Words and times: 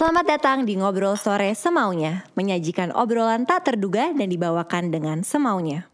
Selamat 0.00 0.24
datang 0.24 0.64
di 0.64 0.80
Ngobrol 0.80 1.12
Sore 1.12 1.52
Semaunya, 1.52 2.24
menyajikan 2.32 2.88
obrolan 2.88 3.44
tak 3.44 3.68
terduga 3.68 4.08
dan 4.16 4.32
dibawakan 4.32 4.88
dengan 4.88 5.20
semaunya. 5.20 5.92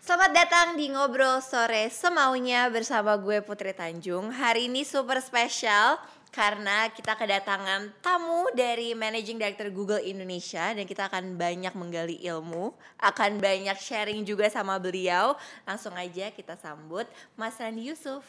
Selamat 0.00 0.32
datang 0.32 0.80
di 0.80 0.96
Ngobrol 0.96 1.44
Sore 1.44 1.92
Semaunya 1.92 2.72
bersama 2.72 3.20
gue 3.20 3.44
Putri 3.44 3.76
Tanjung. 3.76 4.32
Hari 4.32 4.72
ini 4.72 4.80
super 4.80 5.20
spesial 5.20 6.00
karena 6.28 6.88
kita 6.88 7.12
kedatangan 7.12 7.90
tamu 7.98 8.46
dari 8.52 8.92
Managing 8.92 9.36
Director 9.36 9.68
Google 9.68 9.98
Indonesia 9.98 10.70
dan 10.70 10.84
kita 10.84 11.08
akan 11.08 11.34
banyak 11.34 11.72
menggali 11.72 12.20
ilmu, 12.22 12.70
akan 12.96 13.38
banyak 13.38 13.76
sharing 13.76 14.22
juga 14.22 14.46
sama 14.46 14.76
beliau. 14.76 15.34
Langsung 15.64 15.92
aja 15.92 16.28
kita 16.28 16.54
sambut 16.54 17.08
Mas 17.34 17.56
Randi 17.56 17.88
Yusuf. 17.88 18.22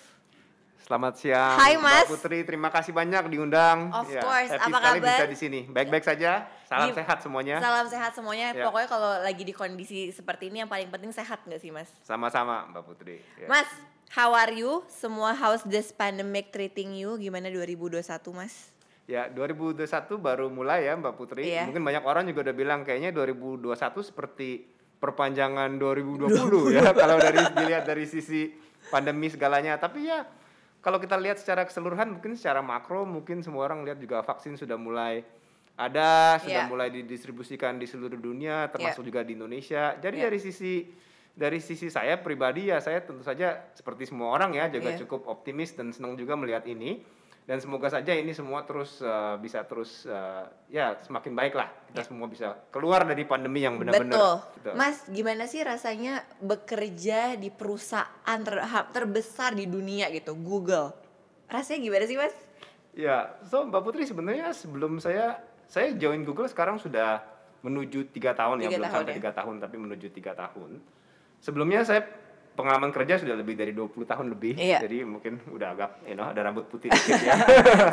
Selamat 0.80 1.22
siang, 1.22 1.54
Hai, 1.54 1.78
Mas. 1.78 2.10
Mbak 2.10 2.18
Putri. 2.18 2.42
Terima 2.42 2.74
kasih 2.74 2.90
banyak 2.90 3.30
diundang. 3.30 3.94
Of 3.94 4.10
Ya, 4.10 4.26
course. 4.26 4.50
happy 4.50 4.64
Apa 4.66 4.78
sekali 4.80 4.98
kabar? 4.98 5.10
bisa 5.14 5.26
di 5.30 5.38
sini. 5.38 5.60
Baik-baik 5.70 6.02
saja. 6.02 6.32
Salam 6.66 6.90
Gim- 6.90 6.98
sehat 6.98 7.18
semuanya. 7.22 7.56
Salam 7.62 7.86
sehat 7.86 8.12
semuanya. 8.18 8.48
Ya. 8.58 8.66
Pokoknya 8.66 8.90
kalau 8.90 9.12
lagi 9.22 9.44
di 9.44 9.54
kondisi 9.54 10.10
seperti 10.10 10.50
ini 10.50 10.66
yang 10.66 10.72
paling 10.72 10.90
penting 10.90 11.14
sehat 11.14 11.46
nggak 11.46 11.62
sih 11.62 11.70
Mas? 11.70 11.94
Sama-sama, 12.02 12.66
Mbak 12.74 12.84
Putri. 12.90 13.22
Ya. 13.38 13.46
Mas, 13.46 13.70
how 14.14 14.34
are 14.34 14.54
you? 14.54 14.82
Semua 14.90 15.34
how's 15.34 15.62
this 15.66 15.94
pandemic 15.94 16.50
treating 16.50 16.98
you? 16.98 17.18
Gimana 17.18 17.50
2021 17.50 18.02
Mas? 18.34 18.74
Ya, 19.10 19.26
2021 19.26 19.90
baru 20.22 20.54
mulai 20.54 20.86
ya, 20.86 20.94
Mbak 20.94 21.14
Putri. 21.18 21.50
Iya. 21.50 21.66
Mungkin 21.66 21.82
banyak 21.82 22.04
orang 22.06 22.30
juga 22.30 22.46
udah 22.46 22.56
bilang 22.56 22.86
kayaknya 22.86 23.10
2021 23.10 23.74
seperti 24.06 24.70
perpanjangan 25.00 25.80
2020 25.80 26.76
ya 26.76 26.92
kalau 27.02 27.18
dari 27.18 27.40
dilihat 27.56 27.90
dari 27.90 28.06
sisi 28.06 28.54
pandemi 28.94 29.26
segalanya. 29.34 29.82
Tapi 29.82 30.06
ya 30.06 30.30
kalau 30.86 31.02
kita 31.02 31.18
lihat 31.18 31.42
secara 31.42 31.66
keseluruhan 31.66 32.20
mungkin 32.20 32.38
secara 32.38 32.62
makro 32.62 33.02
mungkin 33.04 33.42
semua 33.42 33.66
orang 33.66 33.82
lihat 33.82 33.98
juga 33.98 34.22
vaksin 34.22 34.56
sudah 34.62 34.78
mulai 34.78 35.26
ada, 35.74 36.38
sudah 36.44 36.68
Iya. 36.68 36.70
mulai 36.70 36.92
didistribusikan 36.92 37.80
di 37.80 37.88
seluruh 37.88 38.20
dunia 38.20 38.68
termasuk 38.68 39.08
juga 39.08 39.24
di 39.24 39.34
Indonesia. 39.34 39.96
Jadi 39.98 40.22
Iya. 40.22 40.26
dari 40.28 40.40
sisi 40.44 40.74
dari 41.34 41.60
sisi 41.60 41.88
saya 41.88 42.18
pribadi 42.18 42.68
ya 42.68 42.78
saya 42.80 43.00
tentu 43.00 43.22
saja 43.22 43.70
seperti 43.74 44.08
semua 44.08 44.32
orang 44.32 44.54
ya 44.54 44.68
juga 44.68 44.92
Iya. 44.92 45.04
cukup 45.04 45.28
optimis 45.28 45.74
dan 45.74 45.90
senang 45.90 46.14
juga 46.14 46.36
melihat 46.36 46.66
ini 46.66 47.00
dan 47.44 47.58
semoga 47.58 47.90
saja 47.90 48.14
ini 48.14 48.30
semua 48.30 48.62
terus 48.62 49.02
uh, 49.02 49.34
bisa 49.36 49.66
terus 49.66 50.06
uh, 50.06 50.46
ya 50.70 50.94
semakin 51.02 51.34
baik 51.34 51.58
lah 51.58 51.66
kita 51.90 52.06
semua 52.06 52.30
bisa 52.30 52.54
keluar 52.70 53.02
dari 53.02 53.26
pandemi 53.26 53.66
yang 53.66 53.74
benar-benar 53.74 54.14
Betul. 54.14 54.36
Gitu. 54.54 54.70
Mas, 54.78 54.98
gimana 55.10 55.44
sih 55.50 55.66
rasanya 55.66 56.22
bekerja 56.38 57.34
di 57.34 57.50
perusahaan 57.50 58.40
ter- 58.46 58.62
terbesar 58.94 59.58
di 59.58 59.66
dunia 59.66 60.14
gitu, 60.14 60.38
Google? 60.38 60.94
Rasanya 61.50 61.80
gimana 61.82 62.06
sih, 62.06 62.18
Mas? 62.22 62.36
Ya, 62.94 63.34
so 63.42 63.66
Mbak 63.66 63.82
Putri 63.82 64.06
sebenarnya 64.06 64.54
sebelum 64.54 65.02
saya 65.02 65.42
saya 65.66 65.90
join 65.98 66.22
Google 66.22 66.46
sekarang 66.46 66.78
sudah 66.78 67.26
menuju 67.66 68.14
tiga 68.14 68.38
tahun 68.38 68.62
ya 68.62 68.70
Tiga 68.70 68.78
belum 68.78 68.86
tahun 68.86 69.02
sampai 69.02 69.10
ya. 69.10 69.18
tiga 69.18 69.32
tahun 69.34 69.56
tapi 69.58 69.76
menuju 69.82 70.08
tiga 70.14 70.32
tahun. 70.38 70.72
Sebelumnya 71.40 71.82
saya 71.82 72.04
pengalaman 72.54 72.92
kerja 72.92 73.16
sudah 73.16 73.40
lebih 73.40 73.56
dari 73.56 73.72
20 73.72 74.04
tahun 74.04 74.28
lebih, 74.36 74.60
Iya. 74.60 74.84
jadi 74.84 75.08
mungkin 75.08 75.40
udah 75.48 75.68
agak, 75.72 75.92
you 76.04 76.16
know, 76.20 76.28
ada 76.28 76.44
rambut 76.44 76.68
putih 76.68 76.92
dikit 76.94 77.16
ya. 77.24 77.36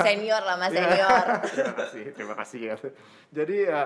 senior 0.02 0.42
lah, 0.42 0.58
Mas, 0.58 0.75
Ya. 0.75 0.83
senior. 0.83 1.25
terima 1.55 1.74
kasih, 1.78 2.05
terima 2.11 2.34
kasih 2.34 2.61
ya. 2.61 2.74
Jadi 3.30 3.56
ya, 3.62 3.80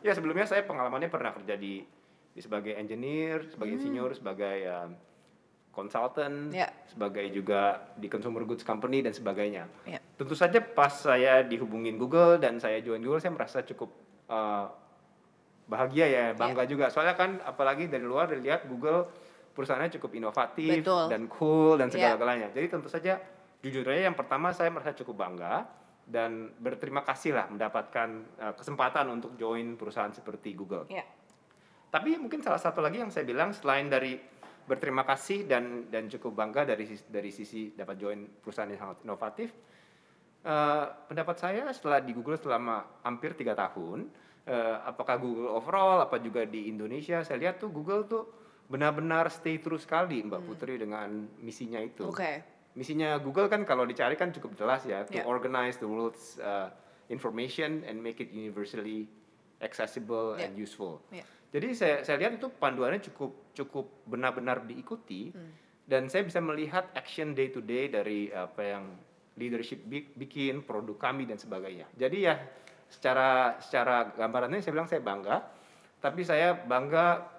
ya 0.00 0.12
sebelumnya 0.16 0.48
saya 0.48 0.64
pengalamannya 0.64 1.12
pernah 1.12 1.36
kerja 1.36 1.60
di, 1.60 1.84
di 2.32 2.40
sebagai 2.40 2.72
engineer, 2.72 3.44
sebagai 3.52 3.76
insinyur, 3.76 4.16
sebagai 4.16 4.58
um, 4.64 4.90
consultant, 5.70 6.54
Ya. 6.56 6.72
sebagai 6.88 7.28
juga 7.28 7.92
di 7.94 8.08
consumer 8.08 8.48
goods 8.48 8.64
company 8.64 9.04
dan 9.04 9.12
sebagainya. 9.12 9.68
Ya. 9.84 10.00
Tentu 10.16 10.32
saja 10.32 10.56
pas 10.56 10.94
saya 10.94 11.44
dihubungin 11.44 12.00
Google 12.00 12.40
dan 12.40 12.56
saya 12.56 12.80
join 12.80 13.04
Google, 13.04 13.20
saya 13.20 13.34
merasa 13.34 13.60
cukup 13.60 13.92
uh, 14.30 14.72
bahagia 15.64 16.06
ya, 16.06 16.24
bangga 16.32 16.64
juga. 16.64 16.88
Soalnya 16.88 17.14
kan 17.14 17.40
apalagi 17.40 17.88
dari 17.88 18.04
luar 18.04 18.28
dilihat 18.28 18.66
Google 18.66 19.08
perusahaannya 19.50 19.92
cukup 19.96 20.10
inovatif 20.14 20.82
Betul. 20.82 21.06
dan 21.08 21.22
cool 21.30 21.78
dan 21.78 21.88
Ya. 21.88 21.92
segala-galanya. 22.12 22.48
Jadi 22.50 22.66
tentu 22.68 22.88
saja 22.88 23.16
jujur 23.60 23.86
aja 23.86 24.04
yang 24.04 24.16
pertama 24.18 24.52
saya 24.52 24.68
merasa 24.68 24.92
cukup 24.92 25.24
bangga 25.24 25.64
dan 26.04 26.52
berterima 26.60 27.00
kasih 27.00 27.32
lah 27.32 27.48
mendapatkan 27.48 28.08
uh, 28.36 28.52
kesempatan 28.52 29.08
untuk 29.08 29.40
join 29.40 29.78
perusahaan 29.78 30.12
seperti 30.12 30.52
Google. 30.52 30.84
Ya. 30.92 31.06
Tapi 31.88 32.18
mungkin 32.18 32.42
salah 32.42 32.58
satu 32.58 32.82
lagi 32.82 33.00
yang 33.00 33.08
saya 33.08 33.24
bilang 33.24 33.54
selain 33.54 33.86
dari 33.86 34.18
berterima 34.64 35.04
kasih 35.04 35.46
dan 35.46 35.86
dan 35.88 36.08
cukup 36.08 36.34
bangga 36.34 36.66
dari 36.66 36.84
dari 37.06 37.30
sisi 37.30 37.72
dapat 37.72 37.96
join 37.96 38.20
perusahaan 38.42 38.68
yang 38.68 38.80
sangat 38.80 38.98
inovatif. 39.04 39.48
eh, 40.44 40.84
pendapat 41.08 41.36
saya 41.40 41.72
setelah 41.72 42.04
di 42.04 42.12
Google 42.12 42.36
selama 42.36 43.00
hampir 43.00 43.32
tiga 43.32 43.56
tahun, 43.56 44.12
eh, 44.44 44.76
apakah 44.84 45.16
Google 45.16 45.48
overall, 45.50 46.00
apa 46.00 46.16
juga 46.18 46.44
di 46.44 46.68
Indonesia, 46.68 47.20
saya 47.20 47.40
lihat 47.40 47.56
tuh 47.56 47.68
Google 47.68 48.04
tuh 48.04 48.24
benar-benar 48.64 49.28
stay 49.28 49.56
true 49.58 49.76
sekali 49.76 50.20
Mbak 50.20 50.42
Putri 50.42 50.76
dengan 50.76 51.08
misinya 51.38 51.78
itu. 51.78 52.08
Oke. 52.08 52.44
Misinya 52.74 53.16
Google 53.16 53.46
kan 53.46 53.62
kalau 53.62 53.84
dicari 53.84 54.14
kan 54.14 54.30
cukup 54.30 54.52
jelas 54.54 54.82
ya, 54.84 55.04
to 55.04 55.14
Ya. 55.14 55.24
organize 55.24 55.76
the 55.76 55.86
world's 55.86 56.36
uh, 56.38 56.72
information 57.06 57.84
and 57.84 58.00
make 58.00 58.18
it 58.18 58.28
universally 58.30 59.06
accessible 59.60 60.34
Ya. 60.34 60.48
and 60.48 60.56
useful. 60.56 61.00
Ya. 61.08 61.22
Jadi 61.54 61.70
saya 61.72 62.02
saya 62.02 62.18
lihat 62.18 62.34
itu 62.34 62.50
panduannya 62.50 62.98
cukup 63.00 63.54
cukup 63.54 63.86
benar-benar 64.04 64.66
diikuti 64.66 65.30
Hmm. 65.30 65.54
dan 65.86 66.10
saya 66.10 66.26
bisa 66.26 66.42
melihat 66.42 66.90
action 66.92 67.30
day 67.30 67.48
to 67.48 67.62
day 67.62 67.86
dari 67.86 68.26
apa 68.28 68.58
yang 68.60 68.84
leadership 69.34 69.82
bi- 69.84 70.10
bikin, 70.10 70.62
produk 70.62 70.98
kami 71.00 71.24
dan 71.24 71.38
sebagainya. 71.38 71.86
Jadi 71.94 72.18
ya 72.22 72.34
secara 72.94 73.58
secara 73.58 74.14
gambarannya 74.14 74.62
saya 74.62 74.72
bilang 74.72 74.86
saya 74.86 75.02
bangga, 75.02 75.36
tapi 75.98 76.22
saya 76.22 76.54
bangga 76.54 77.34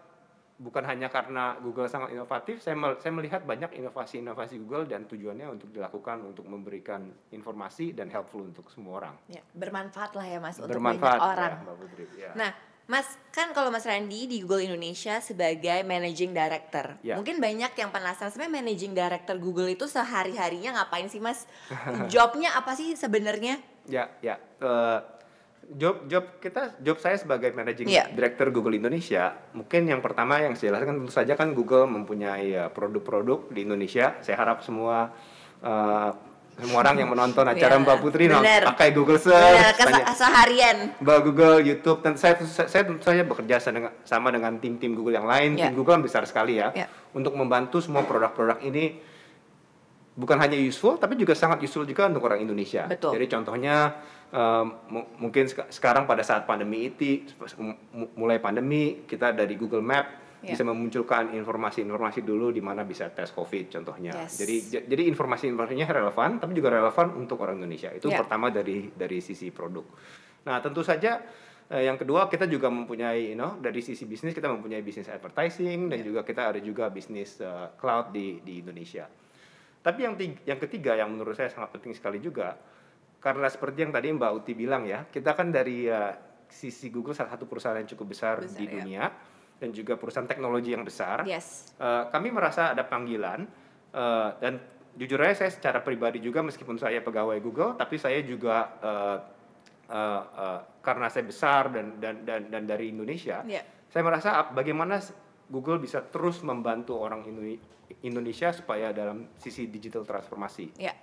bukan 0.56 0.88
hanya 0.88 1.12
karena 1.12 1.60
Google 1.60 1.88
sangat 1.88 2.16
inovatif, 2.16 2.64
saya 2.64 2.80
mel- 2.80 2.96
saya 2.96 3.12
melihat 3.12 3.44
banyak 3.44 3.76
inovasi-inovasi 3.76 4.56
Google 4.64 4.88
dan 4.88 5.04
tujuannya 5.04 5.52
untuk 5.52 5.72
dilakukan 5.72 6.24
untuk 6.24 6.48
memberikan 6.48 7.04
informasi 7.32 7.92
dan 7.92 8.08
helpful 8.08 8.40
untuk 8.40 8.72
semua 8.72 9.04
orang. 9.04 9.16
Ya, 9.28 9.44
bermanfaat 9.52 10.16
lah 10.16 10.24
ya, 10.24 10.40
Mas, 10.40 10.56
untuk 10.56 10.72
Bermanfaat 10.72 11.20
banyak 11.20 11.32
orang. 11.36 11.52
ya, 11.52 11.64
Mbak 11.64 11.76
Putri. 11.76 12.06
Ya. 12.16 12.32
Nah, 12.40 12.52
Mas, 12.86 13.04
kan 13.34 13.52
kalau 13.52 13.68
Mas 13.68 13.84
Randi 13.84 14.30
di 14.30 14.46
Google 14.46 14.64
Indonesia 14.64 15.20
sebagai 15.20 15.84
managing 15.84 16.32
director, 16.32 16.96
Ya. 17.04 17.18
mungkin 17.20 17.42
banyak 17.42 17.76
yang 17.76 17.90
penasaran 17.92 18.32
sebenarnya 18.32 18.62
managing 18.62 18.94
director 18.96 19.36
Google 19.36 19.68
itu 19.68 19.90
sehari-harinya 19.90 20.80
ngapain 20.80 21.10
sih, 21.10 21.20
Mas? 21.20 21.50
Jobnya 22.08 22.56
apa 22.56 22.78
sih 22.78 22.96
sebenarnya? 22.96 23.60
Ya, 23.90 24.08
ya. 24.22 24.38
Eh, 24.62 25.00
job 25.68 26.06
job 26.06 26.38
kita 26.38 26.78
job 26.78 26.98
saya 26.98 27.18
sebagai 27.18 27.50
managing 27.52 27.88
Iya. 27.88 28.06
director 28.10 28.48
Google 28.50 28.76
Indonesia, 28.76 29.34
mungkin 29.52 29.86
yang 29.86 30.00
pertama 30.00 30.38
yang 30.38 30.54
saya 30.54 30.72
jelaskan 30.72 31.02
tentu 31.02 31.12
saja 31.12 31.34
kan 31.34 31.52
Google 31.52 31.86
mempunyai 31.86 32.54
ya, 32.54 32.70
produk-produk 32.70 33.50
di 33.50 33.64
Indonesia. 33.64 34.14
Saya 34.20 34.38
harap 34.38 34.62
semua 34.62 35.10
eh, 35.58 36.10
semua 36.56 36.80
orang 36.80 36.96
yang 36.96 37.10
menonton 37.10 37.44
acara 37.44 37.76
Iya, 37.76 37.84
Mbak 37.84 37.98
Putri 38.00 38.32
no, 38.32 38.40
pakai 38.40 38.96
Google 38.96 39.20
Benar, 39.20 39.28
Search, 39.28 39.76
kes- 39.76 39.88
tanya 39.92 40.14
seharian. 40.14 40.78
Mbak 40.98 41.20
Google, 41.22 41.56
YouTube, 41.60 42.00
dan 42.00 42.16
saya 42.16 42.40
saya 42.46 42.86
tentu 42.86 43.04
saja 43.04 43.24
bekerja 43.24 43.60
sama- 44.02 44.32
dengan 44.32 44.56
tim-tim 44.56 44.94
Google 44.94 45.12
yang 45.14 45.28
lain. 45.28 45.60
Ya. 45.60 45.68
Tim 45.68 45.76
Google 45.76 45.96
kan 45.96 46.04
besar 46.04 46.24
sekali 46.24 46.56
ya, 46.56 46.72
Ya. 46.72 46.88
untuk 47.12 47.36
membantu 47.36 47.84
semua 47.84 48.08
produk-produk 48.08 48.64
ini 48.64 49.02
bukan 50.16 50.40
hanya 50.40 50.56
useful, 50.56 50.96
tapi 50.96 51.20
juga 51.20 51.36
sangat 51.36 51.60
useful 51.60 51.84
juga 51.84 52.08
untuk 52.08 52.24
orang 52.24 52.40
Indonesia. 52.40 52.88
Betul. 52.88 53.20
Jadi 53.20 53.26
contohnya 53.28 54.00
mungkin 55.20 55.46
seka- 55.46 55.70
sekarang 55.70 56.04
pada 56.06 56.22
saat 56.22 56.44
pandemi 56.44 56.90
itu, 56.90 57.24
mu- 57.60 58.12
mulai 58.16 58.38
pandemi 58.38 59.06
kita 59.06 59.32
dari 59.32 59.56
Google 59.56 59.82
Map 59.82 60.24
Ya. 60.46 60.54
bisa 60.54 60.62
memunculkan 60.62 61.34
informasi-informasi 61.34 62.22
dulu 62.22 62.54
di 62.54 62.62
mana 62.62 62.86
bisa 62.86 63.10
tes 63.10 63.34
COVID 63.34 63.66
contohnya. 63.72 64.14
Yes. 64.14 64.38
Jadi 64.38 64.56
jadi 64.86 65.04
informasi-informasinya 65.10 65.90
relevan, 65.90 66.38
tapi 66.38 66.54
juga 66.54 66.70
relevan 66.70 67.18
untuk 67.18 67.42
orang 67.42 67.58
Indonesia. 67.58 67.90
Itu 67.90 68.14
Ya. 68.14 68.22
pertama 68.22 68.54
dari 68.54 68.94
dari 68.94 69.26
sisi 69.26 69.50
produk. 69.50 69.82
Nah 70.46 70.62
tentu 70.62 70.86
saja 70.86 71.18
eh, 71.66 71.90
yang 71.90 71.98
kedua 71.98 72.30
kita 72.30 72.46
juga 72.46 72.70
mempunyai, 72.70 73.34
you 73.34 73.38
know, 73.40 73.58
dari 73.58 73.82
sisi 73.82 74.06
bisnis 74.06 74.38
kita 74.38 74.46
mempunyai 74.46 74.86
bisnis 74.86 75.10
advertising 75.10 75.90
dan 75.90 75.98
Ya. 75.98 76.14
juga 76.14 76.22
kita 76.22 76.54
ada 76.54 76.62
juga 76.62 76.94
bisnis 76.94 77.42
eh, 77.42 77.68
cloud 77.82 78.14
di 78.14 78.38
di 78.46 78.62
Indonesia. 78.62 79.10
Tapi 79.82 80.00
yang 80.02 80.14
tiga, 80.14 80.38
yang 80.46 80.60
ketiga 80.62 80.92
yang 80.94 81.10
menurut 81.10 81.34
saya 81.34 81.50
sangat 81.50 81.74
penting 81.74 81.98
sekali 81.98 82.22
juga 82.22 82.54
karena 83.26 83.50
seperti 83.50 83.82
yang 83.82 83.90
tadi 83.90 84.14
Mbak 84.14 84.32
Uti 84.38 84.54
bilang 84.54 84.86
ya, 84.86 85.10
kita 85.10 85.34
kan 85.34 85.50
dari 85.50 85.90
eh, 85.90 86.14
sisi 86.46 86.94
Google 86.94 87.18
salah 87.18 87.34
satu 87.34 87.50
perusahaan 87.50 87.74
yang 87.74 87.90
cukup 87.90 88.14
besar, 88.14 88.38
Besar, 88.38 88.54
di 88.54 88.66
ya. 88.70 88.72
dunia 88.78 89.04
dan 89.58 89.70
juga 89.74 89.98
perusahaan 89.98 90.30
teknologi 90.30 90.78
yang 90.78 90.86
besar. 90.86 91.26
Yes. 91.26 91.74
Eh, 91.82 92.04
kami 92.14 92.30
merasa 92.30 92.78
ada 92.78 92.86
panggilan 92.86 93.50
eh, 93.90 94.30
dan 94.38 94.62
jujur 94.94 95.18
aja 95.26 95.42
saya 95.42 95.50
secara 95.50 95.82
pribadi 95.82 96.22
juga 96.22 96.46
meskipun 96.46 96.78
saya 96.78 97.02
pegawai 97.02 97.42
Google, 97.42 97.74
tapi 97.74 97.98
saya 97.98 98.22
juga 98.22 98.78
eh, 98.78 99.18
eh, 99.90 100.22
eh, 100.22 100.60
karena 100.86 101.10
saya 101.10 101.26
besar 101.26 101.74
dan 101.74 101.98
dan 101.98 102.22
dan 102.22 102.42
dan 102.54 102.64
dari 102.70 102.94
Indonesia, 102.94 103.42
Ya. 103.50 103.66
saya 103.90 104.06
merasa 104.06 104.54
bagaimana 104.54 105.02
Google 105.50 105.82
bisa 105.82 106.06
terus 106.06 106.46
membantu 106.46 107.02
orang 107.02 107.26
Indo- 107.26 107.58
Indonesia 108.02 108.54
supaya 108.54 108.94
dalam 108.94 109.34
sisi 109.38 109.66
digital 109.66 110.06
transformasi. 110.06 110.78
Ya. 110.78 110.94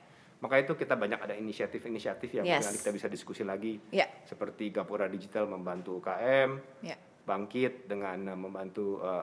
Maka 0.42 0.58
itu 0.58 0.74
kita 0.74 0.98
banyak 0.98 1.22
ada 1.22 1.38
inisiatif-inisiatif 1.38 2.34
yang 2.34 2.44
Yes. 2.44 2.66
nanti 2.66 2.82
kita 2.82 2.90
bisa 2.90 3.06
diskusi 3.06 3.46
lagi. 3.46 3.78
Ya. 3.94 4.10
Seperti 4.26 4.74
Gapura 4.74 5.06
Digital 5.06 5.46
membantu 5.46 6.02
UKM, 6.02 6.58
Ya. 6.82 6.98
bangkit 7.22 7.86
dengan 7.86 8.26
uh, 8.26 8.34
membantu 8.34 8.98
uh, 8.98 9.22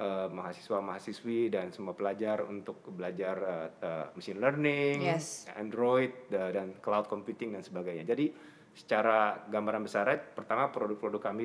uh, 0.00 0.28
mahasiswa-mahasiswi 0.32 1.52
dan 1.52 1.68
semua 1.68 1.92
pelajar 1.92 2.48
untuk 2.48 2.80
belajar 2.88 3.36
uh, 3.36 3.68
uh, 3.78 4.06
machine 4.16 4.40
learning, 4.40 5.04
Yes. 5.04 5.44
Android 5.52 6.32
da- 6.32 6.48
dan 6.48 6.80
cloud 6.80 7.12
computing 7.12 7.52
dan 7.52 7.60
sebagainya. 7.60 8.08
Jadi 8.08 8.32
secara 8.72 9.44
gambaran 9.44 9.84
besar 9.84 10.08
pertama 10.32 10.72
produk-produk 10.72 11.20
kami 11.20 11.44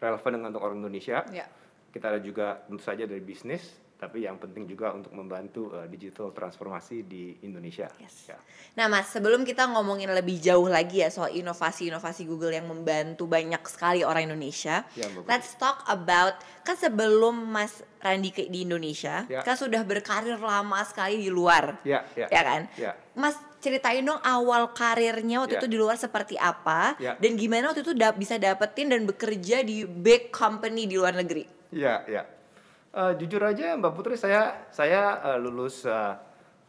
relevan 0.00 0.30
dengan 0.32 0.48
untuk 0.50 0.64
orang 0.64 0.80
Indonesia. 0.80 1.20
Ya. 1.28 1.44
Kita 1.92 2.12
ada 2.12 2.20
juga 2.20 2.64
tentu 2.64 2.80
saja 2.80 3.04
dari 3.04 3.20
bisnis, 3.20 3.76
tapi 3.96 4.28
yang 4.28 4.36
penting 4.36 4.68
juga 4.68 4.92
untuk 4.92 5.08
membantu 5.10 5.72
uh, 5.72 5.88
digital 5.88 6.28
transformasi 6.30 7.08
di 7.08 7.40
Indonesia. 7.40 7.88
Yes. 7.96 8.28
Ya. 8.28 8.36
Nah 8.76 8.92
mas, 8.92 9.08
sebelum 9.08 9.40
kita 9.40 9.64
ngomongin 9.72 10.12
lebih 10.12 10.36
jauh 10.36 10.68
lagi 10.68 11.00
ya 11.00 11.08
soal 11.08 11.32
inovasi-inovasi 11.32 12.28
Google 12.28 12.52
yang 12.52 12.68
membantu 12.68 13.24
banyak 13.24 13.64
sekali 13.64 14.04
orang 14.04 14.28
Indonesia, 14.28 14.84
Ya, 14.92 15.08
Mbak 15.08 15.24
let's 15.24 15.56
talk 15.56 15.80
about 15.88 16.36
kan 16.60 16.76
sebelum 16.76 17.48
Mas 17.48 17.80
Randi 17.96 18.28
ke 18.30 18.44
di 18.46 18.68
Indonesia, 18.68 19.24
Ya. 19.26 19.40
kan 19.40 19.56
sudah 19.56 19.80
berkarir 19.80 20.36
lama 20.36 20.84
sekali 20.84 21.16
di 21.16 21.32
luar, 21.32 21.80
Ya, 21.80 22.04
ya. 22.12 22.28
ya 22.28 22.42
kan? 22.44 22.62
Ya. 22.76 22.92
Mas 23.16 23.34
ceritain 23.64 24.04
dong 24.04 24.20
awal 24.20 24.76
karirnya 24.76 25.40
waktu 25.40 25.56
Ya. 25.56 25.60
itu 25.64 25.72
di 25.72 25.80
luar 25.80 25.96
seperti 25.96 26.36
apa, 26.36 27.00
Ya. 27.00 27.16
dan 27.16 27.32
gimana 27.34 27.72
waktu 27.72 27.80
itu 27.80 27.96
da- 27.96 28.12
bisa 28.12 28.36
dapetin 28.36 28.92
dan 28.92 29.08
bekerja 29.08 29.64
di 29.64 29.88
big 29.88 30.28
company 30.28 30.84
di 30.84 31.00
luar 31.00 31.16
negeri. 31.16 31.48
Iya, 31.72 32.04
iya. 32.06 32.22
Eh, 32.96 33.12
jujur 33.20 33.44
aja 33.44 33.76
Mbak 33.76 33.92
Putri 33.92 34.16
saya 34.16 34.64
saya 34.72 35.20
eh, 35.20 35.36
lulus 35.36 35.84
eh, 35.84 36.16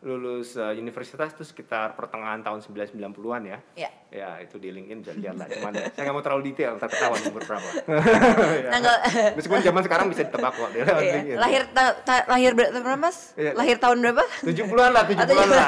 lulus 0.03 0.59
eh, 0.59 0.75
universitas 0.75 1.31
itu 1.31 1.47
sekitar 1.47 1.95
pertengahan 1.95 2.43
tahun 2.43 2.59
1990-an 2.59 3.41
ya. 3.47 3.57
Ya. 3.79 3.89
Ya, 4.11 4.29
itu 4.43 4.59
di 4.59 4.75
LinkedIn 4.75 5.07
bisa 5.07 5.15
lihat 5.15 5.39
lah. 5.39 5.47
Cuman 5.47 5.71
saya 5.71 6.03
nggak 6.03 6.11
mau 6.11 6.19
terlalu 6.19 6.51
detail, 6.51 6.75
ntar 6.75 6.91
ketahuan 6.91 7.31
umur 7.31 7.43
berapa. 7.47 7.69
Ya. 8.59 8.69
Tanggal 8.75 8.95
Meskipun 9.39 9.59
zaman 9.63 9.81
sekarang 9.87 10.05
bisa 10.11 10.27
ditebak 10.27 10.51
kok. 10.51 10.69
Iya. 10.75 10.83
LinkedIn. 10.99 11.37
lahir 11.39 11.61
ta- 11.71 11.95
ta- 12.03 12.27
lahir 12.27 12.51
ber- 12.51 12.71
berapa 12.75 12.99
mas? 12.99 13.31
Iya. 13.39 13.55
Lahir 13.55 13.79
tahun 13.79 13.97
berapa? 14.03 14.23
70-an 14.43 14.91
lah, 14.91 15.03
70-an 15.07 15.47
lah. 15.47 15.67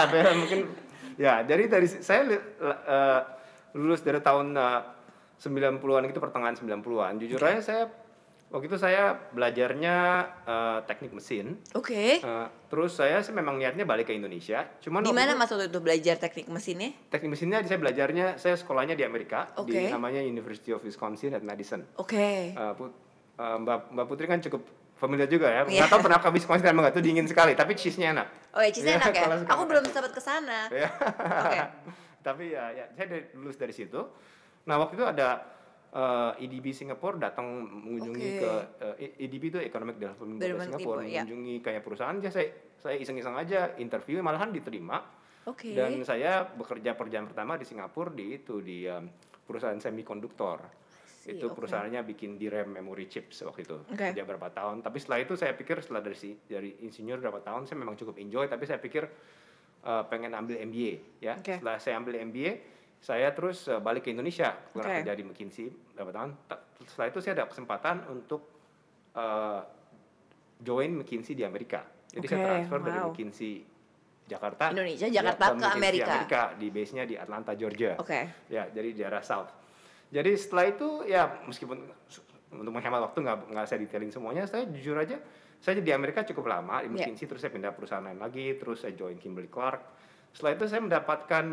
Mungkin 0.40 0.58
ya, 1.20 1.44
jadi 1.44 1.68
dari 1.68 1.86
si- 1.92 2.00
saya 2.00 2.24
eh, 2.24 3.20
lulus 3.76 4.00
dari 4.00 4.16
tahun 4.16 4.56
eh, 4.56 4.80
90-an 5.44 6.08
itu 6.08 6.16
pertengahan 6.16 6.56
90-an. 6.56 7.20
Jujur 7.20 7.40
aja 7.44 7.60
saya 7.60 7.84
waktu 8.50 8.66
itu 8.66 8.76
saya 8.76 9.14
belajarnya 9.30 9.96
eh, 10.44 10.78
teknik 10.84 11.14
mesin. 11.14 11.56
Oke. 11.72 12.18
Eh, 12.18 12.46
terus 12.66 12.94
saya 12.94 13.22
sih 13.22 13.30
memang 13.30 13.56
niatnya 13.56 13.86
balik 13.86 14.10
ke 14.10 14.14
Indonesia. 14.14 14.66
Cuman 14.82 15.06
Di 15.06 15.14
mana 15.14 15.38
mas 15.38 15.48
waktu 15.48 15.70
itu 15.70 15.78
belajar 15.78 16.18
teknik 16.18 16.50
mesinnya? 16.50 16.90
teknik 17.08 17.30
mesinnya 17.32 17.62
saya 17.62 17.78
belajarnya 17.78 18.26
saya 18.36 18.58
sekolahnya 18.58 18.94
di 18.94 19.06
Amerika 19.06 19.50
di 19.62 19.78
Oke. 19.78 19.88
namanya 19.88 20.20
University 20.20 20.74
of 20.74 20.82
Wisconsin 20.82 21.32
at 21.32 21.42
Madison. 21.42 21.86
Oke. 21.96 22.52
Eh, 22.52 22.72
Put- 22.74 22.94
eh, 23.38 23.56
Mbak 23.56 23.94
Mbak 23.94 24.06
Putri 24.06 24.26
kan 24.26 24.42
cukup 24.42 24.62
familiar 24.98 25.30
juga 25.30 25.48
ya. 25.48 25.62
Iya. 25.64 25.86
Nggak 25.86 25.90
tahu 25.96 26.00
pernah 26.04 26.20
ke 26.20 26.28
Wisconsin 26.28 26.66
apa 26.68 26.78
nggak? 26.84 26.94
Itu 26.98 27.02
dingin 27.02 27.24
sekali, 27.24 27.56
tapi 27.56 27.72
cheese-nya 27.72 28.12
enak. 28.12 28.28
Oh 28.52 28.60
ya, 28.60 28.68
cheese 28.68 28.84
Iya, 28.84 29.00
enak 29.00 29.12
ya? 29.16 29.24
Aku 29.48 29.62
belum 29.64 29.84
sempat 29.88 30.12
ke 30.12 30.20
sana. 30.20 30.68
Ya. 30.68 30.90
Oke. 31.40 31.58
Tapi 32.20 32.52
ya, 32.52 32.68
ya 32.76 32.84
saya 32.92 33.06
dari, 33.08 33.24
lulus 33.32 33.56
dari 33.56 33.72
situ. 33.72 33.96
Nah 34.68 34.76
waktu 34.76 35.00
itu 35.00 35.08
ada 35.08 35.40
eh, 35.90 36.42
EDB 36.46 36.66
Singapura 36.70 37.30
datang 37.30 37.66
mengunjungi 37.66 38.28
Oke. 38.30 38.40
ke 38.40 38.52
eh, 39.02 39.26
EDB 39.26 39.44
itu 39.50 39.58
Economic 39.58 39.96
Development 39.98 40.38
Board 40.38 40.82
Board, 40.82 41.00
ya. 41.06 41.22
mengunjungi 41.26 41.56
kayak 41.62 41.82
perusahaan 41.82 42.14
aja 42.14 42.30
saya 42.30 42.48
saya 42.80 42.96
iseng-iseng 42.96 43.36
aja 43.36 43.76
interview 43.76 44.24
malahan 44.24 44.54
diterima 44.54 45.02
Oke. 45.48 45.74
dan 45.74 46.00
saya 46.06 46.46
bekerja 46.46 46.96
perjalanan 46.96 47.28
pertama 47.28 47.58
di 47.60 47.66
Singapura 47.68 48.12
di 48.14 48.40
itu 48.40 48.60
di 48.64 48.88
em, 48.88 49.08
perusahaan 49.44 49.76
semikonduktor 49.76 50.62
see, 51.20 51.36
itu 51.36 51.50
oke. 51.50 51.58
perusahaannya 51.58 52.00
bikin 52.06 52.40
DRAM 52.40 52.70
memory 52.70 53.10
chips 53.10 53.44
waktu 53.44 53.66
itu 53.66 53.76
Oke. 53.90 54.14
kerja 54.14 54.24
berapa 54.24 54.48
tahun 54.54 54.80
tapi 54.80 54.96
setelah 55.02 55.20
itu 55.26 55.34
saya 55.36 55.52
pikir 55.52 55.82
setelah 55.84 56.00
dari 56.00 56.16
dari 56.48 56.70
insinyur 56.86 57.20
berapa 57.20 57.40
tahun 57.44 57.68
saya 57.68 57.76
memang 57.82 57.98
cukup 58.00 58.16
enjoy 58.16 58.46
tapi 58.48 58.64
saya 58.64 58.80
pikir 58.80 59.04
eh, 59.84 60.02
pengen 60.08 60.32
ambil 60.32 60.56
MBA 60.64 61.20
ya 61.20 61.36
Oke. 61.36 61.60
setelah 61.60 61.76
saya 61.76 62.00
ambil 62.00 62.16
MBA 62.24 62.79
saya 63.00 63.32
terus 63.32 63.64
eh, 63.66 63.80
balik 63.80 64.04
ke 64.04 64.12
Indonesia 64.12 64.52
karena 64.72 65.00
kerja 65.00 65.14
di 65.16 65.24
McKinsey 65.24 65.66
berapa 65.96 66.12
tahun 66.12 66.30
Ta- 66.44 66.60
setelah 66.84 67.08
itu 67.08 67.18
saya 67.18 67.32
ada 67.40 67.44
kesempatan 67.48 67.96
untuk 68.06 68.44
eh, 69.16 69.60
join 70.60 71.00
McKinsey 71.00 71.32
di 71.32 71.42
Amerika 71.42 71.80
jadi 72.12 72.26
saya 72.28 72.38
Oke, 72.38 72.46
transfer 72.46 72.78
dari 72.80 72.98
wow. 73.00 73.08
McKinsey 73.10 73.52
Jakarta 74.26 74.64
Indonesia, 74.70 75.06
ya, 75.08 75.14
Jakarta 75.24 75.44
ke 75.44 75.54
McKinsey 75.56 75.78
Amerika. 75.80 76.12
Amerika 76.12 76.40
di 76.54 76.66
base-nya 76.70 77.04
di 77.04 77.16
Atlanta 77.16 77.52
Georgia 77.56 77.92
Oke. 77.96 78.20
ya 78.46 78.68
jadi 78.68 78.88
di 78.92 78.98
daerah 79.00 79.24
south 79.24 79.50
jadi 80.12 80.30
setelah 80.36 80.64
itu 80.68 80.88
ya 81.08 81.22
meskipun 81.46 81.78
untuk 82.50 82.72
menghemat 82.74 83.00
waktu 83.00 83.18
nggak 83.22 83.36
nggak 83.48 83.64
saya 83.64 83.78
detailin 83.80 84.10
semuanya 84.10 84.44
saya 84.44 84.66
jujur 84.68 84.98
aja 84.98 85.16
saya 85.60 85.76
di 85.78 85.92
Amerika 85.92 86.24
cukup 86.24 86.48
lama 86.48 86.82
di 86.82 86.92
Ya. 86.92 87.06
McKinsey 87.06 87.24
terus 87.24 87.40
saya 87.40 87.52
pindah 87.52 87.72
perusahaan 87.72 88.04
lain 88.04 88.20
lagi 88.20 88.60
terus 88.60 88.84
saya 88.84 88.92
join 88.92 89.16
Kimberly 89.16 89.48
Clark 89.48 89.80
setelah 90.30 90.52
itu 90.54 90.64
saya 90.66 90.80
mendapatkan 90.84 91.44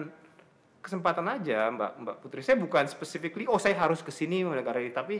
kesempatan 0.87 1.27
aja 1.27 1.67
mbak 1.67 1.91
mbak 1.99 2.15
Putri 2.23 2.39
saya 2.39 2.55
bukan 2.55 2.87
specifically 2.87 3.43
oh 3.43 3.59
saya 3.59 3.75
harus 3.75 3.99
ke 3.99 4.09
sini 4.09 4.47
negara 4.47 4.79
ini 4.79 4.95
tapi 4.95 5.19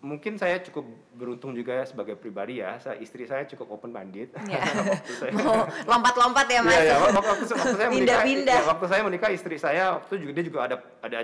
mungkin 0.00 0.36
saya 0.38 0.60
cukup 0.62 0.86
beruntung 1.16 1.56
juga 1.56 1.82
ya 1.82 1.84
sebagai 1.84 2.14
pribadi 2.16 2.60
ya 2.62 2.78
saya 2.78 2.96
istri 3.00 3.28
saya 3.28 3.44
cukup 3.48 3.76
open 3.76 3.90
minded 3.92 4.30
Ya. 4.46 4.62
Mau 5.36 5.66
lompat-lompat 5.88 6.46
ya 6.46 6.60
mas? 6.62 6.78
Iya, 6.78 6.80
iya. 6.84 6.96
Waktu, 7.00 7.18
waktu, 7.18 7.44
waktu 7.56 7.76
saya 7.76 7.88
menikah, 7.90 7.90
Pindah-pindah. 7.90 8.58
ya, 8.60 8.64
waktu 8.70 8.86
saya 8.86 9.02
menikah 9.02 9.30
istri 9.32 9.56
saya 9.58 9.84
waktu 9.98 10.06
itu 10.06 10.16
juga 10.22 10.32
dia 10.32 10.44
juga 10.46 10.58
ada 10.62 10.76
ada 11.02 11.18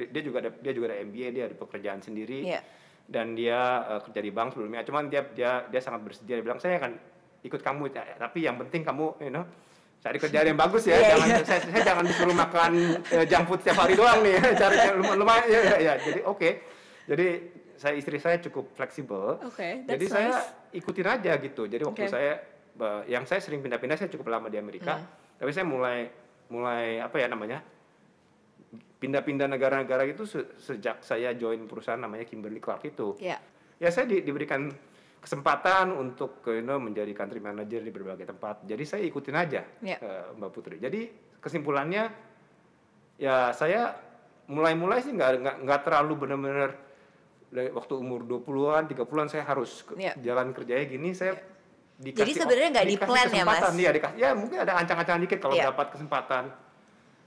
dia 0.00 0.22
juga 0.24 0.36
ada 0.40 0.50
dia 0.54 0.72
juga 0.72 0.86
ada 0.92 0.96
MBA, 1.04 1.28
dia 1.34 1.44
ada 1.50 1.56
pekerjaan 1.56 2.00
sendiri. 2.00 2.48
Iya. 2.54 2.60
Dan 3.10 3.34
dia 3.34 3.58
eh, 3.90 4.00
kerja 4.06 4.20
di 4.22 4.30
bank 4.30 4.48
sebelumnya. 4.54 4.80
Cuman 4.86 5.10
dia 5.10 5.26
dia 5.34 5.66
dia 5.66 5.80
sangat 5.82 6.00
bersedia 6.06 6.38
dia 6.38 6.44
bilang 6.44 6.60
saya 6.62 6.78
akan 6.78 6.92
ikut 7.40 7.60
kamu 7.64 7.82
ya, 7.90 8.04
tapi 8.20 8.44
yang 8.44 8.60
penting 8.60 8.84
kamu 8.84 9.16
you 9.24 9.32
know 9.32 9.44
cari 10.00 10.16
kerjaan 10.18 10.46
yang 10.46 10.58
bagus 10.58 10.82
ya, 10.82 10.96
Iya, 10.96 11.08
jangan 11.12 11.26
iya. 11.28 11.38
saya, 11.44 11.60
saya 11.62 11.82
jangan 11.84 12.04
disuruh 12.04 12.32
makan 12.34 12.70
eh, 13.06 13.24
junk 13.26 13.44
food 13.46 13.60
setiap 13.60 13.78
hari 13.78 13.94
doang 13.94 14.18
nih, 14.20 14.36
cari 14.60 14.76
yang 14.78 14.96
lumayan, 15.12 15.44
ya, 15.46 15.60
ya, 15.60 15.76
ya. 15.78 15.94
Jadi 16.00 16.20
oke. 16.24 16.50
Jadi 17.04 17.26
saya 17.76 17.94
istri 17.96 18.16
saya 18.16 18.36
cukup 18.38 18.72
fleksibel. 18.72 19.40
Oke, 19.42 19.84
Jadi 19.84 20.04
that's 20.04 20.08
saya 20.10 20.28
nice. 20.30 20.48
ikutin 20.74 21.06
aja 21.06 21.32
gitu. 21.36 21.62
Jadi 21.64 21.82
waktu 21.82 22.02
Oke. 22.02 22.08
saya 22.08 22.32
ba- 22.72 23.04
yang 23.04 23.24
saya 23.24 23.40
sering 23.40 23.60
pindah-pindah 23.60 23.96
saya 23.96 24.08
cukup 24.08 24.28
lama 24.30 24.46
di 24.46 24.56
Amerika. 24.56 24.96
Hmm. 24.96 25.08
Tapi 25.36 25.50
saya 25.50 25.64
mulai 25.64 26.08
mulai 26.46 26.98
apa 26.98 27.16
ya 27.16 27.26
namanya? 27.26 27.60
Pindah-pindah 29.00 29.48
negara-negara 29.48 30.04
itu 30.04 30.24
se- 30.24 30.52
sejak 30.56 31.00
saya 31.00 31.32
join 31.32 31.64
perusahaan 31.64 31.96
namanya 31.96 32.22
Kimberly 32.22 32.60
Clark 32.60 32.84
itu. 32.86 33.16
Iya. 33.16 33.40
Ya 33.76 33.88
saya 33.88 34.04
di- 34.04 34.20
diberikan 34.20 34.68
kesempatan 35.20 35.92
untuk 35.92 36.40
you 36.46 36.60
know, 36.60 36.76
menjadi 36.76 37.12
country 37.12 37.38
manager 37.38 37.78
di 37.78 37.92
berbagai 37.92 38.24
tempat. 38.26 38.64
Jadi 38.64 38.82
saya 38.82 39.02
ikutin 39.04 39.36
aja 39.36 39.62
Iya. 39.78 39.96
eh, 39.96 40.24
Mbak 40.34 40.50
Putri. 40.50 40.76
Jadi 40.76 41.06
kesimpulannya 41.36 42.08
ya 43.16 43.52
saya 43.52 43.92
mulai-mulai 44.48 44.98
sih 44.98 45.12
nggak 45.12 45.80
terlalu 45.82 46.12
benar-benar 46.18 46.70
waktu 47.52 47.92
umur 47.94 48.24
20-an, 48.24 48.86
30-an 48.86 49.28
saya 49.28 49.44
harus 49.44 49.82
ke- 49.82 49.94
Iya. 49.94 50.14
jalan 50.18 50.50
kerjanya 50.50 50.86
gini 50.86 51.10
saya 51.12 51.34
dikasih 51.98 52.16
Jadi 52.16 52.32
sebenarnya 52.32 52.68
nggak 52.72 52.86
dikasih 52.88 53.12
di-plan 53.12 53.28
ya. 53.30 53.44
Mas? 53.44 53.62
Iya, 53.76 53.90
dikasih. 53.92 54.16
Ya, 54.16 54.28
mungkin 54.32 54.58
ada 54.58 54.72
ancang-ancang 54.74 55.18
dikit 55.20 55.38
kalau 55.38 55.52
Iya. 55.52 55.68
dapat 55.68 55.86
kesempatan. 55.92 56.44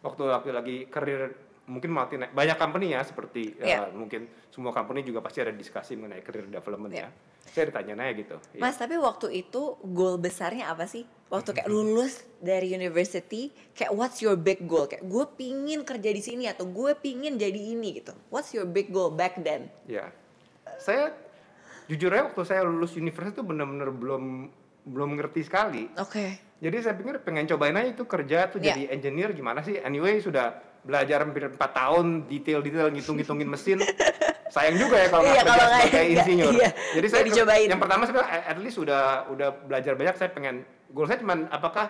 Waktu 0.02 0.22
waktu 0.26 0.50
lagi 0.50 0.78
karir 0.88 1.32
mungkin 1.64 1.96
multi 1.96 2.20
banyak 2.20 2.58
company 2.60 2.92
ya 2.92 3.02
seperti 3.02 3.56
Iya. 3.56 3.88
ya, 3.88 3.96
mungkin 3.96 4.28
semua 4.52 4.76
company 4.76 5.00
juga 5.02 5.24
pasti 5.24 5.40
ada 5.40 5.56
diskusi 5.56 5.96
mengenai 5.96 6.20
career 6.20 6.52
development 6.52 6.92
Iya. 6.92 7.08
ya. 7.08 7.10
Saya 7.44 7.64
ditanya 7.72 7.94
nanya 7.96 8.14
gitu. 8.20 8.36
Iya. 8.52 8.62
Mas 8.62 8.76
tapi 8.76 9.00
waktu 9.00 9.28
itu 9.32 9.80
goal 9.82 10.20
besarnya 10.20 10.68
apa 10.68 10.84
sih? 10.84 11.08
Waktu 11.32 11.56
kayak 11.56 11.70
lulus 11.72 12.22
dari 12.38 12.68
university, 12.70 13.48
kayak 13.74 13.96
what's 13.96 14.20
your 14.20 14.36
big 14.36 14.68
goal? 14.68 14.86
Kayak 14.86 15.08
gue 15.08 15.26
pingin 15.34 15.82
kerja 15.82 16.10
di 16.12 16.20
sini 16.20 16.46
atau 16.46 16.68
gue 16.68 16.92
pingin 16.94 17.40
jadi 17.40 17.58
ini 17.58 18.04
gitu. 18.04 18.12
What's 18.28 18.52
your 18.52 18.68
big 18.68 18.92
goal 18.92 19.10
back 19.10 19.40
then? 19.40 19.72
Ya, 19.88 20.12
saya 20.78 21.16
jujur 21.88 22.12
aja 22.12 22.28
waktu 22.28 22.44
saya 22.44 22.62
lulus 22.64 22.96
universitas 22.96 23.40
itu 23.40 23.44
benar-benar 23.44 23.90
belum 23.90 24.52
belum 24.84 25.10
ngerti 25.16 25.48
sekali. 25.48 25.88
Oke. 25.96 26.60
Jadi 26.60 26.76
saya 26.80 26.96
pikir 26.96 27.24
pengen 27.24 27.48
cobain 27.48 27.76
aja 27.76 27.88
itu 27.88 28.04
kerja 28.04 28.48
tuh 28.48 28.60
Ya. 28.60 28.76
jadi 28.76 28.92
engineer 28.92 29.32
gimana 29.32 29.60
sih? 29.60 29.80
Anyway 29.80 30.20
sudah 30.20 30.60
belajar 30.84 31.24
hampir 31.24 31.48
4 31.48 31.56
tahun 31.58 32.06
detail-detail 32.28 32.92
ngitung-ngitungin 32.92 33.48
mesin. 33.48 33.80
Sayang 34.48 34.78
juga 34.78 34.96
ya 34.98 35.08
kalau 35.08 35.24
Iya, 35.24 35.32
nggak 35.34 35.46
kerja 35.48 35.78
sebagai 35.82 36.06
insinyur. 36.14 36.52
iya. 36.54 36.70
Jadi 36.94 37.08
saya 37.10 37.24
dicobain. 37.26 37.68
yang 37.68 37.82
pertama 37.82 38.02
saya 38.04 38.16
bilang, 38.16 38.30
at 38.30 38.58
least 38.60 38.78
sudah 38.78 39.02
udah 39.28 39.50
belajar 39.64 39.94
banyak 39.94 40.14
saya 40.14 40.30
pengen 40.30 40.56
goal 40.90 41.08
saya 41.08 41.18
cuman 41.18 41.50
apakah 41.50 41.90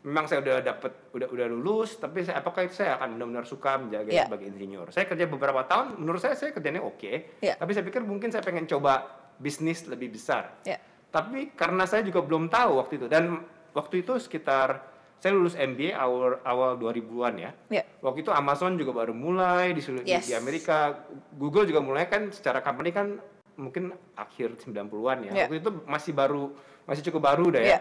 memang 0.00 0.24
saya 0.24 0.38
udah 0.38 0.62
dapat 0.62 0.92
udah 1.10 1.26
udah 1.26 1.46
lulus 1.48 1.98
tapi 1.98 2.22
saya 2.22 2.38
apakah 2.38 2.62
itu 2.62 2.78
saya 2.78 2.94
akan 2.94 3.18
benar-benar 3.18 3.42
suka 3.44 3.74
menjaga 3.74 4.06
Iya. 4.06 4.24
sebagai 4.24 4.46
insinyur 4.46 4.86
saya 4.88 5.02
kerja 5.04 5.26
beberapa 5.26 5.66
tahun 5.66 5.98
menurut 5.98 6.22
saya 6.22 6.38
saya 6.38 6.54
kerjanya 6.54 6.78
oke 6.78 7.42
Iya. 7.42 7.58
tapi 7.58 7.70
saya 7.74 7.82
pikir 7.82 8.06
mungkin 8.06 8.30
saya 8.30 8.38
pengen 8.40 8.70
coba 8.70 9.02
bisnis 9.34 9.82
lebih 9.84 10.14
besar 10.14 10.54
Ya. 10.62 10.78
tapi 11.10 11.50
karena 11.50 11.82
saya 11.82 12.06
juga 12.06 12.22
belum 12.22 12.46
tahu 12.46 12.78
waktu 12.78 12.92
itu 12.96 13.06
dan 13.10 13.42
waktu 13.72 14.06
itu 14.06 14.14
sekitar 14.16 14.78
saya 15.16 15.32
lulus 15.32 15.56
MBA 15.56 15.96
awal 15.96 16.38
awal 16.44 16.76
2000-an 16.76 17.34
ya 17.36 17.50
Ya. 17.72 17.82
waktu 17.98 18.20
itu 18.20 18.30
Amazon 18.30 18.76
juga 18.76 18.92
baru 18.94 19.16
mulai 19.16 19.72
di, 19.72 19.80
Yes. 20.04 20.28
di 20.28 20.34
Amerika 20.36 20.92
Google 21.34 21.64
juga 21.64 21.80
mulai 21.80 22.06
kan 22.06 22.28
secara 22.30 22.60
company 22.60 22.92
kan 22.92 23.16
mungkin 23.56 23.88
akhir 24.14 24.60
90-an 24.60 25.18
ya 25.24 25.32
Ya. 25.32 25.44
waktu 25.48 25.56
itu 25.58 25.70
masih 25.88 26.12
baru 26.12 26.52
masih 26.84 27.02
cukup 27.10 27.22
baru 27.24 27.48
dah 27.50 27.62
ya 27.64 27.70
Ya. 27.76 27.80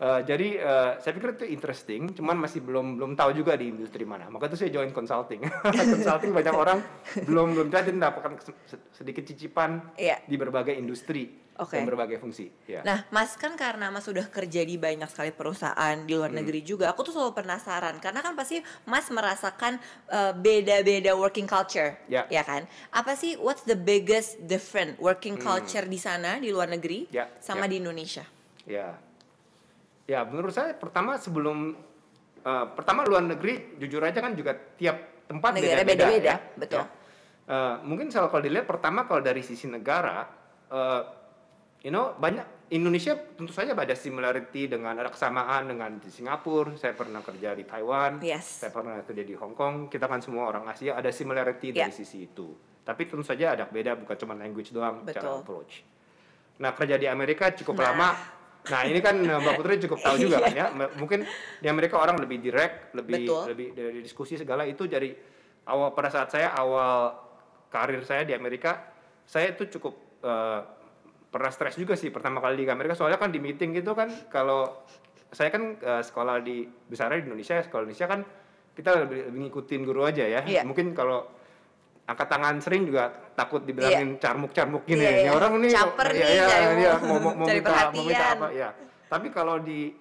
Eh, 0.00 0.20
jadi 0.24 0.48
eh, 0.56 0.92
saya 0.96 1.12
pikir 1.12 1.36
itu 1.36 1.44
interesting, 1.52 2.08
cuman 2.16 2.40
masih 2.40 2.64
belum 2.64 2.96
belum 2.96 3.12
tahu 3.20 3.36
juga 3.36 3.52
di 3.52 3.68
industri 3.68 4.08
mana. 4.08 4.32
Maka 4.32 4.48
itu 4.48 4.56
saya 4.56 4.72
join 4.72 4.96
consulting. 4.96 5.44
consulting 5.92 6.32
banyak 6.32 6.56
orang 6.56 6.80
belum 7.28 7.52
belum 7.52 7.68
jadi 7.68 7.92
mendapatkan 7.92 8.32
sedikit 8.96 9.28
cicipan 9.28 9.92
Iya. 10.00 10.24
di 10.24 10.40
berbagai 10.40 10.72
industri 10.72 11.28
Oke. 11.60 11.76
dan 11.76 11.84
berbagai 11.84 12.16
fungsi. 12.16 12.48
Ya. 12.64 12.80
Nah, 12.80 13.04
Mas 13.12 13.36
kan 13.36 13.52
karena 13.52 13.92
Mas 13.92 14.08
sudah 14.08 14.24
kerja 14.26 14.64
di 14.64 14.80
banyak 14.80 15.04
sekali 15.06 15.28
perusahaan 15.28 15.96
di 16.00 16.16
luar 16.16 16.32
Hmm. 16.32 16.40
negeri 16.40 16.64
juga, 16.64 16.88
aku 16.88 17.04
tuh 17.04 17.12
selalu 17.12 17.36
penasaran 17.36 18.00
karena 18.00 18.24
kan 18.24 18.32
pasti 18.32 18.64
Mas 18.88 19.12
merasakan 19.12 19.76
uh, 20.08 20.32
beda-beda 20.32 21.12
working 21.12 21.44
culture, 21.44 22.00
Ya. 22.08 22.24
kan? 22.40 22.64
Apa 22.90 23.12
sih 23.12 23.36
what's 23.36 23.68
the 23.68 23.76
biggest 23.76 24.40
different 24.40 24.96
working 24.96 25.36
culture 25.36 25.84
di 25.84 26.00
sana 26.00 26.40
di 26.40 26.48
luar 26.48 26.66
negeri 26.66 27.04
Hmm. 27.06 27.16
Ya, 27.20 27.24
sama 27.38 27.68
ya. 27.68 27.70
di 27.70 27.76
Indonesia? 27.76 28.24
Ya, 28.64 28.96
ya 30.06 30.24
menurut 30.24 30.50
saya 30.50 30.72
pertama 30.72 31.20
sebelum 31.20 31.76
eh, 32.40 32.66
pertama 32.72 33.04
luar 33.04 33.20
negeri 33.20 33.76
jujur 33.76 34.00
aja 34.00 34.16
kan 34.16 34.32
juga 34.32 34.56
tiap 34.56 35.28
tempat 35.28 35.60
Negara 35.60 35.84
beda-beda, 35.84 36.04
beda-beda, 36.08 36.32
ya. 36.32 36.36
betul. 36.56 36.80
Ya. 36.80 36.86
Eh, 37.50 37.74
mungkin 37.84 38.06
kalau 38.08 38.40
dilihat 38.40 38.64
pertama 38.64 39.04
kalau 39.04 39.20
dari 39.20 39.42
sisi 39.42 39.66
negara, 39.66 40.24
eh, 40.70 41.02
you 41.80 41.90
know 41.90 42.12
banyak 42.14 42.44
Indonesia 42.70 43.18
tentu 43.34 43.50
saja 43.50 43.74
ada 43.74 43.92
similarity 43.92 44.70
dengan 44.70 44.94
ada 44.94 45.10
kesamaan 45.10 45.66
dengan 45.66 45.98
di 45.98 46.06
Singapura. 46.06 46.70
Saya 46.78 46.94
pernah 46.94 47.18
kerja 47.18 47.50
di 47.50 47.66
Taiwan, 47.66 48.22
Yes. 48.22 48.62
saya 48.62 48.70
pernah 48.70 49.02
kerja 49.02 49.26
di 49.26 49.34
Hong 49.34 49.58
Kong. 49.58 49.90
Kita 49.90 50.06
kan 50.06 50.22
semua 50.22 50.46
orang 50.46 50.70
Asia 50.70 50.94
ada 50.94 51.10
similarity 51.10 51.74
Ya. 51.74 51.84
dari 51.84 51.92
sisi 51.92 52.24
itu. 52.24 52.54
Tapi 52.80 53.10
tentu 53.10 53.26
saja 53.26 53.58
ada 53.58 53.66
beda 53.66 53.98
bukan 53.98 54.14
cuma 54.16 54.34
language 54.34 54.70
doang, 54.70 55.02
cara 55.04 55.18
Betul. 55.18 55.42
approach. 55.42 55.72
Nah 56.58 56.70
kerja 56.70 56.94
di 56.94 57.10
Amerika 57.10 57.50
cukup 57.52 57.74
Nah. 57.74 57.84
lama. 57.90 58.08
Nah 58.60 58.82
ini 58.86 59.00
kan 59.00 59.18
eh, 59.18 59.38
Mbak 59.40 59.54
Putri 59.56 59.74
cukup 59.82 59.98
tahu 59.98 60.16
juga 60.20 60.36
kan 60.46 60.54
ya. 60.54 60.66
Mungkin 60.94 61.26
di 61.58 61.66
Amerika 61.66 61.98
orang 61.98 62.22
lebih 62.22 62.38
direct, 62.38 62.94
lebih 62.94 63.26
Betul. 63.26 63.42
lebih 63.50 63.66
dari 63.74 63.98
diskusi 63.98 64.38
segala 64.38 64.62
itu 64.62 64.86
dari 64.86 65.10
awal 65.66 65.90
pada 65.90 66.06
saat 66.06 66.30
saya 66.30 66.54
awal 66.54 67.18
karir 67.66 68.06
saya 68.06 68.22
di 68.22 68.30
Amerika, 68.30 68.78
saya 69.26 69.50
itu 69.50 69.66
cukup 69.68 70.22
eh, 70.22 70.60
pernah 71.30 71.50
stres 71.54 71.78
juga 71.78 71.94
sih 71.94 72.10
pertama 72.10 72.42
kali 72.42 72.66
di 72.66 72.66
Amerika. 72.66 72.98
Soalnya 72.98 73.16
kan 73.16 73.30
di 73.30 73.38
meeting 73.38 73.70
gitu 73.72 73.94
kan 73.94 74.10
kalau 74.28 74.82
saya 75.30 75.48
kan 75.54 75.78
eh, 75.78 76.02
sekolah 76.02 76.42
di 76.42 76.66
besarnya 76.66 77.22
di 77.22 77.30
Indonesia, 77.30 77.62
sekolah 77.62 77.82
Indonesia 77.86 78.06
kan 78.10 78.20
kita 78.74 78.90
lebih, 79.06 79.30
lebih 79.30 79.40
ngikutin 79.48 79.80
guru 79.86 80.02
aja 80.04 80.24
ya. 80.26 80.40
Iya. 80.42 80.62
Mungkin 80.66 80.90
kalau 80.92 81.26
angkat 82.10 82.26
tangan 82.26 82.58
sering 82.58 82.82
juga 82.90 83.14
takut 83.38 83.62
dibilangin 83.62 84.18
carmuk-carmuk 84.18 84.82
gini. 84.82 85.06
Ini 85.06 85.30
iya. 85.30 85.32
orang 85.32 85.52
Caper 85.62 86.08
iya, 86.10 86.18
nih, 86.18 86.34
iya, 86.34 86.46
cari 86.50 86.64
mau- 87.06 87.22
mau, 87.22 87.32
mau, 87.38 87.46
minta, 87.46 87.70
mau 87.94 88.02
minta 88.02 88.26
apa 88.34 88.48
ya. 88.50 88.68
Tapi 89.06 89.26
kalau 89.30 89.62
di 89.62 89.94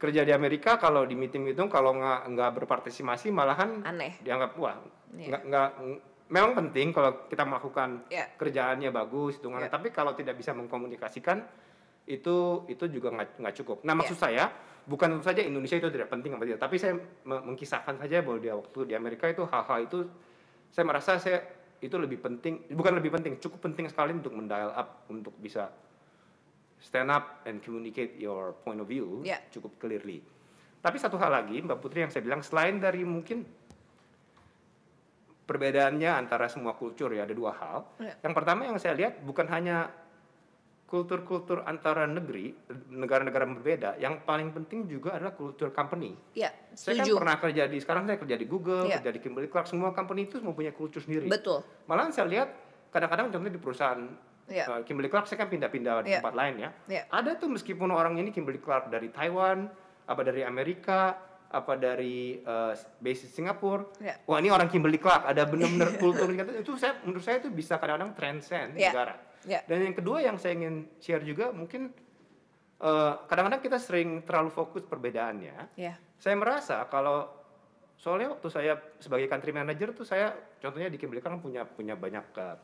kerja 0.00 0.26
di 0.26 0.32
Amerika 0.34 0.82
kalau 0.82 1.06
di 1.06 1.14
meeting 1.14 1.46
itu 1.46 1.62
kalau 1.70 1.94
nggak 1.94 2.34
nggak 2.34 2.50
berpartisipasi 2.58 3.30
malahan 3.30 3.86
Aneh. 3.86 4.18
dianggap 4.18 4.58
wah 4.58 4.74
Iya. 5.14 5.28
nggak 5.30 5.42
nggak 5.46 5.68
memang 6.28 6.52
penting 6.54 6.90
kalau 6.90 7.26
kita 7.26 7.42
melakukan 7.42 8.06
Iya. 8.06 8.36
kerjaannya 8.36 8.90
bagus 8.90 9.40
hitungannya 9.40 9.66
Iya. 9.66 9.74
tapi 9.74 9.88
kalau 9.90 10.12
tidak 10.12 10.36
bisa 10.36 10.52
mengkomunikasikan 10.52 11.42
itu 12.04 12.36
itu 12.66 12.84
juga 12.88 13.14
nggak 13.14 13.54
cukup 13.56 13.82
nah 13.82 13.94
maksud 13.94 14.14
Iya. 14.14 14.22
saya 14.22 14.44
bukan 14.82 15.14
tentu 15.14 15.24
saja 15.24 15.40
Indonesia 15.40 15.78
itu 15.78 15.88
tidak 15.88 16.10
penting 16.10 16.34
apa 16.34 16.42
tidak 16.42 16.58
tapi 16.58 16.76
saya 16.76 16.98
me- 16.98 17.44
mengkisahkan 17.46 17.94
saja 17.96 18.18
bahwa 18.20 18.38
dia 18.38 18.52
waktu 18.52 18.78
di 18.84 18.94
Amerika 18.94 19.26
itu 19.26 19.46
hal-hal 19.46 19.78
itu 19.82 19.98
saya 20.68 20.82
merasa 20.82 21.14
saya 21.16 21.38
itu 21.78 21.94
lebih 21.94 22.18
penting 22.18 22.66
bukan 22.70 22.94
lebih 22.94 23.10
penting 23.10 23.38
cukup 23.38 23.62
penting 23.62 23.86
sekali 23.86 24.10
untuk 24.10 24.34
mendial 24.34 24.70
up 24.70 25.06
untuk 25.06 25.34
bisa 25.36 25.70
stand 26.82 27.08
up 27.08 27.46
and 27.46 27.62
communicate 27.62 28.18
your 28.18 28.58
point 28.60 28.78
of 28.78 28.86
view 28.86 29.22
Iya. 29.22 29.38
cukup 29.50 29.78
clearly 29.78 30.18
tapi 30.82 30.98
satu 30.98 31.14
hal 31.14 31.30
lagi 31.30 31.62
Mbak 31.62 31.78
Putri 31.78 32.02
yang 32.02 32.10
saya 32.10 32.26
bilang 32.26 32.42
selain 32.42 32.82
dari 32.82 33.06
mungkin 33.06 33.46
perbedaannya 35.52 36.08
antara 36.08 36.48
semua 36.48 36.72
kultur 36.72 37.12
ya 37.12 37.28
ada 37.28 37.36
dua 37.36 37.52
hal. 37.52 37.84
Iya. 38.00 38.14
Yang 38.24 38.32
pertama 38.32 38.64
yang 38.64 38.80
saya 38.80 38.96
lihat 38.96 39.20
bukan 39.20 39.44
hanya 39.52 39.92
kultur-kultur 40.88 41.64
antara 41.64 42.04
negeri, 42.04 42.52
negara-negara 42.92 43.48
berbeda, 43.48 43.90
yang 43.96 44.20
paling 44.28 44.52
penting 44.52 44.84
juga 44.84 45.16
adalah 45.16 45.32
kultur 45.32 45.72
company. 45.72 46.12
Ya, 46.36 46.52
Saya 46.76 47.00
kan 47.00 47.08
pernah 47.16 47.36
kerja 47.40 47.64
di 47.64 47.80
sekarang 47.80 48.04
saya 48.04 48.20
kerja 48.20 48.36
di 48.36 48.44
Google, 48.44 48.84
Iya. 48.84 49.00
kerja 49.00 49.10
di 49.16 49.20
Kimberly 49.24 49.48
Clark, 49.48 49.72
semua 49.72 49.96
company 49.96 50.28
itu 50.28 50.36
mempunyai 50.44 50.76
kultur 50.76 51.00
sendiri. 51.00 51.32
Betul. 51.32 51.64
Malahan 51.88 52.12
saya 52.12 52.28
lihat 52.28 52.48
kadang-kadang 52.92 53.32
contohnya 53.32 53.56
di 53.56 53.60
perusahaan 53.60 54.00
Iya. 54.52 54.64
uh, 54.68 54.80
Kimberly 54.84 55.08
Clark 55.08 55.32
saya 55.32 55.40
kan 55.40 55.48
pindah-pindah 55.48 56.04
di 56.04 56.12
Iya. 56.12 56.20
tempat 56.20 56.34
lain 56.36 56.54
ya. 56.60 56.70
Iya. 56.84 57.02
Ada 57.08 57.40
tuh 57.40 57.48
meskipun 57.48 57.88
orang 57.88 58.20
ini 58.20 58.28
Kimberly 58.28 58.60
Clark 58.60 58.92
dari 58.92 59.08
Taiwan, 59.08 59.72
apa 60.04 60.20
dari 60.20 60.44
Amerika, 60.44 61.16
apa 61.52 61.76
dari 61.76 62.40
uh, 62.42 62.72
base 62.98 63.28
di 63.28 63.30
Singapura. 63.30 63.84
Iya. 64.00 64.16
Wah 64.24 64.40
ini 64.40 64.48
orang 64.48 64.72
Kimberly 64.72 64.96
Clark, 64.96 65.28
ada 65.28 65.44
benar-benar 65.44 65.94
kultur 66.02 66.32
itu 66.32 66.72
saya 66.80 66.96
menurut 67.04 67.20
saya 67.20 67.44
itu 67.44 67.52
bisa 67.52 67.76
kadang-kadang 67.76 68.16
transcend 68.16 68.74
Iya. 68.74 68.90
negara. 68.90 69.14
Ya. 69.44 69.60
Dan 69.68 69.84
yang 69.84 69.94
kedua 69.94 70.24
yang 70.24 70.40
saya 70.40 70.56
ingin 70.56 70.88
share 70.96 71.20
juga 71.20 71.52
mungkin 71.52 71.92
uh, 72.80 73.20
kadang-kadang 73.28 73.60
kita 73.60 73.76
sering 73.76 74.24
terlalu 74.24 74.48
fokus 74.48 74.82
perbedaannya. 74.88 75.76
Ya. 75.76 76.00
Saya 76.16 76.34
merasa 76.40 76.88
kalau 76.88 77.28
soalnya 78.00 78.32
waktu 78.34 78.48
saya 78.50 78.72
sebagai 78.98 79.28
country 79.28 79.52
manager 79.54 79.92
tuh 79.94 80.08
saya 80.08 80.32
contohnya 80.58 80.88
di 80.88 80.96
Kimberly 80.98 81.20
Clark 81.20 81.38
kan 81.38 81.42
punya 81.44 81.62
punya 81.68 81.94
banyak 81.94 82.26
uh, 82.34 82.56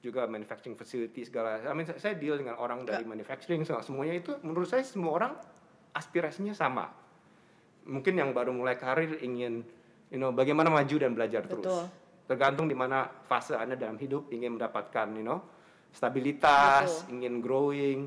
juga 0.00 0.24
manufacturing 0.26 0.74
facility 0.74 1.22
segala. 1.22 1.62
I 1.62 1.70
mean, 1.76 1.86
saya- 1.86 2.18
deal 2.18 2.34
dengan 2.34 2.56
orang 2.58 2.82
dari 2.82 3.04
manufacturing 3.04 3.62
segala 3.62 3.84
semuanya 3.84 4.18
itu 4.18 4.32
menurut 4.42 4.66
saya 4.66 4.82
semua 4.82 5.14
orang 5.14 5.32
aspirasinya 5.92 6.56
sama. 6.56 7.01
Mungkin 7.82 8.14
yang 8.14 8.30
baru 8.30 8.54
mulai 8.54 8.76
karir 8.76 9.18
ingin 9.20 9.62
you 10.08 10.18
know 10.18 10.30
bagaimana 10.30 10.68
maju 10.68 10.96
dan 10.96 11.12
belajar 11.12 11.42
terus. 11.44 11.64
Betul. 11.64 11.84
Tergantung 12.26 12.66
di 12.70 12.76
mana 12.76 13.04
fase 13.22 13.52
Anda 13.54 13.74
dalam 13.74 13.98
hidup 13.98 14.30
ingin 14.30 14.54
mendapatkan 14.54 15.10
you 15.14 15.22
know 15.22 15.42
stabilitas, 15.92 17.06
Betul. 17.06 17.12
ingin 17.18 17.34
growing. 17.38 17.98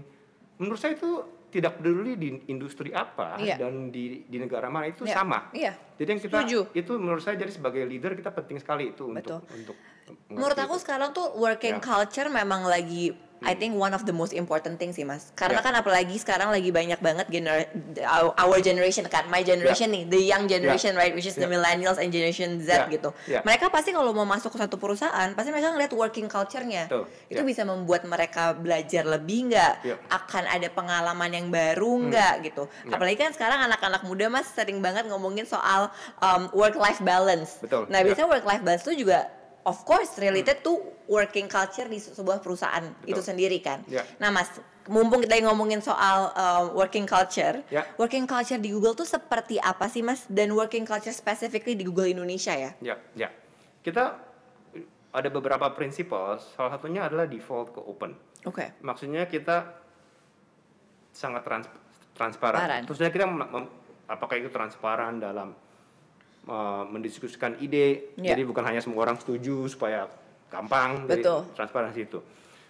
Menurut 0.57 0.79
saya 0.79 0.95
itu 0.95 1.11
tidak 1.49 1.79
peduli 1.79 2.19
di 2.19 2.29
industri 2.51 2.91
apa 2.91 3.39
Iya. 3.39 3.55
dan 3.55 3.87
di 3.87 4.27
di 4.27 4.37
negara 4.37 4.67
mana 4.67 4.91
itu 4.91 5.07
Ya. 5.07 5.23
sama. 5.23 5.47
Iya. 5.55 5.71
Jadi 5.95 6.09
yang 6.11 6.21
kita 6.21 6.37
Setuju. 6.43 6.59
itu 6.75 6.91
menurut 6.99 7.23
saya 7.23 7.39
jadi 7.39 7.51
sebagai 7.51 7.83
leader 7.87 8.11
kita 8.11 8.27
penting 8.29 8.59
sekali 8.59 8.91
itu 8.91 9.07
Betul. 9.07 9.39
untuk 9.39 9.55
untuk 9.55 9.77
Menurut 10.29 10.53
aku 10.55 10.77
sekarang 10.77 11.11
tuh 11.11 11.33
working 11.35 11.77
Ya. 11.77 11.83
culture 11.83 12.29
memang 12.29 12.65
lagi 12.65 13.13
I 13.45 13.53
think 13.53 13.77
one 13.77 13.93
of 13.93 14.01
the 14.01 14.15
most 14.15 14.33
important 14.33 14.79
thing 14.79 14.89
sih 14.89 15.05
mas 15.05 15.29
Karena 15.33 15.61
Ya. 15.61 15.61
kan 15.61 15.73
apalagi 15.75 16.17
sekarang 16.17 16.49
lagi 16.49 16.71
banyak 16.71 16.97
banget 16.97 17.29
gener 17.29 17.67
our- 18.01 18.57
generation 18.57 19.05
kan 19.05 19.27
My 19.27 19.41
generation 19.41 19.91
nih, 19.91 20.07
the 20.07 20.17
young 20.17 20.45
generation 20.45 20.95
right 20.95 21.13
Which 21.13 21.27
is 21.27 21.35
the 21.35 21.45
Ya. 21.45 21.51
millennials 21.51 21.97
and 21.97 22.09
generation 22.09 22.57
Z 22.59 22.69
Ya. 22.69 22.81
gitu 22.87 23.09
Ya. 23.27 23.41
Mereka 23.41 23.69
pasti 23.69 23.91
kalau 23.91 24.13
mau 24.13 24.25
masuk 24.25 24.49
ke 24.49 24.57
satu 24.57 24.77
perusahaan 24.77 25.29
Pasti 25.33 25.51
mereka 25.51 25.69
ngeliat 25.69 25.93
working 25.93 26.25
culture-nya. 26.25 26.89
Itu 27.27 27.41
Ya. 27.41 27.45
bisa 27.45 27.61
membuat 27.61 28.07
mereka 28.07 28.55
belajar 28.55 29.03
lebih 29.05 29.51
nggak 29.51 29.73
Ya. 29.83 29.95
Akan 30.07 30.45
ada 30.45 30.65
pengalaman 30.67 31.29
yang 31.29 31.47
baru 31.49 32.01
nggak 32.07 32.33
gitu 32.45 32.65
Ya. 32.83 32.97
Apalagi 32.97 33.19
kan 33.19 33.29
sekarang 33.29 33.61
anak-anak 33.63 34.01
muda 34.01 34.25
mas 34.25 34.47
sering 34.47 34.79
banget 34.79 35.05
ngomongin 35.05 35.45
soal 35.45 35.91
um, 36.17 36.49
work-life 36.49 37.03
balance 37.03 37.61
Betul. 37.61 37.85
Nah 37.91 38.01
Ya. 38.01 38.05
biasanya 38.05 38.29
work-life 38.31 38.63
balance 38.63 38.85
itu 38.85 39.05
juga 39.05 39.29
of 39.65 39.81
course 39.83 40.15
related 40.21 40.61
to 40.61 40.77
working 41.09 41.49
culture 41.49 41.89
di 41.89 41.97
se- 41.97 42.13
sebuah 42.13 42.39
perusahaan 42.39 42.85
Betul. 43.01 43.09
itu 43.11 43.21
sendiri 43.21 43.57
kan. 43.59 43.81
Ya. 43.89 44.05
Nah 44.21 44.29
mas, 44.29 44.49
mumpung 44.85 45.25
kita 45.25 45.41
ngomongin 45.41 45.81
soal 45.81 46.29
um, 46.37 46.77
working 46.77 47.09
culture, 47.09 47.65
Ya. 47.73 47.83
working 47.97 48.29
culture 48.29 48.61
di 48.61 48.69
Google 48.69 48.93
tuh 48.93 49.09
seperti 49.09 49.57
apa 49.57 49.89
sih 49.89 50.05
mas? 50.05 50.29
Dan 50.29 50.53
working 50.53 50.85
culture 50.85 51.13
specifically 51.13 51.73
di 51.73 51.83
Google 51.83 52.05
Indonesia 52.07 52.53
ya? 52.53 52.71
Ya, 52.79 52.95
ya. 53.17 53.29
Kita 53.81 54.21
ada 55.15 55.29
beberapa 55.31 55.65
prinsipal, 55.73 56.37
salah 56.37 56.75
satunya 56.77 57.07
adalah 57.09 57.25
default 57.25 57.73
ke 57.73 57.81
open. 57.81 58.13
Oke. 58.45 58.77
Maksudnya 58.85 59.25
kita 59.25 59.81
sangat 61.09 61.41
trans 61.47 61.65
transparan. 62.13 62.59
Transparan. 62.59 62.81
Terusnya 62.85 63.09
kita 63.09 63.25
apakah 64.05 64.35
itu 64.37 64.49
transparan 64.53 65.17
dalam 65.17 65.55
uh, 66.47 66.83
mendiskusikan 66.89 67.57
ide. 67.61 68.15
Ya. 68.17 68.33
Jadi 68.33 68.45
bukan 68.45 68.63
hanya 68.65 68.81
semua 68.81 69.05
orang 69.05 69.17
setuju 69.19 69.65
supaya 69.69 70.09
gampang 70.49 71.09
dari 71.09 71.21
Betul. 71.21 71.49
transparansi 71.57 71.99
itu. 72.05 72.19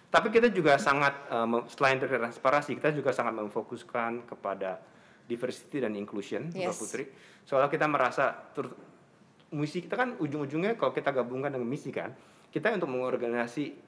Tapi 0.06 0.32
kita 0.32 0.48
juga 0.48 0.80
sangat 0.80 1.28
uh, 1.28 1.64
selain 1.68 2.00
dari 2.00 2.16
transparansi, 2.16 2.78
kita 2.78 2.94
juga 2.94 3.12
sangat 3.12 3.36
memfokuskan 3.36 4.24
kepada 4.24 4.80
diversity 5.26 5.82
dan 5.82 5.92
inclusion, 5.98 6.48
Mbak 6.54 6.72
Yes. 6.72 6.78
Putri. 6.78 7.04
Soalnya 7.42 7.70
kita 7.70 7.86
merasa 7.90 8.32
ter- 8.54 8.74
misi 9.50 9.82
kita 9.82 9.94
kan 9.94 10.18
ujung-ujungnya 10.18 10.74
kalau 10.78 10.94
kita 10.94 11.10
gabungkan 11.14 11.54
dengan 11.54 11.66
misi 11.66 11.90
kan, 11.94 12.14
kita 12.50 12.74
untuk 12.74 12.90
mengorganisasi 12.90 13.85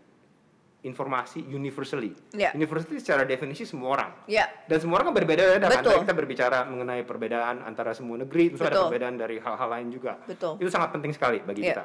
informasi 0.78 1.42
universally. 1.42 2.14
Ya. 2.30 2.54
Universally 2.54 3.02
secara 3.02 3.26
definisi 3.26 3.66
semua 3.66 3.99
orang. 3.99 4.11
Ya, 4.30 4.47
Dan 4.70 4.78
semua 4.78 5.02
orang 5.02 5.11
kan 5.11 5.16
berbeda-beda 5.18 5.58
kan. 5.58 5.82
Betul. 5.82 5.94
Tadi 5.99 6.04
Kita 6.06 6.14
berbicara 6.14 6.58
mengenai 6.70 7.02
perbedaan 7.02 7.66
antara 7.66 7.90
semua 7.99 8.14
negeri, 8.14 8.54
terus 8.54 8.62
ada 8.62 8.78
Betul. 8.78 8.85
perbedaan 8.94 9.14
dari 9.18 9.37
hal-hal 9.42 9.68
lain 9.75 9.88
juga. 9.90 10.12
Betul. 10.23 10.54
Itu 10.62 10.70
sangat 10.70 10.94
penting 10.94 11.11
sekali 11.11 11.42
bagi 11.42 11.66
Iya. 11.66 11.70
kita. 11.75 11.85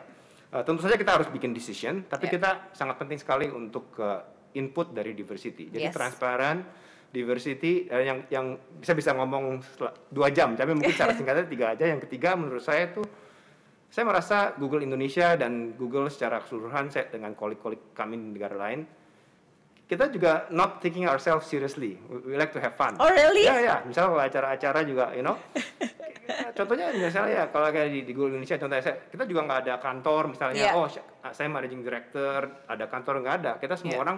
Uh, 0.53 0.61
tentu 0.61 0.85
saja 0.85 0.93
kita 0.93 1.11
harus 1.17 1.27
bikin 1.33 1.49
decision, 1.49 2.05
tapi 2.05 2.29
Iya. 2.29 2.33
kita 2.37 2.49
sangat 2.77 3.01
penting 3.01 3.17
sekali 3.17 3.49
untuk 3.49 3.97
uh, 3.97 4.21
input 4.53 4.93
dari 4.93 5.17
diversity. 5.17 5.73
Jadi 5.73 5.89
Yes. 5.89 5.95
transparan, 5.97 6.61
diversity 7.09 7.89
eh, 7.89 8.05
yang 8.05 8.25
yang 8.29 8.45
bisa 8.77 8.93
bisa 8.93 9.13
ngomong 9.17 9.61
dua 10.09 10.29
jam, 10.29 10.53
tapi 10.53 10.77
mungkin 10.77 10.93
secara 10.93 11.13
singkatnya 11.17 11.49
tiga 11.49 11.73
aja. 11.73 11.89
Yang 11.89 12.05
ketiga 12.05 12.37
menurut 12.37 12.61
saya 12.61 12.89
itu 12.89 13.01
saya 13.93 14.09
merasa 14.09 14.57
Google 14.57 14.81
Indonesia 14.81 15.37
dan 15.37 15.77
Google 15.77 16.09
secara 16.09 16.41
keseluruhan 16.41 16.89
saya 16.89 17.13
dengan 17.13 17.37
kolik-kolik 17.37 17.93
kami 17.93 18.17
di 18.17 18.33
negara 18.33 18.57
lain 18.57 18.81
kita 19.85 20.09
juga 20.09 20.49
not 20.49 20.81
taking 20.81 21.05
ourselves 21.05 21.45
seriously. 21.45 21.99
We, 22.09 22.33
we 22.33 22.39
like 22.39 22.49
to 22.55 22.61
have 22.63 22.73
fun. 22.73 22.97
Oh, 22.97 23.05
really? 23.05 23.45
Ya 23.45 23.59
ya, 23.61 23.75
misalnya 23.85 24.09
kalau 24.15 24.23
acara-acara 24.25 24.79
juga, 24.87 25.05
you 25.13 25.21
know. 25.21 25.37
contohnya 26.55 26.89
misalnya 26.95 27.31
ya 27.35 27.45
kalau 27.51 27.67
kayak 27.69 27.91
di, 27.91 27.99
di 28.07 28.11
Google 28.15 28.39
Indonesia 28.39 28.57
contohnya 28.57 28.81
saya, 28.81 28.95
kita 29.11 29.27
juga 29.27 29.41
nggak 29.43 29.59
ada 29.67 29.73
kantor 29.77 30.23
misalnya, 30.33 30.71
Iya. 30.71 30.71
oh 30.73 30.87
sy- 30.87 31.03
saya 31.35 31.49
managing 31.51 31.83
director, 31.83 32.63
ada 32.63 32.85
kantor 32.87 33.13
nggak 33.21 33.35
ada. 33.43 33.51
Kita 33.59 33.75
semua 33.75 33.93
Iya. 33.93 34.01
orang 34.01 34.17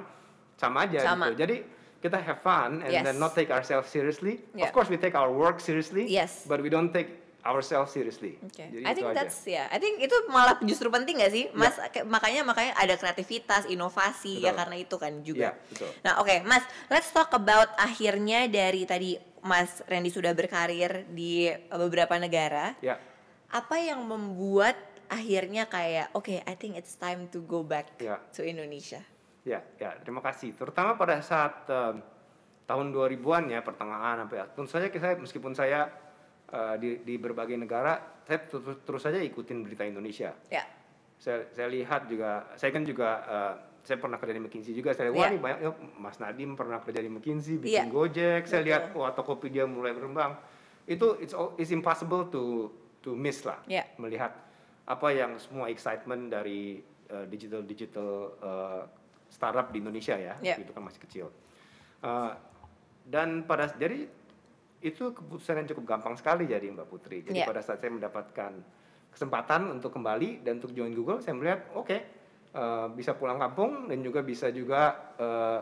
sama 0.55 0.77
aja 0.85 0.99
Sama. 1.01 1.25
gitu. 1.33 1.43
Jadi 1.43 1.55
kita 1.97 2.17
have 2.21 2.39
fun 2.39 2.85
and 2.85 2.91
Yes. 2.93 3.03
then 3.03 3.17
not 3.17 3.33
take 3.33 3.49
ourselves 3.49 3.89
seriously. 3.89 4.45
Yeah. 4.53 4.69
Of 4.69 4.71
course 4.71 4.87
we 4.87 5.01
take 5.01 5.17
our 5.17 5.33
work 5.33 5.57
seriously, 5.57 6.05
Yes. 6.05 6.45
but 6.45 6.61
we 6.61 6.69
don't 6.69 6.93
take 6.93 7.24
ourselves 7.45 7.93
seriously. 7.93 8.41
Oke, 8.41 8.65
Jadi 8.65 8.81
I 8.81 8.91
think 8.91 9.07
aja. 9.07 9.15
that's 9.21 9.37
ya. 9.45 9.69
I 9.69 9.77
think 9.77 10.01
itu 10.01 10.15
malah 10.27 10.57
justru 10.65 10.89
penting 10.89 11.21
gak 11.21 11.29
sih, 11.29 11.45
Mas? 11.53 11.77
Kayak- 11.93 12.09
Makanya 12.09 12.41
makanya 12.41 12.73
ada 12.73 12.97
kreativitas, 12.97 13.69
inovasi 13.69 14.41
ya 14.41 14.49
Betul. 14.51 14.57
karena 14.57 14.75
itu 14.75 14.95
kan 14.97 15.13
juga. 15.21 15.53
Iya, 15.53 15.69
betul. 15.69 15.89
Nah, 16.01 16.13
oke, 16.19 16.35
Mas, 16.43 16.63
let's 16.89 17.13
talk 17.13 17.29
about 17.31 17.69
akhirnya 17.77 18.49
dari 18.49 18.83
tadi 18.83 19.13
Mas 19.45 19.85
Randy 19.85 20.09
sudah 20.09 20.33
berkarir 20.33 21.05
di 21.07 21.45
beberapa 21.69 22.17
negara. 22.17 22.73
Ya. 22.81 22.97
Apa 23.47 23.77
yang 23.77 24.01
membuat 24.01 24.73
akhirnya 25.05 25.69
kayak 25.69 26.09
oke, 26.11 26.33
I 26.33 26.53
think 26.57 26.73
it's 26.73 26.97
time 26.97 27.29
to 27.29 27.45
go 27.45 27.61
back 27.61 27.93
Ya. 28.01 28.17
to 28.33 28.41
Indonesia. 28.41 29.05
Ya, 29.45 29.61
ya, 29.77 29.93
terima 30.01 30.25
kasih. 30.25 30.57
Terutama 30.57 30.97
pada 30.97 31.21
saat 31.21 31.69
em, 31.69 32.01
tahun 32.65 32.89
2000-an 32.89 33.45
ya, 33.45 33.61
pertengahan 33.61 34.25
sampai 34.25 34.41
tentu 34.57 34.65
saja 34.65 34.89
saya 34.89 35.13
meskipun 35.13 35.53
saya 35.53 35.85
eh, 36.47 36.75
di 36.77 36.89
di 37.01 37.15
berbagai 37.15 37.55
negara, 37.55 37.97
saya 38.23 38.39
terus, 38.43 38.81
terus 38.81 39.01
saja 39.01 39.17
ikutin 39.17 39.63
berita 39.63 39.83
Indonesia. 39.83 40.33
Ya. 40.49 40.63
Saya 41.15 41.47
saya 41.49 41.67
lihat 41.69 42.05
juga, 42.05 42.49
saya 42.53 42.69
kan 42.69 42.83
juga 42.83 43.09
eh, 43.23 43.53
saya 43.85 44.01
pernah 44.01 44.17
kerja 44.17 44.33
di 44.33 44.41
McKinsey 44.41 44.73
juga. 44.73 44.91
Saya 44.91 45.09
lihat, 45.09 45.15
wah 45.15 45.25
Iya. 45.25 45.33
nih 45.33 45.41
banyak 45.41 45.59
ya, 45.61 45.71
Mas 45.95 46.17
Nadim 46.17 46.57
pernah 46.57 46.81
kerja 46.81 46.99
di 46.99 47.09
McKinsey, 47.09 47.61
bikin 47.61 47.87
Gojek. 47.87 48.49
Saya 48.49 48.61
Betul. 48.61 48.67
lihat 48.69 48.83
wah 48.93 49.11
Tokopedia 49.13 49.63
mulai 49.65 49.93
berkembang. 49.93 50.37
Itu 50.85 51.17
it's 51.17 51.33
all- 51.33 51.53
it's 51.55 51.69
impossible 51.69 52.29
to 52.29 52.69
to 53.01 53.13
miss 53.13 53.45
lah 53.45 53.61
Iya. 53.65 53.85
melihat 53.97 54.33
apa 54.85 55.07
yang 55.09 55.37
semua 55.37 55.69
excitement 55.69 56.29
dari 56.29 56.81
uh, 57.09 57.25
digital 57.25 57.61
digital 57.61 58.09
uh, 58.37 58.81
startup 59.29 59.69
di 59.69 59.77
Indonesia 59.77 60.13
ya, 60.13 60.33
Iya. 60.41 60.61
itu 60.61 60.73
kan 60.73 60.81
masih 60.81 61.01
kecil. 61.01 61.25
Uh, 62.01 62.33
dan 63.05 63.45
pada 63.45 63.69
jadi 63.71 64.09
itu 64.85 65.09
keputusan 65.09 65.57
yang 65.57 65.67
cukup 65.67 65.83
gampang 65.89 66.13
sekali 66.13 66.45
jadi 66.45 66.69
Mbak 66.69 66.85
Putri. 66.85 67.17
Jadi 67.19 67.41
Iya. 67.41 67.49
pada 67.49 67.59
saat 67.59 67.81
saya 67.81 67.89
mendapatkan 67.89 68.51
kesempatan 69.09 69.71
untuk 69.71 69.89
kembali 69.89 70.39
dan 70.39 70.59
untuk 70.59 70.69
join 70.71 70.91
Google, 70.91 71.19
saya 71.19 71.33
melihat 71.33 71.65
oke 71.73 71.97
uh, 72.53 72.87
bisa 72.91 73.11
pulang 73.11 73.35
kampung 73.35 73.87
dan 73.87 73.97
juga 73.99 74.21
bisa 74.21 74.47
juga 74.49 74.81
uh, 75.17 75.59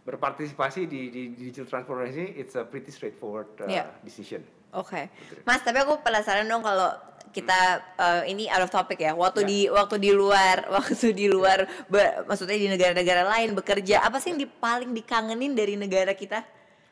berpartisipasi 0.00 0.84
di, 0.84 1.08
di 1.08 1.22
digital 1.32 1.66
transformation. 1.66 2.32
It's 2.34 2.54
a 2.54 2.64
pretty 2.64 2.90
straightforward 2.90 3.48
uh, 3.58 3.66
Iya. 3.66 3.84
decision. 4.00 4.42
Oke, 4.70 5.10
Putri. 5.10 5.40
Mas. 5.42 5.60
Tapi 5.60 5.78
aku 5.78 5.98
penasaran 6.00 6.46
dong 6.46 6.62
kalau 6.62 6.94
kita 7.30 7.58
eh, 7.94 8.22
ini 8.26 8.46
out 8.46 8.66
of 8.66 8.70
topic 8.70 8.98
ya. 8.98 9.14
Waktu 9.14 9.42
Ya. 9.42 9.46
di 9.46 9.58
waktu 9.66 9.96
di 9.98 10.10
luar, 10.10 10.66
waktu 10.74 11.10
di 11.10 11.26
luar, 11.26 11.62
be- 11.86 12.22
maksudnya 12.24 12.54
di 12.54 12.66
negara-negara 12.66 13.22
lain 13.28 13.54
bekerja, 13.54 14.02
apa 14.02 14.18
sih 14.18 14.30
yang 14.30 14.40
di, 14.40 14.46
paling 14.46 14.90
dikangenin 14.90 15.54
dari 15.54 15.74
negara 15.74 16.10
kita? 16.12 16.42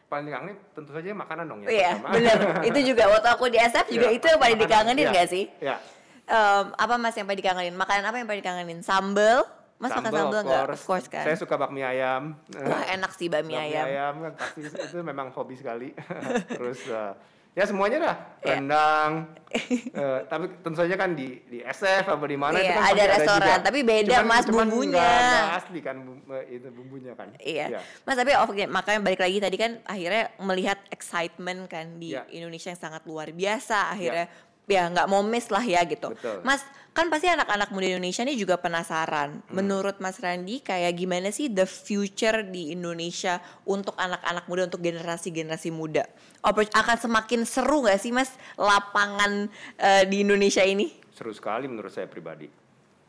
Paling 0.08 0.32
kangen 0.32 0.56
tentu 0.72 0.90
saja 0.90 1.12
makanan 1.12 1.44
dong 1.44 1.60
ya. 1.62 1.68
Iya, 1.68 1.90
bener. 2.00 2.36
Itu 2.64 2.80
juga 2.80 3.12
waktu 3.12 3.28
aku 3.28 3.44
di 3.52 3.60
SF 3.60 3.86
juga 3.92 4.08
Iya, 4.08 4.16
itu 4.16 4.24
yang 4.24 4.40
paling 4.40 4.56
makanan. 4.56 4.64
dikangenin 4.64 5.04
Iya, 5.04 5.12
gak 5.12 5.28
sih? 5.28 5.44
Iya. 5.60 5.76
Em, 6.24 6.64
apa 6.72 6.94
Mas 6.96 7.12
yang 7.12 7.26
paling 7.28 7.40
dikangenin? 7.40 7.74
Makanan 7.76 8.04
apa 8.04 8.16
yang 8.16 8.28
paling 8.28 8.40
dikangenin? 8.40 8.78
Sambel? 8.80 9.44
Mas 9.78 9.94
makan 9.94 10.10
sambel 10.10 10.26
of 10.26 10.32
nggak? 10.32 10.44
course. 10.64 10.74
Of 10.74 10.82
course 10.82 11.06
kan. 11.06 11.22
Saya 11.22 11.36
suka 11.38 11.54
bakmi 11.54 11.84
ayam. 11.84 12.34
Wah 12.50 12.82
enak 12.88 13.14
sih 13.14 13.30
bakmi 13.30 13.54
bakmi 13.54 13.68
ayam. 13.70 13.84
ayam 13.86 14.14
kan 14.26 14.32
pasti 14.34 14.60
itu 14.64 14.96
memang 15.04 15.28
hobi 15.30 15.54
sekali. 15.54 15.94
Terus 16.58 16.82
eh, 16.88 17.12
ya 17.58 17.64
semuanya 17.66 17.98
dah. 18.00 18.16
Iya. 18.38 18.54
Rendang. 18.54 19.12
Eh, 19.90 20.20
tapi 20.28 20.44
tentu 20.60 20.76
saja 20.76 20.92
kan 20.94 21.10
di 21.10 21.40
di 21.42 21.58
SF 21.58 22.04
apa 22.06 22.20
di 22.22 22.36
mana 22.36 22.54
Iya, 22.54 22.68
itu 22.68 22.72
kan 22.76 22.84
ada 22.86 23.04
restoran, 23.08 23.40
juga. 23.48 23.64
tapi 23.64 23.80
beda, 23.82 24.16
Mas, 24.22 24.44
bumbunya. 24.44 25.00
nggak- 25.00 25.24
nggak 25.24 25.48
asli 25.56 25.80
kan 25.80 25.96
bum- 25.98 26.24
eh, 26.30 26.44
itu 26.52 26.68
bumbunya 26.68 27.12
kan. 27.12 27.28
Iya. 27.40 27.66
Mas 28.04 28.14
tapi 28.14 28.36
oke 28.36 28.62
makanya 28.68 29.00
balik 29.00 29.18
lagi 29.18 29.40
tadi 29.40 29.56
kan 29.56 29.80
akhirnya 29.82 30.28
melihat 30.38 30.78
excitement 30.88 31.64
kan 31.66 31.96
di 31.96 32.12
Iya. 32.12 32.28
Indonesia 32.30 32.68
yang 32.68 32.78
sangat 32.78 33.02
luar 33.02 33.32
biasa 33.32 33.90
akhirnya 33.90 34.28
ya 34.66 34.84
nggak 34.86 35.08
mau 35.08 35.24
miss 35.24 35.48
lah 35.48 35.64
ya 35.64 35.80
gitu. 35.82 36.12
Betul. 36.12 36.44
Mas 36.44 36.60
kan 36.98 37.14
pasti 37.14 37.30
anak-anak 37.30 37.70
muda 37.70 37.94
Indonesia 37.94 38.26
ini 38.26 38.34
juga 38.34 38.58
penasaran. 38.58 39.38
Hmm. 39.38 39.54
Menurut 39.54 40.02
Mas 40.02 40.18
Randi 40.18 40.58
kayak 40.58 40.98
gimana 40.98 41.30
sih 41.30 41.46
the 41.46 41.62
future 41.62 42.42
di 42.42 42.74
Indonesia 42.74 43.38
untuk 43.70 43.94
anak-anak 43.94 44.50
muda 44.50 44.66
untuk 44.66 44.82
generasi-generasi 44.82 45.70
muda? 45.70 46.10
Akan 46.42 46.98
semakin 46.98 47.46
seru 47.46 47.86
gak 47.86 48.02
sih 48.02 48.10
Mas 48.10 48.34
lapangan 48.58 49.46
eh, 49.78 50.10
di 50.10 50.26
Indonesia 50.26 50.66
ini? 50.66 50.90
Seru 51.14 51.30
sekali 51.30 51.70
menurut 51.70 51.94
saya 51.94 52.10
pribadi. 52.10 52.50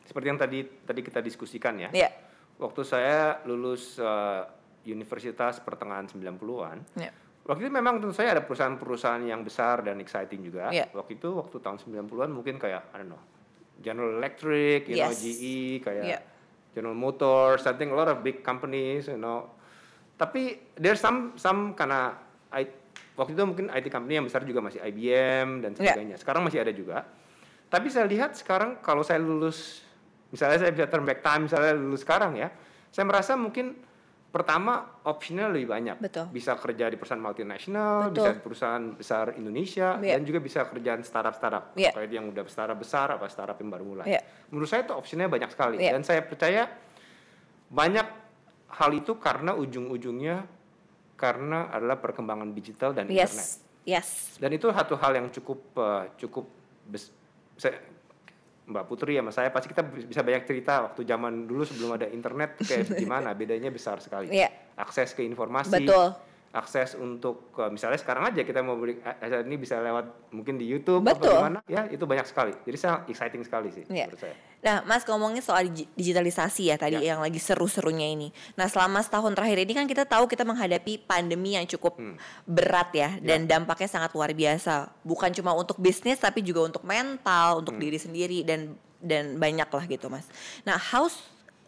Seperti 0.05 0.25
yang 0.29 0.37
tadi 0.37 0.61
tadi 0.85 1.01
kita 1.01 1.25
diskusikan 1.25 1.81
ya. 1.81 1.89
Ya. 1.89 2.13
Waktu 2.61 2.85
saya 2.85 3.41
lulus 3.49 3.97
eh, 3.97 4.41
universitas 4.85 5.57
pertengahan 5.65 6.05
90-an, 6.05 6.77
Ya. 6.93 7.09
Waktu 7.49 7.65
itu 7.65 7.73
memang 7.73 7.97
tentu 7.97 8.13
saya 8.13 8.37
ada 8.37 8.45
perusahaan-perusahaan 8.45 9.25
yang 9.25 9.41
besar 9.41 9.81
dan 9.81 9.97
exciting 9.97 10.45
juga. 10.45 10.69
Iya. 10.69 10.93
Waktu 10.93 11.17
itu 11.17 11.33
waktu 11.33 11.57
tahun 11.57 11.81
90-an 11.81 12.29
mungkin 12.29 12.61
kayak 12.61 12.93
I 12.93 13.01
don't 13.01 13.09
know. 13.09 13.38
General 13.79 14.19
Electric, 14.19 14.87
you 14.91 14.99
know, 14.99 15.11
Yes. 15.11 15.23
GE, 15.23 15.79
kayak 15.83 16.03
Iya. 16.05 16.19
General 16.75 16.95
Motors, 16.95 17.65
I 17.65 17.73
think 17.75 17.91
a 17.91 17.97
lot 17.97 18.07
of 18.11 18.21
big 18.21 18.45
companies, 18.45 19.09
you 19.09 19.17
know. 19.17 19.49
Tapi 20.19 20.75
there's 20.75 20.99
some 20.99 21.33
some 21.39 21.73
karena 21.73 22.13
I, 22.51 22.67
waktu 23.15 23.33
itu 23.33 23.43
mungkin 23.47 23.71
IT 23.71 23.87
company 23.87 24.19
yang 24.19 24.27
besar 24.27 24.43
juga 24.43 24.59
masih 24.59 24.83
IBM 24.83 25.63
dan 25.63 25.71
sebagainya. 25.73 26.19
Sekarang 26.19 26.43
masih 26.43 26.59
ada 26.61 26.71
juga. 26.75 27.07
Tapi 27.69 27.87
saya 27.87 28.05
lihat 28.09 28.35
sekarang 28.35 28.81
kalau 28.83 29.05
saya 29.05 29.21
lulus, 29.21 29.85
misalnya 30.33 30.57
saya 30.59 30.71
bisa 30.73 30.85
turn 30.89 31.05
back 31.05 31.21
time, 31.21 31.45
misalnya 31.47 31.73
lulus 31.77 32.01
sekarang 32.01 32.35
ya, 32.35 32.49
saya 32.89 33.05
merasa 33.05 33.37
mungkin 33.37 33.77
pertama 34.29 35.01
optionnya 35.09 35.49
lebih 35.49 35.73
banyak. 35.73 35.97
Betul. 35.97 36.29
Bisa 36.29 36.53
kerja 36.53 36.85
di 36.85 36.95
perusahaan 37.01 37.17
multinasional, 37.19 38.13
Betul. 38.13 38.13
bisa 38.13 38.29
di 38.37 38.41
perusahaan 38.45 38.83
besar 38.93 39.25
Indonesia, 39.33 39.97
Iya. 39.97 40.13
dan 40.15 40.21
juga 40.21 40.39
bisa 40.39 40.59
kerjaan 40.69 41.01
startup-startup. 41.01 41.73
Iya. 41.73 41.91
Kayak 41.97 42.09
yang 42.13 42.29
udah 42.29 42.43
startup 42.45 42.77
besar, 42.77 43.09
apa 43.09 43.25
startup 43.25 43.57
yang 43.57 43.73
baru 43.73 43.83
mulai. 43.83 44.05
Iya. 44.05 44.21
Menurut 44.53 44.69
saya 44.69 44.85
itu 44.85 44.93
optionnya 44.93 45.25
banyak 45.25 45.49
sekali. 45.49 45.75
Iya. 45.81 45.97
Dan 45.97 46.01
saya 46.05 46.21
percaya 46.21 46.69
banyak 47.69 48.07
hal 48.69 48.91
itu 48.93 49.17
karena 49.17 49.57
ujung-ujungnya 49.57 50.45
karena 51.17 51.73
adalah 51.73 51.97
perkembangan 51.97 52.53
digital 52.53 52.93
dan 52.93 53.09
internet. 53.09 53.33
Yes. 53.33 53.65
Yes. 53.83 54.09
Dan 54.37 54.53
itu 54.53 54.69
satu 54.69 54.93
hal 54.93 55.17
yang 55.17 55.27
cukup 55.33 55.59
eh, 55.73 56.03
cukup 56.21 56.45
bes- 56.85 57.09
saya, 57.57 57.81
Mbak 58.69 58.85
Putri 58.85 59.17
sama 59.17 59.33
saya 59.33 59.49
pasti 59.49 59.73
kita 59.73 59.81
bisa 59.81 60.21
banyak 60.21 60.45
cerita 60.45 60.85
waktu 60.85 61.01
zaman 61.01 61.49
dulu 61.49 61.65
sebelum 61.65 61.97
ada 61.97 62.05
internet 62.05 62.61
kayak 62.61 62.93
gimana 63.01 63.33
bedanya 63.33 63.73
besar 63.73 63.97
sekali. 63.97 64.29
Iya. 64.29 64.53
Akses 64.77 65.17
ke 65.17 65.25
informasi, 65.25 65.83
Betul. 65.83 66.28
Akses 66.51 66.93
untuk 66.93 67.53
eh, 67.55 67.69
misalnya 67.69 67.95
sekarang 67.95 68.25
aja 68.25 68.41
kita 68.41 68.59
mau 68.59 68.73
beli 68.73 68.97
eh, 68.97 69.15
acara 69.15 69.41
ini 69.41 69.55
bisa 69.55 69.77
lewat 69.77 70.33
mungkin 70.33 70.57
di 70.57 70.65
YouTube 70.65 71.05
Betul. 71.05 71.29
apa 71.29 71.35
gimana 71.35 71.59
ya 71.65 71.85
itu 71.85 72.01
banyak 72.01 72.25
sekali. 72.25 72.53
Jadi 72.59 72.77
sangat 72.77 73.01
exciting 73.05 73.43
sekali 73.43 73.69
sih 73.69 73.85
Iya. 73.85 74.09
menurut 74.09 74.17
saya. 74.19 74.35
Nah, 74.59 74.83
Mas 74.83 75.07
ngomongin 75.07 75.39
soal 75.39 75.71
digi- 75.71 75.87
digitalisasi 75.93 76.67
ya 76.67 76.75
tadi 76.75 76.99
Ya. 76.99 77.15
yang 77.15 77.23
lagi 77.23 77.39
seru-serunya 77.39 78.11
ini. 78.11 78.27
Nah, 78.53 78.67
selama 78.67 78.99
setahun 78.99 79.31
terakhir 79.31 79.55
ini 79.57 79.71
kan 79.71 79.87
kita 79.87 80.03
tahu 80.03 80.27
kita 80.27 80.43
menghadapi 80.43 80.99
pandemi 80.99 81.55
yang 81.55 81.63
cukup 81.65 81.95
Hmm. 81.95 82.19
berat 82.43 82.91
ya 82.91 83.09
dan 83.19 83.45
dampaknya 83.45 83.87
sangat 83.87 84.11
luar 84.11 84.33
biasa. 84.33 84.91
Bukan 85.01 85.31
cuma 85.31 85.53
untuk 85.53 85.77
bisnis 85.77 86.19
tapi 86.19 86.41
juga 86.41 86.65
untuk 86.65 86.83
mental, 86.83 87.61
untuk 87.61 87.77
Hmm. 87.77 87.83
diri 87.83 87.97
sendiri 87.97 88.39
dan 88.43 88.73
dan 88.99 89.39
banyak 89.39 89.69
lah 89.69 89.85
gitu, 89.87 90.11
Mas. 90.11 90.27
Nah, 90.67 90.75
how 90.75 91.07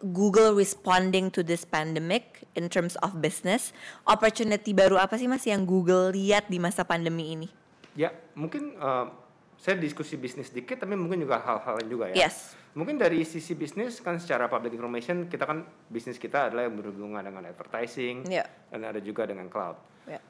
Google 0.02 0.58
responding 0.58 1.30
to 1.30 1.46
this 1.46 1.62
pandemic 1.62 2.44
in 2.58 2.68
terms 2.68 2.98
of 3.06 3.22
business? 3.22 3.70
Opportunity 4.10 4.74
baru 4.74 4.98
apa 4.98 5.16
sih 5.22 5.30
Mas 5.30 5.46
yang 5.46 5.64
Google 5.64 6.12
lihat 6.12 6.50
di 6.50 6.58
masa 6.58 6.82
pandemi 6.82 7.38
ini? 7.38 7.48
Ya, 7.94 8.10
mungkin 8.34 8.76
uh, 8.82 9.14
saya 9.62 9.78
diskusi 9.78 10.18
bisnis 10.18 10.50
dikit, 10.50 10.82
tapi 10.82 10.98
mungkin 10.98 11.22
juga 11.22 11.38
hal-hal 11.38 11.78
lain 11.78 11.90
juga 11.90 12.06
ya. 12.10 12.26
Yes. 12.26 12.58
Mungkin 12.74 12.98
dari 12.98 13.22
sisi 13.28 13.54
bisnis 13.54 14.02
kan 14.02 14.18
secara 14.18 14.50
public 14.50 14.74
information 14.74 15.30
kita 15.30 15.46
kan 15.46 15.68
bisnis 15.92 16.18
kita 16.18 16.50
adalah 16.50 16.66
yang 16.66 16.80
berhubungan 16.80 17.22
dengan 17.22 17.46
advertising 17.46 18.26
Yeah. 18.26 18.48
dan 18.74 18.88
ada 18.88 18.98
juga 19.04 19.28
dengan 19.28 19.52
cloud. 19.52 19.78
Yeah. 20.08 20.24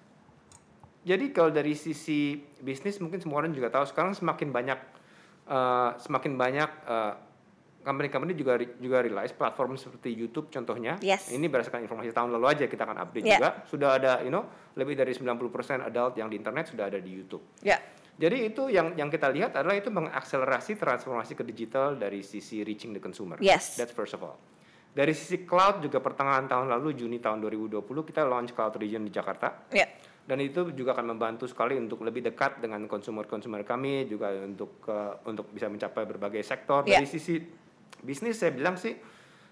Jadi 1.05 1.31
kalau 1.31 1.53
dari 1.53 1.77
sisi 1.77 2.43
bisnis 2.60 2.97
mungkin 2.99 3.21
semua 3.21 3.45
orang 3.45 3.53
juga 3.53 3.69
tahu 3.69 3.86
sekarang 3.88 4.17
semakin 4.17 4.49
banyak 4.49 4.79
uh, 5.47 5.95
semakin 6.01 6.34
banyak 6.36 6.69
uh, 6.89 7.13
company-company 7.81 8.33
juga 8.33 8.55
juga 8.77 9.01
realize 9.01 9.33
platform 9.33 9.75
seperti 9.75 10.13
YouTube 10.13 10.47
contohnya. 10.47 11.01
Yes. 11.01 11.27
Ini 11.29 11.45
berdasarkan 11.45 11.81
informasi 11.83 12.13
tahun 12.13 12.29
lalu 12.33 12.45
aja 12.47 12.65
kita 12.65 12.85
akan 12.85 12.97
update 13.01 13.25
Yeah. 13.25 13.37
juga 13.37 13.49
sudah 13.67 13.89
ada 13.97 14.11
you 14.21 14.29
know 14.29 14.45
lebih 14.73 14.95
dari 14.95 15.11
90% 15.11 15.37
adult 15.83 16.13
yang 16.15 16.29
di 16.29 16.37
internet 16.37 16.71
sudah 16.71 16.87
ada 16.87 16.97
di 16.97 17.11
YouTube. 17.11 17.43
Ya. 17.61 17.81
Jadi 18.15 18.53
itu 18.53 18.69
yang 18.69 18.93
yang 18.93 19.09
kita 19.09 19.27
lihat 19.27 19.57
adalah 19.57 19.73
itu 19.73 19.89
mengakselerasi 19.89 20.77
transformasi 20.77 21.33
ke 21.33 21.41
digital 21.41 21.97
dari 21.97 22.21
sisi 22.21 22.61
reaching 22.61 22.93
the 22.93 23.01
consumer. 23.01 23.41
Yes. 23.41 23.75
That's 23.75 23.91
first 23.91 24.13
of 24.13 24.21
all. 24.21 24.37
Dari 24.91 25.15
sisi 25.15 25.47
cloud 25.47 25.79
juga 25.79 26.03
pertengahan 26.03 26.45
tahun 26.45 26.67
lalu 26.67 26.91
Juni 26.93 27.17
tahun 27.17 27.39
2020 27.39 27.79
kita 28.03 28.27
launch 28.27 28.51
cloud 28.51 28.75
region 28.75 29.07
di 29.07 29.09
Jakarta 29.09 29.63
Ya. 29.71 29.87
dan 30.27 30.35
itu 30.43 30.67
juga 30.75 30.91
akan 30.91 31.15
membantu 31.15 31.47
sekali 31.47 31.79
untuk 31.79 32.03
lebih 32.03 32.19
dekat 32.19 32.59
dengan 32.59 32.83
konsumer-konsumer 32.91 33.63
kami 33.63 34.03
juga 34.05 34.35
untuk 34.43 34.83
eh, 34.85 35.15
untuk 35.23 35.47
bisa 35.47 35.71
mencapai 35.71 36.03
berbagai 36.03 36.43
sektor 36.43 36.83
Ya. 36.83 36.99
dari 36.99 37.07
sisi 37.07 37.39
bisnis 38.01 38.37
saya 38.37 38.51
bilang 38.51 38.75
sih 38.75 38.97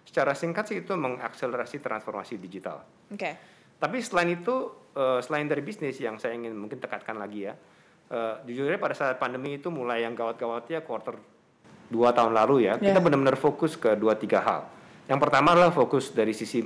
secara 0.03 0.33
singkat 0.33 0.65
sih 0.65 0.81
itu 0.81 0.93
mengakselerasi 0.93 1.77
transformasi 1.79 2.41
digital. 2.41 2.81
Oke. 3.13 3.31
Tapi 3.79 3.97
selain 4.01 4.35
itu, 4.35 4.55
eh, 4.91 5.19
selain 5.21 5.45
dari 5.45 5.61
bisnis 5.61 5.95
yang 6.01 6.17
saya 6.17 6.35
ingin 6.35 6.51
mungkin 6.57 6.81
tekankan 6.81 7.15
lagi 7.15 7.47
ya, 7.47 7.53
eh, 8.09 8.35
jujurnya 8.43 8.81
pada 8.81 8.97
saat 8.97 9.15
pandemi 9.21 9.55
itu 9.55 9.69
mulai 9.69 10.03
yang 10.03 10.17
gawat-gawatnya 10.17 10.81
quarter 10.83 11.15
dua 11.89 12.13
tahun 12.13 12.37
lalu 12.37 12.69
ya, 12.69 12.77
kita 12.77 12.97
Ya. 12.97 13.01
benar-benar 13.01 13.33
fokus 13.33 13.73
ke 13.73 13.97
dua 13.97 14.13
tiga 14.13 14.41
hal. 14.45 14.61
Yang 15.09 15.19
pertama 15.25 15.57
adalah 15.57 15.73
fokus 15.73 16.13
dari 16.13 16.37
sisi 16.37 16.61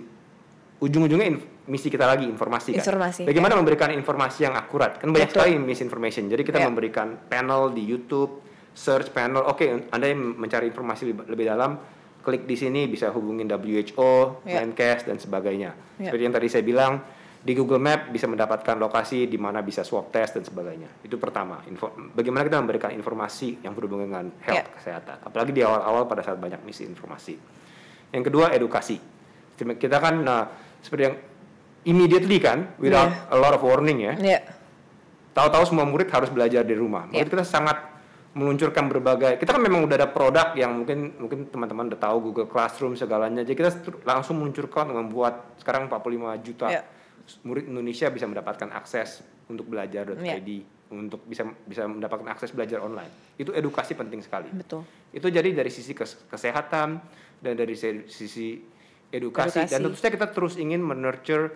ujung-ujungnya 0.84 1.40
misi 1.64 1.88
kita 1.88 2.04
lagi 2.04 2.28
informasi 2.28 2.76
kan. 2.76 2.84
Informasi, 2.84 3.24
Bagaimana 3.24 3.56
memberikan 3.56 3.88
informasi 3.96 4.44
yang 4.44 4.56
akurat? 4.60 5.00
Kan 5.00 5.16
banyak 5.16 5.32
Betul. 5.32 5.48
sekali 5.48 5.52
misinformation. 5.56 6.28
Jadi 6.28 6.44
kita 6.44 6.60
Ya. 6.60 6.68
memberikan 6.68 7.16
panel 7.32 7.72
di 7.72 7.88
YouTube, 7.88 8.44
search 8.74 9.14
panel. 9.14 9.46
Oke, 9.46 9.88
Anda 9.90 10.10
yang 10.10 10.38
mencari 10.38 10.70
informasi 10.70 11.14
lebih, 11.14 11.26
lebih 11.30 11.46
dalam, 11.48 11.78
klik 12.24 12.44
di 12.48 12.56
sini 12.58 12.90
bisa 12.90 13.12
hubungin 13.14 13.46
WHO, 13.46 14.42
Ya. 14.44 14.62
Menkes 14.62 15.06
dan 15.06 15.18
sebagainya. 15.18 15.72
Ya. 16.02 16.10
Seperti 16.10 16.24
yang 16.26 16.36
tadi 16.36 16.48
saya 16.50 16.64
bilang, 16.66 17.04
di 17.44 17.52
Google 17.60 17.84
Map 17.84 18.08
bisa 18.08 18.24
mendapatkan 18.24 18.80
lokasi 18.80 19.28
di 19.28 19.36
mana 19.36 19.60
bisa 19.60 19.84
swab 19.84 20.08
test 20.16 20.40
dan 20.40 20.48
sebagainya. 20.48 20.88
Itu 21.04 21.20
pertama. 21.20 21.60
Info, 21.68 21.92
bagaimana 22.16 22.48
kita 22.48 22.56
memberikan 22.64 22.96
informasi 22.96 23.60
yang 23.60 23.76
berhubungan 23.76 24.08
dengan 24.08 24.26
health 24.48 24.64
Ya. 24.64 24.76
kesehatan. 24.80 25.18
Apalagi 25.28 25.52
di 25.52 25.60
awal-awal 25.60 26.08
pada 26.08 26.24
saat 26.24 26.40
banyak 26.40 26.64
misinformasi. 26.64 27.36
Yang 28.16 28.24
kedua 28.32 28.56
edukasi. 28.56 28.96
Kita 29.60 30.00
kan 30.00 30.24
nah, 30.24 30.48
seperti 30.80 31.04
yang 31.04 31.16
immediately 31.84 32.40
kan, 32.40 32.72
without 32.80 33.12
a 33.28 33.36
lot 33.36 33.52
of 33.52 33.60
warning 33.60 34.08
ya. 34.08 34.16
Ya. 34.24 34.40
Tahu-tahu 35.36 35.68
semua 35.68 35.84
murid 35.84 36.08
harus 36.08 36.32
belajar 36.32 36.64
di 36.64 36.80
rumah. 36.80 37.12
Murid 37.12 37.28
kita 37.28 37.44
sangat 37.44 37.76
meluncurkan 38.34 38.90
berbagai. 38.90 39.38
Kita 39.38 39.54
kan 39.54 39.62
memang 39.62 39.86
udah 39.86 39.96
ada 39.96 40.10
produk 40.10 40.58
yang 40.58 40.74
mungkin 40.74 41.14
mungkin 41.16 41.40
teman-teman 41.48 41.94
udah 41.94 42.02
tahu 42.02 42.18
Google 42.24 42.50
Classroom 42.50 42.98
segalanya. 42.98 43.46
Jadi 43.46 43.54
kita 43.56 43.70
langsung 44.04 44.42
meluncurkan 44.42 44.90
membuat 44.90 45.54
sekarang 45.58 45.86
45 45.86 46.34
juta 46.42 46.68
Ya. 46.68 46.82
murid 47.46 47.70
Indonesia 47.70 48.10
bisa 48.10 48.26
mendapatkan 48.26 48.74
akses 48.74 49.22
untuk 49.46 49.70
belajar 49.70 50.18
Ya. 50.18 50.42
untuk 50.90 51.26
bisa 51.26 51.46
bisa 51.64 51.86
mendapatkan 51.86 52.26
akses 52.28 52.50
belajar 52.50 52.82
online. 52.82 53.10
Itu 53.34 53.50
edukasi 53.50 53.94
penting 53.94 54.22
sekali. 54.22 54.50
Betul. 54.50 54.82
Itu 55.10 55.30
jadi 55.30 55.50
dari 55.50 55.70
sisi 55.70 55.94
kes- 55.94 56.26
kesehatan 56.26 57.02
dan 57.38 57.54
dari 57.54 57.74
sisi 57.74 58.62
edukasi, 59.10 59.62
Edukasi. 59.62 59.70
dan 59.70 59.80
tentu 59.84 59.94
saja 59.94 60.10
kita 60.10 60.28
terus 60.30 60.58
ingin 60.58 60.82
menurture 60.82 61.54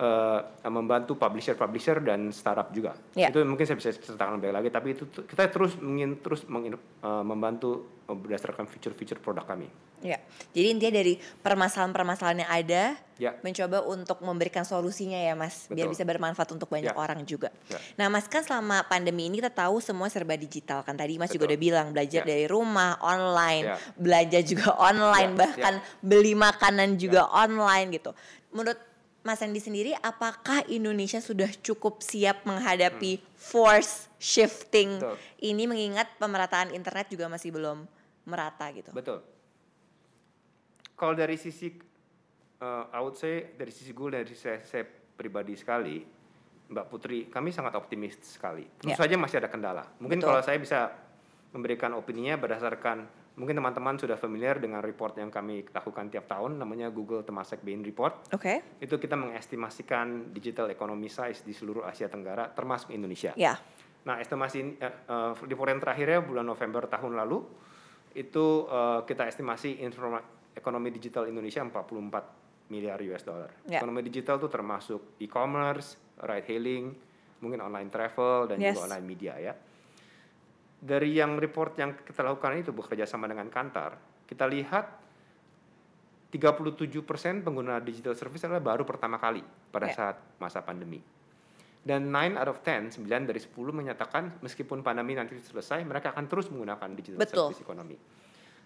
eh, 0.00 0.40
membantu 0.72 1.12
publisher-publisher 1.14 2.00
dan 2.00 2.32
startup 2.32 2.72
juga. 2.72 2.96
Ya. 3.12 3.28
Itu 3.28 3.44
mungkin 3.44 3.68
saya 3.68 3.76
bisa 3.76 3.92
ceritakan 3.92 4.40
lebih 4.40 4.56
lagi, 4.56 4.68
tapi 4.72 4.96
itu 4.96 5.04
tu- 5.06 5.28
kita 5.28 5.52
terus 5.52 5.76
ingin 5.76 6.16
terus 6.18 6.48
mengin- 6.48 6.80
eh, 6.80 7.24
membantu 7.24 8.00
berdasarkan 8.08 8.64
feature-feature 8.66 9.20
produk 9.20 9.44
kami. 9.44 9.68
Ya. 10.00 10.16
Jadi 10.56 10.66
intinya 10.72 10.96
dari 10.96 11.20
permasalahan-permasalahan 11.44 12.38
yang 12.40 12.50
ada, 12.50 12.82
Ya. 13.20 13.36
mencoba 13.44 13.84
untuk 13.84 14.24
memberikan 14.24 14.64
solusinya 14.64 15.20
ya 15.20 15.36
Mas, 15.36 15.68
biar 15.68 15.84
Betul. 15.84 15.92
bisa 15.92 16.04
bermanfaat 16.08 16.48
untuk 16.56 16.72
banyak 16.72 16.90
Ya. 16.90 16.98
orang 16.98 17.20
juga. 17.28 17.52
Ya. 17.68 17.76
Nah 18.00 18.08
Mas 18.08 18.24
kan 18.24 18.40
selama 18.40 18.80
pandemi 18.88 19.28
ini 19.28 19.38
kita 19.38 19.52
tahu 19.52 19.76
semua 19.78 20.08
serba 20.08 20.40
digital 20.40 20.80
kan 20.80 20.96
tadi 20.96 21.20
Mas 21.20 21.28
juga 21.28 21.44
Betul. 21.44 21.52
udah 21.52 21.60
bilang 21.60 21.86
belajar 21.92 22.24
Ya. 22.24 22.28
dari 22.32 22.48
rumah, 22.48 22.96
online, 23.04 23.64
Ya. 23.68 23.76
belajar 23.94 24.40
juga 24.40 24.72
online, 24.80 25.36
Ya, 25.36 25.40
bahkan 25.44 25.74
beli 26.00 26.32
makanan 26.32 26.96
juga 26.96 27.28
online 27.28 28.00
gitu. 28.00 28.16
Menurut 28.56 28.80
Mas 29.20 29.40
Andi 29.40 29.60
sendiri, 29.60 29.92
apakah 29.94 30.64
Indonesia 30.66 31.20
sudah 31.20 31.52
cukup 31.60 32.00
siap 32.00 32.42
menghadapi 32.44 33.20
force 33.34 34.08
shifting 34.16 34.96
Hmm. 34.96 35.12
Betul. 35.12 35.16
ini 35.42 35.64
mengingat 35.64 36.08
pemerataan 36.16 36.72
internet 36.72 37.08
juga 37.08 37.28
masih 37.28 37.52
belum 37.52 37.84
merata 38.24 38.64
gitu? 38.72 38.88
Betul. 38.90 39.20
Kalau 40.94 41.12
dari 41.12 41.36
sisi, 41.36 41.68
eh, 42.56 42.84
I 42.88 43.00
would 43.00 43.16
say 43.16 43.52
dari 43.52 43.68
sisi 43.68 43.90
gue 43.90 44.08
dari 44.10 44.32
saya, 44.32 44.60
saya 44.62 44.84
pribadi 44.88 45.52
sekali, 45.52 46.00
Mbak 46.70 46.86
Putri, 46.86 47.18
kami 47.26 47.50
sangat 47.50 47.74
optimis 47.74 48.16
sekali. 48.22 48.64
Tentu 48.78 48.94
Ya. 48.94 49.00
saja 49.00 49.16
masih 49.16 49.36
ada 49.36 49.48
kendala. 49.48 49.84
Mungkin 49.98 50.20
Betul. 50.20 50.28
kalau 50.30 50.40
saya 50.40 50.56
bisa 50.56 50.92
memberikan 51.50 51.92
opininya 51.92 52.38
berdasarkan 52.38 53.04
mungkin 53.40 53.56
teman-teman 53.56 53.96
sudah 53.96 54.20
familiar 54.20 54.60
dengan 54.60 54.84
report 54.84 55.16
yang 55.16 55.32
kami 55.32 55.64
lakukan 55.64 56.12
tiap 56.12 56.28
tahun 56.28 56.60
namanya 56.60 56.92
Google 56.92 57.24
Temasek 57.24 57.64
Bain 57.64 57.80
Report. 57.80 58.28
Oke, 58.36 58.60
Itu 58.76 59.00
kita 59.00 59.16
mengestimasikan 59.16 60.28
digital 60.30 60.68
economy 60.68 61.08
size 61.08 61.40
di 61.40 61.56
seluruh 61.56 61.88
Asia 61.88 62.06
Tenggara 62.06 62.52
termasuk 62.52 62.92
Indonesia. 62.92 63.32
ya, 63.32 63.56
Nah, 64.00 64.16
estimasi 64.16 64.56
ini, 64.58 64.72
eh, 64.76 64.88
eh, 64.88 65.32
report 65.40 65.68
yang 65.68 65.80
terakhirnya 65.80 66.20
bulan 66.20 66.44
November 66.44 66.84
tahun 66.84 67.16
lalu 67.16 67.40
itu 68.12 68.44
eh, 68.66 69.00
kita 69.04 69.24
estimasi 69.24 69.80
informa- 69.80 70.24
ekonomi 70.52 70.88
digital 70.90 71.24
Indonesia 71.24 71.60
44 71.60 72.68
miliar 72.68 73.00
US 73.02 73.24
dollar. 73.24 73.50
Ya. 73.64 73.80
Ekonomi 73.80 74.00
digital 74.02 74.36
itu 74.36 74.48
termasuk 74.48 75.00
e-commerce, 75.18 75.96
ride 76.18 76.44
hailing, 76.44 76.92
mungkin 77.40 77.60
online 77.60 77.88
travel 77.88 78.46
dan 78.46 78.56
Yes. 78.56 78.76
juga 78.76 78.84
online 78.86 79.06
media 79.06 79.34
ya. 79.36 79.52
Dari 80.80 81.12
yang 81.12 81.36
report 81.36 81.76
yang 81.76 81.92
kita 81.92 82.24
lakukan 82.24 82.56
itu 82.56 82.72
bekerja 82.72 83.04
sama 83.04 83.28
dengan 83.28 83.52
Kantar, 83.52 84.00
kita 84.24 84.48
lihat 84.48 84.96
37% 86.32 87.42
pengguna 87.42 87.82
digital 87.82 88.14
service 88.14 88.46
adalah 88.46 88.62
baru 88.62 88.86
pertama 88.86 89.18
kali 89.18 89.42
pada 89.68 89.90
Ya. 89.90 89.94
saat 89.94 90.16
masa 90.38 90.62
pandemi. 90.62 91.02
Dan 91.80 92.12
9 92.12 92.36
out 92.36 92.48
of 92.48 92.58
10, 92.62 92.92
9 92.92 93.24
dari 93.26 93.40
10 93.40 93.72
menyatakan 93.72 94.38
meskipun 94.44 94.84
pandemi 94.84 95.16
nanti 95.16 95.36
selesai, 95.40 95.80
mereka 95.82 96.12
akan 96.14 96.24
terus 96.28 96.46
menggunakan 96.52 96.88
digital 96.92 97.18
Betul. 97.18 97.50
service 97.50 97.60
ekonomi. 97.64 97.96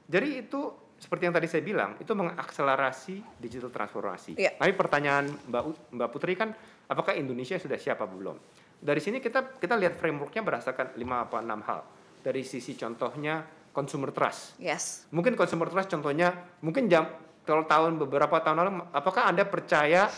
Jadi 0.04 0.28
itu 0.44 0.60
seperti 1.00 1.22
yang 1.26 1.34
tadi 1.34 1.46
saya 1.48 1.62
bilang, 1.64 1.96
itu 1.96 2.12
mengakselerasi 2.12 3.40
digital 3.40 3.70
transformasi. 3.72 4.36
Iya. 4.36 4.58
Tapi 4.60 4.72
pertanyaan 4.76 5.30
Mbak 5.48 5.94
Mbak 5.94 6.08
Putri 6.10 6.34
kan, 6.36 6.52
apakah 6.90 7.16
Indonesia 7.16 7.56
sudah 7.56 7.78
siap 7.80 8.02
apa 8.02 8.12
belum? 8.12 8.36
Dari 8.84 9.00
sini 9.00 9.22
kita 9.22 9.56
kita 9.56 9.78
lihat 9.80 9.96
frameworknya 9.96 10.44
berdasarkan 10.44 10.92
5 10.98 11.24
apa 11.24 11.36
6 11.40 11.60
hal. 11.70 11.80
Dari 12.24 12.40
sisi 12.40 12.72
contohnya 12.72 13.44
consumer 13.68 14.08
trust. 14.08 14.56
yes, 14.56 15.04
Mungkin 15.12 15.36
consumer 15.36 15.68
trust 15.68 15.92
contohnya, 15.92 16.32
mungkin 16.64 16.88
jam 16.88 17.04
kalau 17.44 17.68
tahun 17.68 18.00
beberapa 18.00 18.40
tahun 18.40 18.56
lalu, 18.56 18.70
apakah 18.90 19.28
anda 19.28 19.44
percaya 19.44 20.08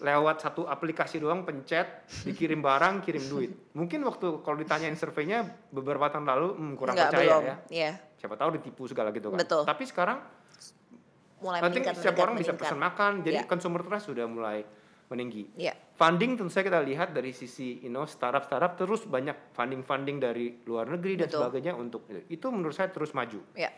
lewat 0.00 0.40
satu 0.40 0.64
aplikasi 0.64 1.20
doang 1.20 1.44
pencet 1.44 2.08
dikirim 2.24 2.64
barang 2.64 3.04
kirim 3.04 3.20
duit? 3.28 3.52
Mungkin 3.76 4.00
waktu 4.08 4.40
kalau 4.40 4.56
ditanyain 4.56 4.96
surveinya 4.96 5.44
beberapa 5.68 6.08
tahun 6.08 6.24
lalu 6.24 6.48
hmm, 6.56 6.72
kurang 6.80 6.96
Nggak, 6.96 7.08
percaya 7.12 7.28
belum. 7.28 7.42
ya. 7.44 7.56
Iya, 7.68 7.90
Siapa 8.16 8.34
tahu 8.40 8.50
ditipu 8.56 8.88
segala 8.88 9.12
gitu 9.12 9.28
kan. 9.28 9.38
Betul. 9.44 9.62
Tapi 9.68 9.84
sekarang 9.84 10.18
mulai 11.40 11.60
nanti 11.60 11.76
meningkat, 11.76 11.94
setiap 12.00 12.16
meningkat, 12.16 12.24
orang 12.24 12.36
bisa 12.40 12.52
pesan 12.56 12.78
makan, 12.80 13.12
jadi 13.20 13.44
Iya. 13.44 13.48
consumer 13.48 13.80
trust 13.84 14.08
sudah 14.08 14.24
mulai 14.24 14.64
meninggi. 15.12 15.52
Iya, 15.60 15.76
Funding 16.00 16.32
tentu 16.32 16.48
saja 16.48 16.64
kita 16.64 16.80
lihat 16.80 17.12
dari 17.12 17.28
sisi 17.28 17.76
you 17.84 17.92
know, 17.92 18.08
startup-startup 18.08 18.72
terus 18.72 19.04
banyak 19.04 19.52
funding-funding 19.52 20.16
dari 20.16 20.64
luar 20.64 20.88
negeri 20.88 21.20
dan 21.20 21.28
Betul. 21.28 21.44
sebagainya 21.44 21.76
untuk 21.76 22.08
itu 22.24 22.46
menurut 22.48 22.72
saya 22.72 22.88
terus 22.88 23.12
maju. 23.12 23.36
iya, 23.52 23.68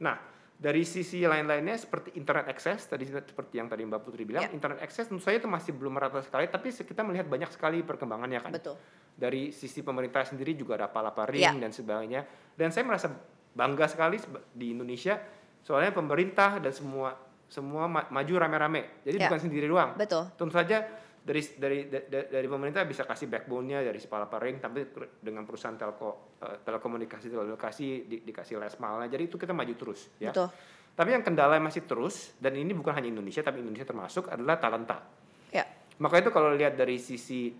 Nah, 0.00 0.16
dari 0.56 0.88
sisi 0.88 1.20
lain-lainnya 1.20 1.76
seperti 1.76 2.16
internet 2.16 2.48
access 2.48 2.88
tadi 2.88 3.04
seperti 3.04 3.60
yang 3.60 3.68
tadi 3.68 3.84
Mbak 3.84 4.00
Putri 4.00 4.24
bilang, 4.24 4.48
Ya. 4.48 4.56
internet 4.56 4.80
access 4.80 5.04
tentu 5.04 5.20
saja 5.20 5.36
itu 5.36 5.44
masih 5.44 5.76
belum 5.76 6.00
merata 6.00 6.24
sekali, 6.24 6.48
tapi 6.48 6.72
kita 6.72 7.04
melihat 7.04 7.28
banyak 7.28 7.52
sekali 7.52 7.84
perkembangannya 7.84 8.40
kan. 8.40 8.56
betul. 8.56 8.80
Dari 9.12 9.52
sisi 9.52 9.84
pemerintah 9.84 10.24
sendiri 10.24 10.56
juga 10.56 10.80
ada 10.80 10.88
pala 10.88 11.12
Ya. 11.28 11.52
ring 11.52 11.60
dan 11.60 11.76
sebagainya. 11.76 12.24
Dan 12.56 12.72
saya 12.72 12.88
merasa 12.88 13.12
bangga 13.52 13.84
sekali 13.84 14.16
di 14.48 14.72
Indonesia 14.72 15.20
soalnya 15.60 15.92
pemerintah 15.92 16.56
dan 16.56 16.72
semua 16.72 17.12
semua 17.52 17.84
ma- 17.84 18.08
maju 18.08 18.32
rame-rame. 18.32 19.04
Jadi 19.04 19.16
Ya. 19.20 19.28
bukan 19.28 19.40
sendiri 19.44 19.68
doang. 19.68 19.92
Betul. 19.92 20.24
Tentu 20.40 20.56
saja 20.56 21.04
dari 21.26 21.42
dari 21.58 21.78
da- 21.90 22.06
da- 22.06 22.28
dari 22.30 22.46
pemerintah 22.46 22.86
bisa 22.86 23.02
kasih 23.02 23.26
backbone-nya 23.26 23.82
dari 23.82 23.98
Sepalapa 23.98 24.38
Ring 24.38 24.62
tapi 24.62 24.86
dengan 25.18 25.42
perusahaan 25.42 25.74
telco 25.74 26.38
eh, 26.38 26.62
telekomunikasi 26.62 27.26
telekomunikasi 27.34 27.86
di, 28.06 28.16
dikasih 28.22 28.62
last 28.62 28.78
mile 28.78 29.10
jadi 29.10 29.26
itu 29.26 29.34
kita 29.34 29.50
maju 29.50 29.74
terus 29.74 30.06
ya. 30.22 30.30
Betul. 30.30 30.48
Tapi 30.96 31.12
yang 31.12 31.26
kendala 31.26 31.58
masih 31.58 31.82
terus 31.84 32.32
dan 32.38 32.54
ini 32.54 32.72
bukan 32.72 32.94
hanya 32.94 33.10
Indonesia 33.10 33.42
tapi 33.42 33.60
Indonesia 33.60 33.84
termasuk 33.84 34.30
adalah 34.30 34.56
talenta. 34.56 35.02
Ya. 35.50 35.66
Maka 35.98 36.22
itu 36.22 36.30
kalau 36.30 36.54
lihat 36.54 36.78
dari 36.78 36.96
sisi 36.96 37.52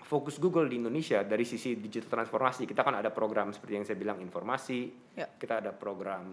fokus 0.00 0.38
Google 0.40 0.70
di 0.70 0.78
Indonesia 0.80 1.20
dari 1.26 1.44
sisi 1.44 1.76
digital 1.76 2.22
transformasi 2.22 2.64
kita 2.64 2.80
kan 2.80 2.96
ada 2.98 3.10
program 3.12 3.52
seperti 3.52 3.72
yang 3.74 3.84
saya 3.84 3.98
bilang 3.98 4.18
informasi, 4.22 4.90
Ya. 5.18 5.26
kita 5.28 5.60
ada 5.60 5.74
program 5.74 6.30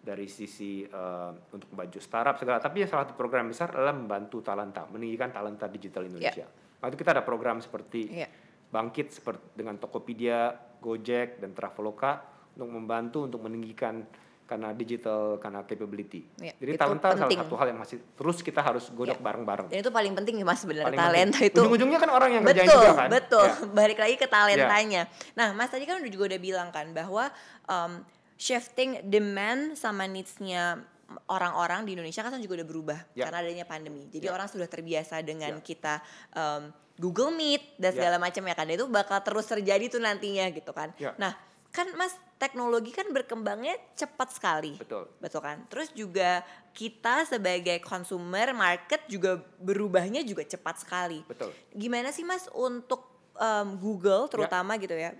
dari 0.00 0.24
sisi 0.26 0.80
eh, 0.82 1.30
untuk 1.52 1.68
baju 1.70 1.98
startup 2.00 2.36
segala. 2.36 2.56
Tapi 2.56 2.82
yang 2.82 2.90
salah 2.90 3.04
satu 3.04 3.14
program 3.14 3.48
besar 3.48 3.68
adalah 3.70 3.92
membantu 3.92 4.40
talenta, 4.40 4.88
meninggikan 4.88 5.28
talenta 5.28 5.68
digital 5.68 6.08
Indonesia. 6.08 6.48
Waktu 6.80 6.96
kita 6.96 7.12
ada 7.12 7.22
program 7.22 7.60
seperti 7.60 8.08
Ya. 8.10 8.28
Bangkit 8.70 9.10
seperti 9.10 9.50
dengan 9.52 9.76
Tokopedia, 9.76 10.54
Gojek 10.78 11.42
dan 11.42 11.50
Traveloka 11.52 12.22
untuk 12.54 12.70
membantu 12.70 13.26
untuk 13.26 13.42
meninggikan 13.42 14.06
karena 14.46 14.74
digital 14.74 15.38
karena 15.38 15.62
capability. 15.62 16.26
Ya, 16.38 16.50
Jadi 16.54 16.74
itu 16.74 16.78
talenta 16.78 17.14
salah 17.14 17.22
penting. 17.22 17.38
satu 17.38 17.54
hal 17.54 17.66
yang 17.70 17.78
masih 17.78 18.02
terus 18.14 18.38
kita 18.40 18.58
harus 18.58 18.90
godok 18.90 19.14
Ya. 19.14 19.22
bareng-bareng. 19.22 19.70
Dan 19.70 19.78
itu 19.78 19.90
paling 19.90 20.10
penting 20.10 20.34
nih 20.38 20.46
mas 20.46 20.58
sebenarnya 20.58 20.90
talenta 20.90 21.38
penting. 21.38 21.50
itu. 21.50 21.58
Ujung-ujungnya 21.60 21.98
kan 21.98 22.10
orang 22.10 22.30
yang 22.34 22.42
betul, 22.42 22.66
juga 22.66 22.90
kan. 22.94 23.08
Betul, 23.10 23.46
Ya. 23.46 23.54
Balik 23.70 23.98
lagi 23.98 24.14
ke 24.16 24.26
talentanya. 24.26 25.02
Nah, 25.34 25.48
Mas 25.54 25.70
tadi 25.70 25.86
kan 25.86 25.98
udah 25.98 26.10
juga 26.10 26.24
udah 26.34 26.40
bilang 26.42 26.68
kan 26.70 26.90
bahwa 26.90 27.30
um, 27.66 27.92
shifting 28.40 29.04
demand 29.04 29.76
sama 29.76 30.08
needs-nya 30.08 30.80
orang-orang 31.28 31.84
di 31.84 31.92
Indonesia 31.92 32.24
kan 32.24 32.40
juga 32.40 32.62
udah 32.62 32.68
berubah 32.68 32.98
Ya. 33.12 33.28
karena 33.28 33.44
adanya 33.44 33.64
pandemi. 33.68 34.08
Jadi 34.08 34.30
Ya. 34.30 34.32
orang 34.32 34.48
sudah 34.48 34.64
terbiasa 34.64 35.20
dengan 35.20 35.58
Ya. 35.58 35.62
kita 35.62 36.00
um, 36.32 36.72
Google 36.96 37.36
Meet 37.36 37.76
dan 37.76 37.92
Ya. 37.92 37.96
segala 38.00 38.16
macam 38.16 38.40
ya 38.46 38.54
kan. 38.56 38.64
Itu 38.70 38.88
bakal 38.88 39.20
terus 39.20 39.44
terjadi 39.44 39.92
tuh 39.92 40.00
nantinya 40.00 40.48
gitu 40.54 40.72
kan. 40.72 40.94
Ya. 40.96 41.12
Nah, 41.20 41.36
kan 41.74 41.90
Mas 41.98 42.16
teknologi 42.40 42.94
kan 42.94 43.10
berkembangnya 43.12 43.76
cepat 43.92 44.32
sekali. 44.32 44.78
Betul. 44.80 45.10
Betul 45.20 45.40
kan? 45.44 45.66
Terus 45.68 45.92
juga 45.92 46.40
kita 46.72 47.28
sebagai 47.28 47.76
consumer 47.84 48.56
market 48.56 49.04
juga 49.10 49.36
berubahnya 49.60 50.24
juga 50.24 50.46
cepat 50.46 50.80
sekali. 50.80 51.20
Betul. 51.28 51.52
Gimana 51.76 52.14
sih 52.14 52.24
Mas 52.24 52.48
untuk 52.54 53.32
um, 53.36 53.76
Google 53.76 54.30
terutama 54.32 54.78
gitu 54.80 54.94
ya 54.96 55.12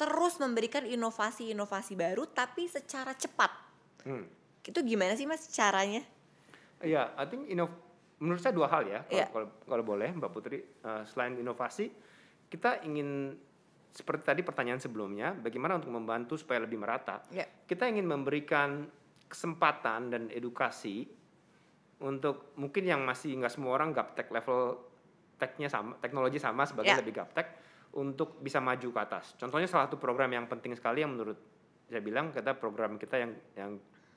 terus 0.00 0.40
memberikan 0.40 0.88
inovasi-inovasi 0.88 1.92
baru 1.92 2.24
tapi 2.32 2.64
secara 2.64 3.12
cepat. 3.12 3.52
Hmm. 4.08 4.24
Itu 4.64 4.80
gimana 4.80 5.12
sih 5.12 5.28
Mas 5.28 5.44
caranya? 5.52 6.00
Iya, 6.80 7.12
I 7.20 7.28
think 7.28 7.52
inov 7.52 7.68
menurut 8.16 8.40
saya 8.40 8.56
dua 8.56 8.72
hal 8.72 8.88
ya, 8.88 9.04
kalau, 9.04 9.12
Iya. 9.12 9.26
kalau, 9.28 9.48
kalau 9.68 9.84
boleh 9.84 10.08
Mbak 10.16 10.30
Putri. 10.32 10.64
Eh, 10.64 11.02
selain 11.04 11.36
inovasi, 11.36 11.92
kita 12.48 12.80
ingin 12.88 13.36
seperti 13.92 14.22
tadi 14.24 14.40
pertanyaan 14.40 14.80
sebelumnya, 14.80 15.36
bagaimana 15.36 15.76
untuk 15.76 15.92
membantu 15.92 16.40
supaya 16.40 16.64
lebih 16.64 16.80
merata. 16.80 17.20
Ya. 17.28 17.44
Kita 17.44 17.84
ingin 17.84 18.08
memberikan 18.08 18.88
kesempatan 19.28 20.08
dan 20.08 20.22
edukasi 20.32 21.04
untuk 22.00 22.56
mungkin 22.56 22.88
yang 22.88 23.04
masih 23.04 23.36
nggak 23.36 23.52
semua 23.52 23.76
orang 23.76 23.92
gaptek 23.92 24.32
level 24.32 24.80
teknya 25.36 25.68
sama, 25.68 25.96
teknologi 26.00 26.40
sama 26.40 26.64
sebagai 26.64 26.96
Ya. 26.96 27.00
lebih 27.00 27.20
gaptek 27.20 27.46
untuk 27.92 28.38
bisa 28.38 28.58
maju 28.58 28.88
ke 28.88 29.00
atas. 29.00 29.34
Contohnya 29.34 29.66
salah 29.66 29.90
satu 29.90 29.98
program 29.98 30.30
yang 30.30 30.46
penting 30.46 30.74
sekali 30.74 31.02
yang 31.02 31.14
menurut 31.14 31.38
saya 31.86 31.98
bilang 31.98 32.30
kita 32.30 32.54
program 32.54 32.94
kita 32.94 33.18
yang 33.18 33.32
yang 33.58 33.70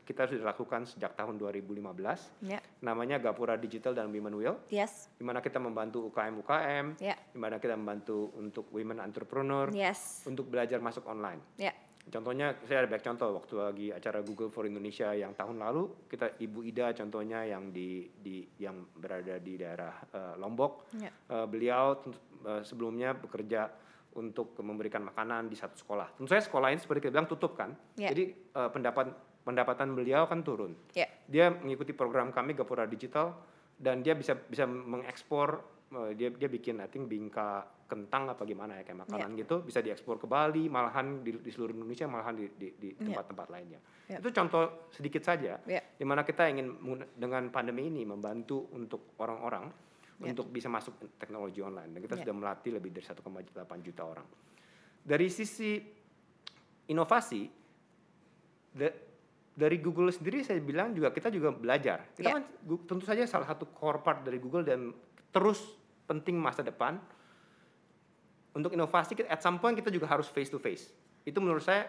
kita 0.04 0.28
sudah 0.28 0.52
lakukan 0.52 0.84
sejak 0.84 1.16
tahun 1.16 1.40
2015 1.40 2.44
Ya. 2.44 2.60
namanya 2.84 3.24
Gapura 3.24 3.56
Digital 3.56 3.96
dan 3.96 4.12
Women 4.12 4.36
Will 4.36 4.60
Yes. 4.68 5.08
di 5.16 5.24
mana 5.24 5.40
kita 5.40 5.64
membantu 5.64 6.12
UKM-UKM, 6.12 7.00
Ya. 7.00 7.16
di 7.16 7.40
mana 7.40 7.56
kita 7.56 7.74
membantu 7.74 8.36
untuk 8.36 8.68
women 8.70 9.00
entrepreneur 9.00 9.72
Yes. 9.72 10.28
untuk 10.28 10.52
belajar 10.52 10.84
masuk 10.84 11.08
online. 11.08 11.40
Ya. 11.56 11.72
Contohnya 12.04 12.52
saya 12.68 12.84
ada 12.84 12.92
banyak 12.92 13.06
contoh 13.08 13.32
waktu 13.32 13.54
lagi 13.56 13.88
acara 13.90 14.20
Google 14.20 14.52
for 14.52 14.68
Indonesia 14.68 15.16
yang 15.16 15.32
tahun 15.32 15.56
lalu 15.56 16.12
kita 16.12 16.36
Ibu 16.36 16.68
Ida 16.68 16.92
contohnya 16.92 17.48
yang 17.48 17.72
di 17.72 18.04
di 18.12 18.44
yang 18.60 18.84
berada 18.92 19.40
di 19.40 19.56
daerah 19.56 20.04
eh, 20.12 20.36
Lombok. 20.36 20.92
Ya. 21.00 21.08
Eh, 21.08 21.48
beliau 21.48 22.04
eh, 22.44 22.62
sebelumnya 22.64 23.16
bekerja 23.16 23.70
untuk 24.14 24.54
memberikan 24.62 25.02
makanan 25.02 25.50
di 25.50 25.58
satu 25.58 25.74
sekolah. 25.74 26.14
Tentu 26.14 26.30
saya 26.30 26.46
sekolah 26.46 26.70
ini 26.70 26.78
seperti 26.78 27.10
kita 27.10 27.14
bilang 27.18 27.26
tutup 27.26 27.58
kan. 27.58 27.74
Ya. 27.98 28.14
Jadi 28.14 28.30
eh, 28.32 28.70
pendapat 28.70 29.10
pendapatan 29.44 29.92
beliau 29.92 30.24
kan 30.30 30.46
turun. 30.46 30.72
Ya. 30.96 31.10
Dia 31.28 31.52
mengikuti 31.52 31.92
program 31.92 32.32
kami 32.32 32.54
Gapura 32.54 32.86
Digital 32.86 33.34
dan 33.76 34.00
dia 34.00 34.14
bisa 34.14 34.38
bisa 34.38 34.64
mengekspor 34.70 35.60
eh, 35.92 36.12
dia 36.14 36.30
dia 36.30 36.48
bikin 36.48 36.80
I 36.80 36.88
think 36.88 37.10
bingka 37.10 37.66
kentang 37.84 38.26
apa 38.26 38.42
gimana 38.48 38.82
ya 38.82 38.88
kayak 38.88 39.06
makanan 39.06 39.38
gitu 39.38 39.62
bisa 39.62 39.78
diekspor 39.78 40.18
ke 40.18 40.26
Bali 40.26 40.66
malahan 40.66 41.22
di, 41.22 41.38
di 41.38 41.52
seluruh 41.54 41.78
Indonesia 41.78 42.10
malahan 42.10 42.34
di 42.34 42.46
di, 42.58 42.68
di 42.74 42.90
Ya. 42.96 43.06
tempat-tempat 43.18 43.48
lainnya. 43.50 43.80
Ya. 44.10 44.18
Itu 44.18 44.30
contoh 44.34 44.90
sedikit 44.90 45.22
saja 45.22 45.58
Ya. 45.66 45.82
di 45.82 46.06
mana 46.06 46.26
kita 46.26 46.50
ingin 46.50 46.74
dengan 47.14 47.50
pandemi 47.50 47.90
ini 47.90 48.02
membantu 48.06 48.70
untuk 48.74 49.14
orang-orang 49.22 49.70
Ya. 50.24 50.32
untuk 50.32 50.48
bisa 50.48 50.68
masuk 50.68 50.96
teknologi 51.16 51.60
online 51.60 51.92
dan 51.92 52.00
kita 52.00 52.16
Ya. 52.16 52.22
sudah 52.24 52.34
melatih 52.34 52.72
lebih 52.72 52.90
dari 52.90 53.04
1,8 53.04 53.80
juta 53.82 54.04
orang. 54.04 54.28
Dari 55.04 55.28
sisi 55.28 55.80
inovasi 56.88 57.42
da- 58.72 58.96
dari 59.54 59.78
Google 59.78 60.10
sendiri 60.10 60.42
saya 60.42 60.58
bilang 60.58 60.92
juga 60.92 61.12
kita 61.12 61.30
juga 61.30 61.54
belajar. 61.54 62.10
Kita 62.12 62.28
Ya. 62.28 62.36
kan 62.40 62.44
tentu 62.88 63.04
saja 63.06 63.24
salah 63.24 63.46
satu 63.46 63.70
core 63.70 64.02
part 64.02 64.24
dari 64.24 64.40
Google 64.40 64.66
dan 64.66 64.90
terus 65.30 65.62
penting 66.04 66.36
masa 66.36 66.64
depan 66.64 66.98
untuk 68.54 68.70
inovasi 68.70 69.18
at 69.26 69.42
some 69.42 69.58
point 69.58 69.74
kita 69.74 69.90
juga 69.90 70.06
harus 70.06 70.28
face 70.28 70.50
to 70.50 70.58
face. 70.58 70.90
Itu 71.24 71.40
menurut 71.40 71.64
saya 71.64 71.88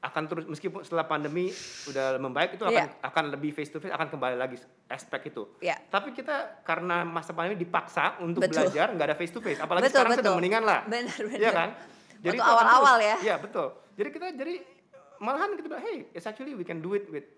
akan 0.00 0.22
terus 0.32 0.44
meskipun 0.48 0.80
setelah 0.80 1.04
pandemi 1.04 1.52
udah 1.84 2.16
membaik 2.16 2.56
itu 2.56 2.64
akan 2.64 2.88
Iya. 2.88 3.04
akan 3.04 3.24
lebih 3.36 3.52
face 3.52 3.68
to 3.68 3.84
face 3.84 3.92
akan 3.92 4.08
kembali 4.08 4.36
lagi 4.40 4.56
aspek 4.88 5.28
itu. 5.28 5.44
Ya. 5.60 5.76
Tapi 5.76 6.16
kita 6.16 6.64
karena 6.64 7.04
masa 7.04 7.36
pandemi 7.36 7.60
dipaksa 7.60 8.16
untuk 8.24 8.40
Betul. 8.40 8.64
belajar 8.64 8.96
nggak 8.96 9.06
ada 9.12 9.16
face 9.16 9.32
to 9.32 9.44
face. 9.44 9.60
Apalagi 9.60 9.92
Betul, 9.92 10.00
sekarang 10.00 10.12
betul. 10.16 10.24
sudah 10.24 10.32
mendingan 10.40 10.62
lah. 10.64 10.80
Benar, 10.88 11.18
benar. 11.20 11.38
Iya 11.38 11.50
kan? 11.52 11.68
Akan 12.20 12.40
awal-awal 12.40 12.96
ya. 13.00 13.16
Iya 13.20 13.34
betul. 13.40 13.68
Jadi 13.96 14.08
kita 14.08 14.26
jadi 14.32 14.54
malahan 15.20 15.52
kita 15.52 15.68
bilang, 15.68 15.84
hey, 15.84 16.08
it's 16.16 16.24
actually 16.24 16.56
we 16.56 16.64
can 16.64 16.80
do 16.80 16.96
it 16.96 17.04
with 17.12 17.28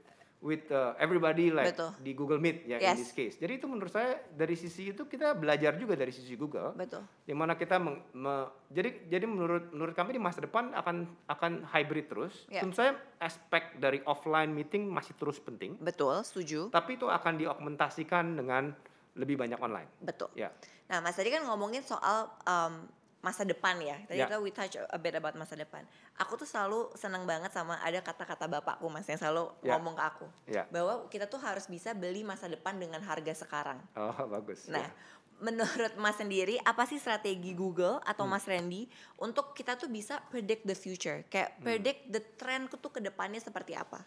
with 0.42 0.66
uh, 0.68 0.98
everybody 0.98 1.48
like 1.48 1.72
Betul. 1.72 1.94
di 1.98 2.12
Google 2.12 2.37
Meet 2.37 2.66
ya 2.66 2.76
Yes. 2.76 2.90
in 2.92 2.96
this 2.98 3.12
case. 3.12 3.35
Jadi 3.38 3.57
itu 3.57 3.66
menurut 3.66 3.88
saya 3.88 4.18
dari 4.28 4.52
sisi 4.52 4.90
itu 4.90 5.07
kita 5.07 5.33
belajar 5.33 5.72
juga 5.74 5.94
dari 5.94 6.11
sisi 6.11 6.35
Google 6.35 6.74
Betul. 6.74 7.07
di 7.22 7.31
mana 7.31 7.55
kita 7.55 7.78
meng- 7.78 8.02
me- 8.12 8.50
jadi 8.68 9.07
jadi 9.07 9.24
menurut 9.24 9.70
menurut 9.70 9.94
kami 9.94 10.12
di 10.12 10.20
masa 10.20 10.42
depan 10.42 10.74
akan 10.74 10.96
akan 11.26 11.52
hybrid 11.64 12.11
terus. 12.11 12.35
Ya. 12.48 12.61
Tentu 12.61 12.76
saya 12.76 12.92
aspek 13.16 13.78
dari 13.78 14.02
offline 14.02 14.50
meeting 14.50 14.85
masih 14.85 15.14
terus 15.14 15.38
penting, 15.38 15.78
Betul, 15.78 16.18
setuju. 16.20 16.68
tapi 16.68 16.98
itu 16.98 17.07
akan 17.07 17.38
diaugmentasikan 17.38 18.35
dengan 18.35 18.74
lebih 19.14 19.38
banyak 19.38 19.57
online. 19.57 19.87
Betul. 20.00 20.35
Ya. 20.35 20.50
Nah, 20.88 20.98
Mas 21.00 21.14
tadi 21.14 21.31
kan 21.31 21.44
ngomongin 21.44 21.81
soal 21.81 22.26
um, 22.42 22.85
masa 23.22 23.46
depan 23.46 23.78
ya. 23.78 24.02
Tadi 24.04 24.18
Ya. 24.18 24.26
kita 24.26 24.42
we 24.42 24.50
touch 24.50 24.74
a 24.74 24.98
bit 24.98 25.14
about 25.14 25.38
masa 25.38 25.54
depan. 25.54 25.87
Aku 26.18 26.35
tuh 26.35 26.44
selalu 26.44 26.90
senang 26.98 27.22
banget 27.22 27.54
sama 27.54 27.78
ada 27.78 28.02
kata-kata 28.02 28.50
bapakku 28.50 28.90
Mas 28.90 29.06
yang 29.06 29.16
selalu 29.16 29.46
Ya. 29.62 29.78
ngomong 29.78 29.94
ke 29.94 30.02
aku. 30.02 30.26
Ya. 30.50 30.66
Bahwa 30.68 31.06
kita 31.06 31.30
tuh 31.30 31.38
harus 31.38 31.70
bisa 31.70 31.94
beli 31.94 32.26
masa 32.26 32.50
depan 32.50 32.76
dengan 32.76 32.98
harga 33.00 33.30
sekarang. 33.32 33.78
Oh, 33.94 34.26
bagus. 34.26 34.66
Nah, 34.66 34.82
Ya. 34.82 34.90
menurut 35.38 35.94
Mas 35.96 36.18
sendiri 36.18 36.58
apa 36.66 36.82
sih 36.82 36.98
strategi 36.98 37.54
Google 37.54 38.02
atau 38.02 38.26
Hmm. 38.26 38.35
Mas 38.35 38.42
Randy 38.44 38.90
untuk 39.16 39.54
kita 39.54 39.78
tuh 39.78 39.87
bisa 39.87 40.18
predict 40.26 40.66
the 40.66 40.74
future? 40.74 41.22
Kayak 41.30 41.56
Hmm. 41.56 41.62
predict 41.62 42.00
the 42.11 42.22
trend 42.35 42.74
tuh 42.74 42.90
ke 42.90 42.98
depannya 42.98 43.38
seperti 43.38 43.78
apa? 43.78 44.02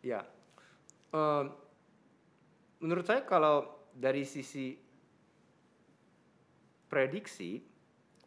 Ya, 0.00 0.24
Em, 1.14 1.46
menurut 2.82 3.06
saya 3.06 3.22
kalau 3.22 3.70
dari 3.94 4.26
sisi 4.26 4.74
prediksi, 6.90 7.62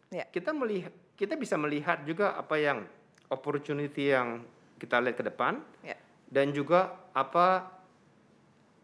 Ya. 0.07 0.23
kita 0.31 0.55
melihat 0.55 0.93
kita 1.17 1.33
bisa 1.35 1.57
melihat 1.59 2.05
juga 2.07 2.37
apa 2.37 2.55
yang 2.55 2.85
opportunity 3.27 4.13
yang 4.13 4.45
kita 4.77 5.01
lihat 5.01 5.17
ke 5.19 5.25
depan 5.25 5.59
Ya. 5.83 5.97
dan 6.31 6.53
juga 6.53 6.95
apa 7.11 7.75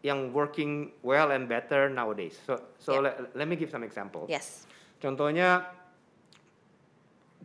yang 0.04 0.34
working 0.36 0.92
well 1.00 1.32
and 1.32 1.48
better 1.48 1.88
nowadays. 1.88 2.36
So, 2.44 2.60
so 2.76 3.00
Ya. 3.00 3.08
let, 3.08 3.14
let 3.32 3.46
me 3.48 3.56
give 3.56 3.72
some 3.72 3.86
example. 3.86 4.28
Yes. 4.28 4.68
Contohnya 5.00 5.64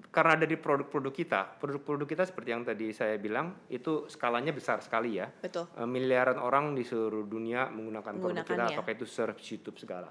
karena 0.10 0.42
dari 0.42 0.58
produk-produk 0.58 1.14
kita, 1.14 1.42
produk-produk 1.62 2.08
kita 2.10 2.24
seperti 2.26 2.50
yang 2.50 2.66
tadi 2.66 2.90
saya 2.92 3.16
bilang 3.22 3.54
itu 3.70 4.10
skalanya 4.10 4.50
besar 4.50 4.82
sekali 4.82 5.22
ya. 5.22 5.30
Betul. 5.30 5.70
Eh, 5.78 5.86
miliaran 5.86 6.42
orang 6.42 6.74
di 6.74 6.82
seluruh 6.82 7.30
dunia 7.30 7.70
menggunakan 7.70 8.14
produk 8.18 8.44
kita, 8.44 8.64
apakah 8.74 8.92
itu 8.98 9.06
search, 9.06 9.40
YouTube 9.54 9.78
segala. 9.78 10.10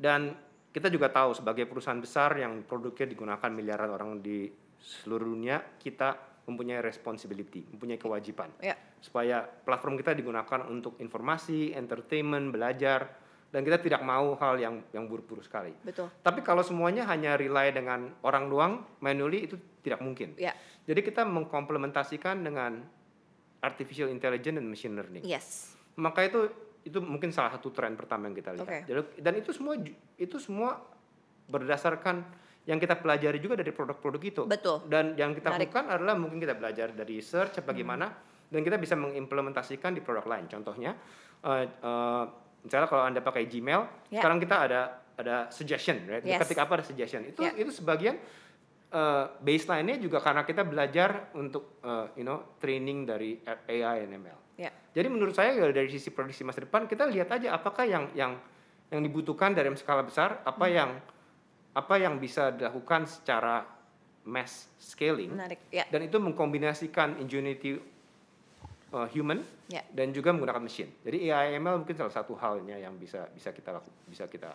Dan 0.00 0.32
kita 0.70 0.86
juga 0.86 1.10
tahu 1.10 1.34
sebagai 1.34 1.66
perusahaan 1.66 1.98
besar 1.98 2.38
yang 2.38 2.62
produknya 2.62 3.10
digunakan 3.10 3.50
miliaran 3.50 3.90
orang 3.90 4.10
di 4.22 4.46
seluruh 4.78 5.26
dunia, 5.26 5.60
kita 5.82 6.16
mempunyai 6.46 6.80
responsibility, 6.82 7.66
mempunyai 7.74 7.98
kewajiban. 7.98 8.50
Ya. 8.62 8.78
Supaya 9.02 9.44
platform 9.44 9.98
kita 9.98 10.14
digunakan 10.14 10.66
untuk 10.66 10.98
informasi, 11.02 11.74
entertainment, 11.74 12.54
belajar, 12.54 13.10
dan 13.50 13.66
kita 13.66 13.82
tidak 13.82 14.02
mau 14.06 14.38
hal 14.38 14.62
yang 14.62 14.74
yang 14.94 15.10
buruk-buruk 15.10 15.42
sekali. 15.42 15.74
Betul. 15.82 16.06
Tapi 16.22 16.40
kalau 16.46 16.62
semuanya 16.62 17.02
hanya 17.10 17.34
rely 17.34 17.74
dengan 17.74 18.14
orang 18.22 18.46
doang, 18.46 18.72
manually 19.02 19.50
itu 19.50 19.58
tidak 19.82 19.98
mungkin. 20.02 20.38
Ya. 20.38 20.54
Jadi 20.86 21.02
kita 21.02 21.26
mengkomplementasikan 21.26 22.46
dengan 22.46 22.82
artificial 23.60 24.08
intelligence 24.08 24.56
dan 24.56 24.66
machine 24.66 24.94
learning. 24.94 25.22
Yes. 25.26 25.74
Maka 25.98 26.30
itu 26.30 26.48
itu 26.80 26.98
mungkin 26.98 27.28
salah 27.30 27.52
satu 27.52 27.68
tren 27.70 27.92
pertama 27.94 28.26
yang 28.26 28.36
kita 28.36 28.56
lihat. 28.56 28.88
Jadi- 28.88 29.20
Dan 29.20 29.32
itu 29.36 29.50
semua 29.52 29.76
itu 30.16 30.36
semua 30.40 30.80
berdasarkan 31.46 32.24
yang 32.64 32.78
kita 32.78 32.96
pelajari 32.96 33.40
juga 33.40 33.58
dari 33.58 33.72
produk-produk 33.72 34.22
itu. 34.22 34.42
Betul. 34.46 34.84
Dan 34.86 35.16
yang 35.16 35.32
kita 35.32 35.50
Menarik. 35.50 35.68
lakukan 35.72 35.84
adalah 35.90 36.14
mungkin 36.14 36.38
kita 36.38 36.54
belajar 36.54 36.92
dari 36.92 37.18
research 37.18 37.60
bagaimana 37.60 38.06
dan 38.46 38.60
kita 38.60 38.76
bisa 38.76 38.94
mengimplementasikan 38.94 39.90
di 39.92 40.00
produk 40.00 40.26
lain. 40.28 40.46
Contohnya, 40.46 40.94
eh, 41.40 41.64
eh, 41.66 42.24
misalnya 42.62 42.88
kalau 42.88 43.04
anda 43.04 43.20
pakai 43.20 43.44
Gmail, 43.44 44.12
Ya. 44.12 44.20
sekarang 44.20 44.38
kita 44.38 44.56
ada 44.60 44.80
ada 45.20 45.52
suggestion, 45.52 46.00
right? 46.08 46.24
Yes. 46.24 46.40
Ketika 46.40 46.64
apa 46.64 46.80
ada 46.80 46.84
suggestion, 46.84 47.20
itu 47.24 47.44
Ya. 47.44 47.52
itu 47.52 47.68
sebagian 47.70 48.16
eh, 48.90 49.24
baseline-nya 49.38 50.02
juga 50.02 50.18
karena 50.18 50.42
kita 50.42 50.66
belajar 50.66 51.30
untuk 51.34 51.78
eh, 51.78 52.06
you 52.18 52.26
know 52.26 52.58
training 52.58 53.06
dari 53.06 53.38
AI 53.44 54.02
dan 54.02 54.18
ML. 54.18 54.38
Jadi 54.90 55.06
menurut 55.06 55.32
saya 55.32 55.54
ya 55.54 55.70
dari 55.70 55.86
sisi 55.86 56.10
produksi 56.10 56.42
masa 56.42 56.62
depan 56.62 56.84
kita 56.84 57.06
lihat 57.06 57.30
aja 57.30 57.54
apakah 57.54 57.86
yang 57.86 58.10
yang 58.12 58.34
yang 58.90 59.00
dibutuhkan 59.00 59.54
dari 59.54 59.70
skala 59.74 60.02
besar, 60.02 60.42
apa 60.42 60.66
Hmm. 60.66 60.74
yang 60.74 60.90
apa 61.70 61.94
yang 61.96 62.18
bisa 62.18 62.50
dilakukan 62.50 63.06
secara 63.06 63.62
mass 64.26 64.66
scaling 64.76 65.30
Menarik. 65.30 65.62
Ya. 65.70 65.86
dan 65.86 66.02
itu 66.02 66.18
mengkombinasikan 66.18 67.16
ingenuity 67.16 67.78
uh, 68.90 69.06
human 69.08 69.46
Ya. 69.70 69.86
dan 69.94 70.10
juga 70.10 70.34
menggunakan 70.34 70.58
mesin. 70.60 70.90
Jadi 71.06 71.30
AI 71.30 71.54
ML 71.56 71.78
mungkin 71.78 71.94
salah 71.94 72.10
satu 72.10 72.34
halnya 72.34 72.74
yang 72.74 72.98
bisa 72.98 73.30
bisa 73.30 73.54
kita 73.54 73.70
laku, 73.70 73.86
bisa 74.10 74.26
kita 74.26 74.50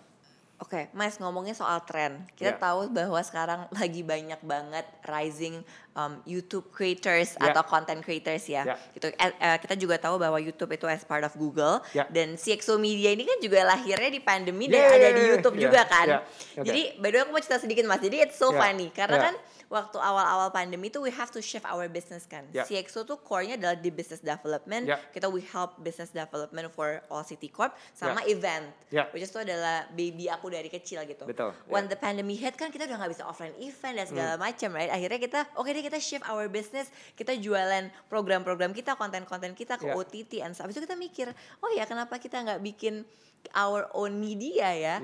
Oke, 0.55 0.87
Mas 0.95 1.19
ngomongin 1.19 1.51
soal 1.51 1.83
tren, 1.83 2.23
kita 2.31 2.55
Ya. 2.55 2.59
tahu 2.59 2.87
bahwa 2.87 3.19
sekarang 3.19 3.67
lagi 3.75 4.07
banyak 4.07 4.39
banget 4.39 4.87
rising 5.03 5.59
um, 5.91 6.23
YouTube 6.23 6.71
creators 6.71 7.35
Ya. 7.35 7.51
atau 7.51 7.59
content 7.67 7.99
creators 7.99 8.47
ya. 8.47 8.63
Ya. 8.63 8.75
Gitu. 8.95 9.11
Eh, 9.11 9.31
eh, 9.35 9.57
kita 9.59 9.75
juga 9.75 9.99
tahu 9.99 10.15
bahwa 10.15 10.39
YouTube 10.39 10.71
itu 10.71 10.87
as 10.87 11.03
part 11.03 11.27
of 11.27 11.35
Google 11.35 11.83
Ya. 11.91 12.07
dan 12.07 12.39
CXO 12.39 12.79
Media 12.79 13.11
ini 13.11 13.27
kan 13.27 13.35
juga 13.37 13.67
lahirnya 13.67 14.07
di 14.07 14.23
pandemi 14.23 14.71
dan 14.71 14.79
Yeah, 14.79 14.95
ada 14.95 14.97
yeah, 14.97 15.11
di 15.11 15.19
yeah, 15.19 15.31
YouTube 15.35 15.55
yeah, 15.59 15.63
juga 15.67 15.81
kan. 15.85 16.07
yeah. 16.07 16.21
Oke. 16.55 16.65
Jadi, 16.71 16.81
by 16.97 17.07
the 17.09 17.15
way 17.15 17.21
aku 17.21 17.31
mau 17.31 17.41
cerita 17.43 17.59
sedikit 17.59 17.83
Mas. 17.83 17.99
Jadi 17.99 18.17
it's 18.23 18.39
so 18.39 18.49
Ya. 18.49 18.57
funny 18.57 18.87
karena 18.89 19.17
Ya. 19.17 19.23
kan 19.27 19.35
waktu 19.75 20.01
awal-awal 20.01 20.49
pandemi 20.49 20.89
itu 20.89 20.97
we 21.03 21.13
have 21.13 21.29
to 21.29 21.43
shift 21.43 21.67
our 21.69 21.85
business 21.85 22.25
kan. 22.25 22.47
Ya. 22.49 22.63
CXO 22.65 23.05
tuh 23.05 23.21
core-nya 23.21 23.59
adalah 23.59 23.77
di 23.77 23.91
business 23.93 24.23
development. 24.23 24.89
Ya. 24.89 24.97
Kita 25.13 25.29
we 25.29 25.43
help 25.43 25.77
business 25.83 26.09
development 26.15 26.73
for 26.73 27.03
All 27.11 27.21
City 27.27 27.51
Corp 27.51 27.77
sama 27.93 28.25
event. 28.25 28.73
Ya. 28.89 29.05
Which 29.13 29.21
is 29.21 29.35
itu 29.35 29.43
adalah 29.43 29.83
baby 29.91 30.31
aku 30.31 30.47
dari 30.47 30.71
kecil 30.71 31.03
gitu. 31.03 31.27
Betul, 31.27 31.51
When 31.67 31.91
the 31.91 31.99
pandemic 31.99 32.39
hit 32.39 32.55
kan 32.55 32.71
kita 32.71 32.87
udah 32.87 33.03
nggak 33.03 33.11
bisa 33.11 33.27
offline 33.27 33.51
event 33.59 33.99
dan 33.99 34.05
segala 34.07 34.33
macam, 34.39 34.71
right? 34.71 34.87
Akhirnya 34.87 35.19
kita 35.19 35.39
oke 35.59 35.67
deh 35.67 35.83
kita 35.83 35.99
shift 35.99 36.23
our 36.31 36.47
business, 36.47 36.87
kita 37.19 37.35
jualan 37.35 37.91
program-program 38.07 38.71
kita, 38.71 38.95
konten-konten 38.95 39.51
kita 39.51 39.75
ke 39.75 39.91
Ya. 39.91 39.93
OTT 39.99 40.39
and 40.39 40.55
stuff. 40.55 40.71
Habis 40.71 40.79
itu 40.79 40.87
kita 40.87 40.95
mikir, 40.95 41.27
oh 41.59 41.69
ya 41.75 41.83
kenapa 41.83 42.15
kita 42.15 42.39
nggak 42.39 42.63
bikin 42.63 43.03
our 43.51 43.85
own 43.91 44.15
media 44.15 44.69
ya? 44.71 44.95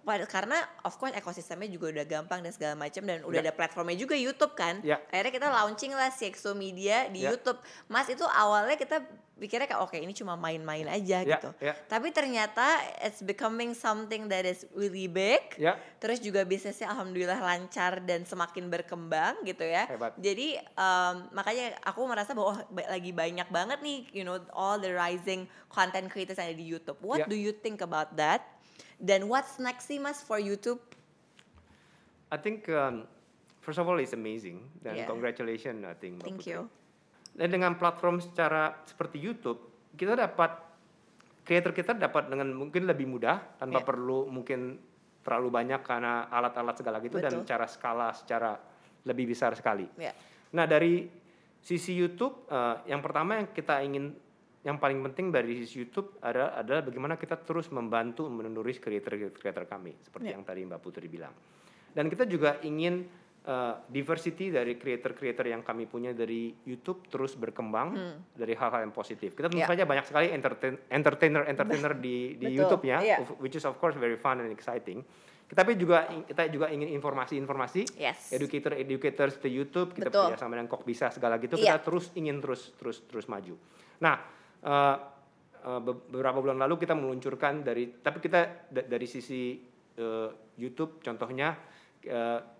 Pad- 0.00 0.24
Karena 0.26 0.56
of 0.80 0.96
course 0.96 1.12
ekosistemnya 1.12 1.66
juga 1.66 1.90
udah 1.90 2.04
gampang 2.04 2.40
dan 2.40 2.50
segala 2.50 2.72
macam 2.74 3.02
dan 3.02 3.20
udah 3.20 3.36
Ya. 3.36 3.44
ada 3.44 3.52
platformnya 3.52 3.94
juga 3.94 4.14
YouTube 4.14 4.54
kan. 4.54 4.80
Ya. 4.80 4.96
Akhirnya 5.08 5.32
kita 5.34 5.48
launching 5.50 5.92
lah 5.92 6.08
CXO 6.08 6.52
Media 6.52 7.04
di 7.06 7.20
Ya. 7.20 7.30
YouTube. 7.30 7.60
Mas 7.86 8.06
itu 8.06 8.24
awalnya 8.24 8.74
kita 8.74 9.04
pikirnya 9.40 9.64
kayak 9.64 9.80
oke 9.80 9.96
ini 9.96 10.12
cuma 10.12 10.36
main-main 10.36 10.84
aja 10.84 11.24
Ya, 11.24 11.40
gitu. 11.40 11.50
ya. 11.58 11.72
Tapi 11.88 12.12
ternyata 12.12 12.62
it's 13.00 13.24
becoming 13.24 13.72
something 13.72 14.28
that 14.28 14.44
is 14.44 14.68
really 14.76 15.08
big. 15.08 15.40
ya 15.56 15.80
Terus 15.96 16.20
juga 16.20 16.44
bisnisnya 16.44 16.92
alhamdulillah 16.92 17.40
lancar 17.40 18.04
dan 18.04 18.28
semakin 18.28 18.68
berkembang 18.68 19.40
gitu 19.42 19.64
ya. 19.64 19.88
Hebat. 19.88 20.12
Jadi 20.20 20.60
um, 20.76 21.32
makanya 21.32 21.72
aku 21.82 22.04
merasa 22.04 22.36
bahwa 22.36 22.60
oh, 22.60 22.60
lagi 22.86 23.10
banyak 23.10 23.48
banget 23.48 23.80
nih, 23.80 24.04
you 24.12 24.22
know, 24.22 24.36
all 24.52 24.76
the 24.76 24.92
rising 24.92 25.48
content 25.72 26.12
creators 26.12 26.36
yang 26.36 26.52
ada 26.52 26.58
di 26.60 26.68
YouTube. 26.68 27.00
What 27.00 27.24
Ya. 27.24 27.26
do 27.26 27.34
you 27.34 27.56
think 27.56 27.80
about 27.80 28.12
that? 28.20 28.44
Dan 29.00 29.26
what's 29.26 29.56
next 29.56 29.88
sih 29.88 29.96
mas 29.96 30.20
for 30.20 30.36
YouTube? 30.36 30.76
I 32.28 32.36
think 32.36 32.68
um, 32.68 33.08
first 33.60 33.76
of 33.76 33.88
all 33.88 33.96
it's 33.96 34.12
amazing 34.12 34.68
dan 34.80 35.00
Yeah. 35.00 35.08
congratulations 35.08 35.80
I 35.82 35.96
think. 35.96 36.20
Mbak 36.20 36.26
Thank 36.28 36.40
Putri. 36.44 36.52
you. 36.54 36.60
Dan 37.40 37.48
dengan 37.48 37.72
platform 37.80 38.20
secara 38.20 38.84
seperti 38.84 39.16
YouTube, 39.16 39.56
kita 39.96 40.12
dapat 40.12 40.60
creator 41.40 41.72
kita 41.72 41.96
dapat 41.96 42.28
dengan 42.28 42.52
mungkin 42.52 42.84
lebih 42.84 43.08
mudah 43.08 43.56
tanpa 43.56 43.80
Ya. 43.80 43.86
perlu 43.88 44.28
mungkin 44.28 44.76
terlalu 45.24 45.48
banyak 45.48 45.80
karena 45.80 46.28
alat-alat 46.28 46.76
segala 46.76 47.00
gitu 47.00 47.16
dan 47.16 47.40
Betul. 47.40 47.48
cara 47.48 47.64
skala 47.64 48.12
secara 48.12 48.60
lebih 49.08 49.32
besar 49.32 49.56
sekali. 49.56 49.88
Ya. 49.96 50.12
Nah 50.52 50.68
dari 50.68 51.08
sisi 51.64 51.96
YouTube, 51.96 52.44
eh, 52.44 52.92
yang 52.92 53.00
pertama 53.00 53.40
yang 53.40 53.48
kita 53.56 53.80
ingin, 53.80 54.12
yang 54.60 54.76
paling 54.76 55.00
penting 55.00 55.32
dari 55.32 55.64
sisi 55.64 55.80
YouTube 55.80 56.20
adalah, 56.20 56.60
adalah 56.60 56.84
bagaimana 56.84 57.16
kita 57.16 57.40
terus 57.40 57.72
membantu 57.72 58.28
menulis 58.28 58.76
creator-creator 58.76 59.64
kami, 59.64 59.96
seperti 60.04 60.28
Ya. 60.28 60.36
yang 60.36 60.44
tadi 60.44 60.60
Mbak 60.68 60.80
Putri 60.84 61.08
bilang. 61.08 61.32
Dan 61.90 62.12
kita 62.12 62.28
juga 62.28 62.60
ingin 62.60 63.08
eh, 63.40 63.74
diversity 63.86 64.48
dari 64.48 64.76
creator-creator 64.76 65.46
yang 65.46 65.60
kami 65.60 65.84
punya 65.84 66.12
dari 66.12 66.52
YouTube 66.60 67.08
terus 67.08 67.34
berkembang 67.34 67.96
dari 68.30 68.52
hal-hal 68.52 68.82
yang 68.82 68.92
positif. 68.92 69.32
Kita 69.32 69.48
tentu 69.48 69.60
Hmm. 69.60 69.64
Ya. 69.64 69.72
saja 69.72 69.84
banyak 69.84 70.04
sekali 70.04 70.26
entertain, 70.28 70.76
entertainer-entertainer 70.86 71.92
di, 71.96 72.36
di 72.36 72.46
Betul, 72.46 72.56
YouTube 72.58 72.84
ya, 72.84 72.98
iya. 73.00 73.16
of- 73.18 73.36
which 73.38 73.54
is 73.54 73.64
of 73.64 73.76
course 73.76 73.96
very 73.96 74.14
fun 74.14 74.38
and 74.38 74.50
exciting. 74.50 75.00
Tapi 75.50 75.74
juga 75.74 76.06
kita 76.24 76.46
juga 76.46 76.70
ingin 76.70 76.94
informasi-informasi 76.94 77.98
Yes. 77.98 78.30
educator 78.30 78.70
educator 78.72 79.26
seperti 79.28 79.50
YouTube 79.50 79.90
kita 79.90 80.06
Betul. 80.06 80.30
kerja 80.30 80.38
sama 80.38 80.54
dengan 80.54 80.68
kok 80.68 80.84
bisa 80.84 81.10
segala 81.10 81.36
gitu 81.36 81.56
Iya. 81.56 81.74
kita 81.74 81.78
terus 81.82 82.14
ingin 82.14 82.38
terus 82.38 82.70
terus 82.76 83.02
terus 83.02 83.26
maju 83.26 83.58
nah 83.98 84.14
be- 85.82 86.00
beberapa 86.06 86.38
bulan 86.38 86.54
lalu 86.56 86.78
kita 86.78 86.94
meluncurkan 86.94 87.60
dari 87.60 87.90
tapi 87.92 88.18
kita 88.18 88.40
da- 88.70 88.86
dari 88.86 89.04
sisi 89.04 89.58
eh, 89.92 90.28
YouTube 90.54 91.02
contohnya 91.02 91.58
bu- 92.00 92.59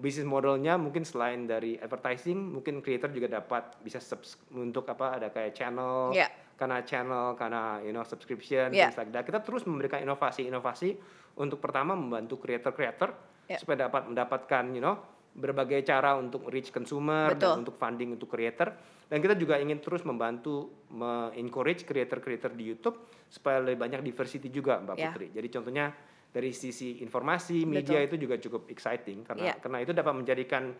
bisnis 0.00 0.24
modelnya 0.24 0.80
mungkin 0.80 1.04
selain 1.04 1.44
dari 1.44 1.76
advertising 1.76 2.56
mungkin 2.56 2.80
creator 2.80 3.12
juga 3.12 3.28
dapat 3.30 3.76
bisa 3.84 4.00
subs 4.00 4.40
untuk 4.50 4.88
apa 4.88 5.20
ada 5.20 5.28
kayak 5.28 5.52
channel 5.52 6.10
Iya. 6.10 6.32
karena 6.56 6.80
channel 6.82 7.36
karena 7.36 7.84
you 7.84 7.92
know 7.92 8.02
subscription 8.02 8.72
Iya. 8.72 8.88
things 8.88 8.98
like 8.98 9.12
that. 9.12 9.22
kita 9.22 9.44
terus 9.44 9.68
memberikan 9.68 10.00
inovasi-inovasi 10.00 10.96
untuk 11.36 11.60
pertama 11.60 11.92
membantu 11.92 12.40
creator-creator 12.40 13.12
Iya. 13.46 13.60
supaya 13.60 13.86
dapat 13.86 14.08
mendapatkan 14.08 14.64
you 14.72 14.80
know 14.80 14.96
berbagai 15.30 15.86
cara 15.86 16.18
untuk 16.18 16.50
reach 16.50 16.74
consumer 16.74 17.30
Betul. 17.30 17.54
dan 17.54 17.58
untuk 17.62 17.76
funding 17.78 18.18
untuk 18.18 18.26
creator 18.26 18.74
dan 19.06 19.18
kita 19.22 19.38
juga 19.38 19.62
ingin 19.62 19.78
terus 19.78 20.02
membantu 20.02 20.74
me-encourage 20.90 21.86
creator-creator 21.86 22.50
di 22.50 22.66
YouTube 22.66 22.98
supaya 23.30 23.62
lebih 23.62 23.78
banyak 23.78 24.00
diversity 24.02 24.50
juga 24.50 24.82
Mbak 24.82 24.96
Ya. 24.96 25.10
Putri. 25.12 25.26
Jadi 25.30 25.48
contohnya 25.50 25.86
dari 26.30 26.54
sisi 26.54 27.02
informasi 27.02 27.66
media 27.66 27.98
Betul. 27.98 28.06
itu 28.06 28.16
juga 28.26 28.34
cukup 28.38 28.62
exciting 28.70 29.26
karena 29.26 29.50
Ya. 29.50 29.54
karena 29.58 29.78
itu 29.82 29.90
dapat 29.90 30.14
menjadikan 30.14 30.70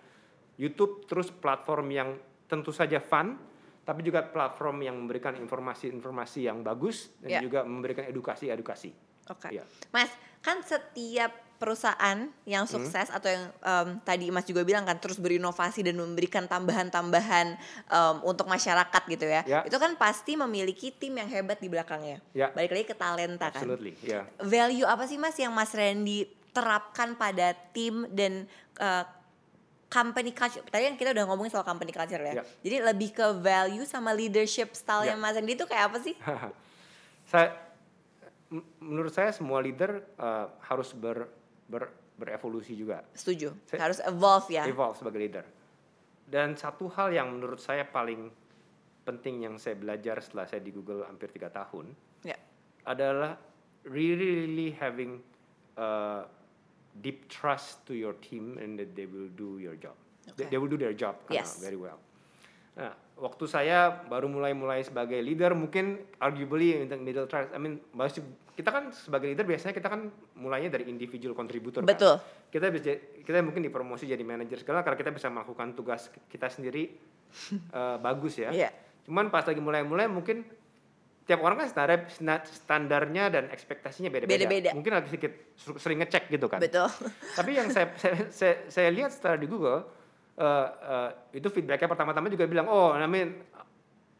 YouTube 0.54 1.04
terus 1.10 1.34
platform 1.34 1.86
yang 1.90 2.08
tentu 2.46 2.70
saja 2.70 3.02
fun 3.02 3.34
tapi 3.82 4.06
juga 4.06 4.22
platform 4.22 4.86
yang 4.86 4.94
memberikan 4.94 5.34
informasi-informasi 5.34 6.46
yang 6.46 6.62
bagus 6.62 7.10
dan 7.18 7.28
Ya. 7.34 7.40
juga 7.42 7.66
memberikan 7.66 8.06
edukasi-edukasi. 8.06 8.94
Oke. 9.30 9.48
Iya. 9.50 9.64
Mas, 9.88 10.10
kan 10.40 10.58
setiap 10.60 11.30
perusahaan 11.56 12.16
yang 12.44 12.64
Hmm. 12.64 12.72
sukses 12.72 13.06
atau 13.06 13.28
yang 13.28 13.52
em, 13.54 14.00
tadi 14.00 14.32
Mas 14.32 14.42
juga 14.42 14.64
bilang 14.64 14.80
kan 14.82 14.96
terus 14.96 15.16
berinovasi 15.16 15.84
dan 15.84 15.92
memberikan 15.94 16.48
tambahan-tambahan 16.48 17.52
em, 17.86 18.16
untuk 18.22 18.48
masyarakat 18.48 19.02
gitu 19.06 19.28
ya. 19.28 19.44
Ya. 19.44 19.60
Itu 19.62 19.76
kan 19.76 19.92
pasti 19.94 20.34
memiliki 20.34 20.88
tim 20.90 21.12
yang 21.14 21.28
hebat 21.28 21.56
di 21.56 21.68
belakangnya. 21.68 22.24
Ya. 22.32 22.48
Balik 22.50 22.72
lagi 22.72 22.86
ke 22.86 22.96
talenta 22.96 23.52
kan. 23.52 23.60
Absolutely, 23.60 23.92
ya. 24.00 24.24
Value 24.38 24.84
apa 24.84 25.04
sih 25.04 25.16
Mas 25.16 25.36
yang 25.36 25.52
Mas 25.52 25.70
Randy 25.70 26.24
terapkan 26.50 27.12
pada 27.14 27.52
tim 27.70 28.08
dan 28.08 28.48
eh, 28.80 29.04
company 29.86 30.32
culture. 30.32 30.64
Tadi 30.64 30.82
kan 30.82 30.96
kita 30.96 31.12
udah 31.12 31.24
ngomongin 31.26 31.52
soal 31.52 31.62
company 31.62 31.92
culture 31.92 32.18
ya. 32.18 32.40
Ya. 32.40 32.44
Jadi 32.64 32.76
lebih 32.80 33.12
ke 33.12 33.26
value 33.36 33.84
sama 33.84 34.10
leadership 34.10 34.72
style 34.72 35.04
Ya. 35.04 35.12
yang 35.12 35.20
Mas 35.20 35.36
Randy 35.36 35.52
itu 35.52 35.68
kayak 35.68 35.92
apa 35.92 35.98
sih? 36.00 36.16
saya 37.30 37.52
menurut 38.80 39.10
saya 39.10 39.30
semua 39.30 39.58
leader 39.58 40.02
uh, 40.16 40.50
harus 40.66 40.90
ber, 40.90 41.30
ber- 41.64 41.94
berevolusi 42.18 42.74
juga, 42.74 43.06
Setuju. 43.14 43.54
Saya- 43.64 43.80
Harus 43.80 43.98
evolve 44.02 44.48
ya. 44.50 44.66
evolve 44.66 44.98
sebagai 44.98 45.18
leader. 45.18 45.46
Dan 46.26 46.54
satu 46.54 46.90
hal 46.90 47.10
yang 47.10 47.30
menurut 47.30 47.58
saya 47.58 47.82
paling 47.82 48.30
penting 49.02 49.42
yang 49.42 49.54
saya 49.56 49.74
belajar 49.74 50.20
setelah 50.20 50.46
saya 50.46 50.60
di 50.60 50.70
Google 50.70 51.02
hampir 51.02 51.30
tiga 51.30 51.48
tahun 51.48 51.90
Ya. 52.22 52.36
adalah 52.84 53.34
really 53.82 54.44
really 54.44 54.68
having 54.70 55.18
uh, 55.74 56.22
deep 57.00 57.26
trust 57.26 57.82
to 57.86 57.94
your 57.94 58.14
team 58.20 58.60
and 58.60 58.76
that 58.76 58.92
they 58.94 59.06
will 59.06 59.30
do 59.32 59.58
your 59.58 59.74
job. 59.74 59.96
They, 60.36 60.44
Okay. 60.44 60.46
they 60.52 60.58
will 60.60 60.68
do 60.68 60.76
their 60.76 60.92
job 60.92 61.18
Yes. 61.32 61.58
very 61.58 61.78
well. 61.78 61.98
Nah, 62.78 62.94
waktu 63.20 63.44
saya 63.50 63.92
baru 64.08 64.26
mulai-mulai 64.30 64.80
sebagai 64.80 65.20
leader 65.20 65.52
mungkin 65.52 66.00
arguably 66.16 66.88
the 66.88 66.96
middle 66.96 67.28
class. 67.28 67.50
I 67.52 67.58
mean, 67.60 67.82
masih 67.92 68.24
kita 68.56 68.70
kan 68.72 68.92
sebagai 68.92 69.28
leader 69.32 69.44
biasanya 69.44 69.74
kita 69.76 69.88
kan 69.88 70.08
mulainya 70.36 70.72
dari 70.72 70.88
individual 70.88 71.36
contributor 71.36 71.84
kan. 71.84 71.90
Betul. 71.90 72.16
Kita 72.48 72.66
bisa 72.72 72.96
kita 73.20 73.38
mungkin 73.44 73.64
dipromosi 73.64 74.08
jadi 74.08 74.22
manajer 74.24 74.64
segala 74.64 74.80
karena 74.80 74.98
kita 75.00 75.12
bisa 75.12 75.28
melakukan 75.28 75.76
tugas 75.76 76.08
kita 76.28 76.48
sendiri 76.48 76.96
eh, 77.78 77.96
bagus 78.00 78.40
ya. 78.40 78.50
Iya. 78.50 78.70
Cuman 79.04 79.28
pas 79.28 79.44
lagi 79.44 79.60
mulai-mulai 79.60 80.08
mungkin 80.08 80.44
tiap 81.28 81.46
orang 81.46 81.62
kan 81.62 81.68
standar 81.70 81.98
standarnya 82.42 83.24
dan 83.30 83.44
ekspektasinya 83.54 84.10
beda-beda. 84.10 84.34
Beda-beda. 84.34 84.70
Mungkin 84.74 84.92
lagi 84.98 85.08
sedikit 85.14 85.32
ser- 85.54 85.78
sering 85.78 86.02
ngecek 86.02 86.26
gitu 86.26 86.50
kan. 86.50 86.58
Betul. 86.58 86.90
Tapi 87.38 87.50
yang 87.54 87.70
saya 87.70 87.92
saya, 88.00 88.26
saya, 88.34 88.54
saya 88.66 88.88
lihat 88.90 89.14
setelah 89.14 89.38
di 89.38 89.46
Google 89.46 89.99
eh, 90.38 90.68
eh, 90.68 91.10
itu 91.40 91.48
feedbacknya 91.50 91.88
pertama-tama 91.90 92.30
juga 92.30 92.44
bilang, 92.46 92.70
oh, 92.70 92.94
I 92.94 93.06
mean, 93.10 93.40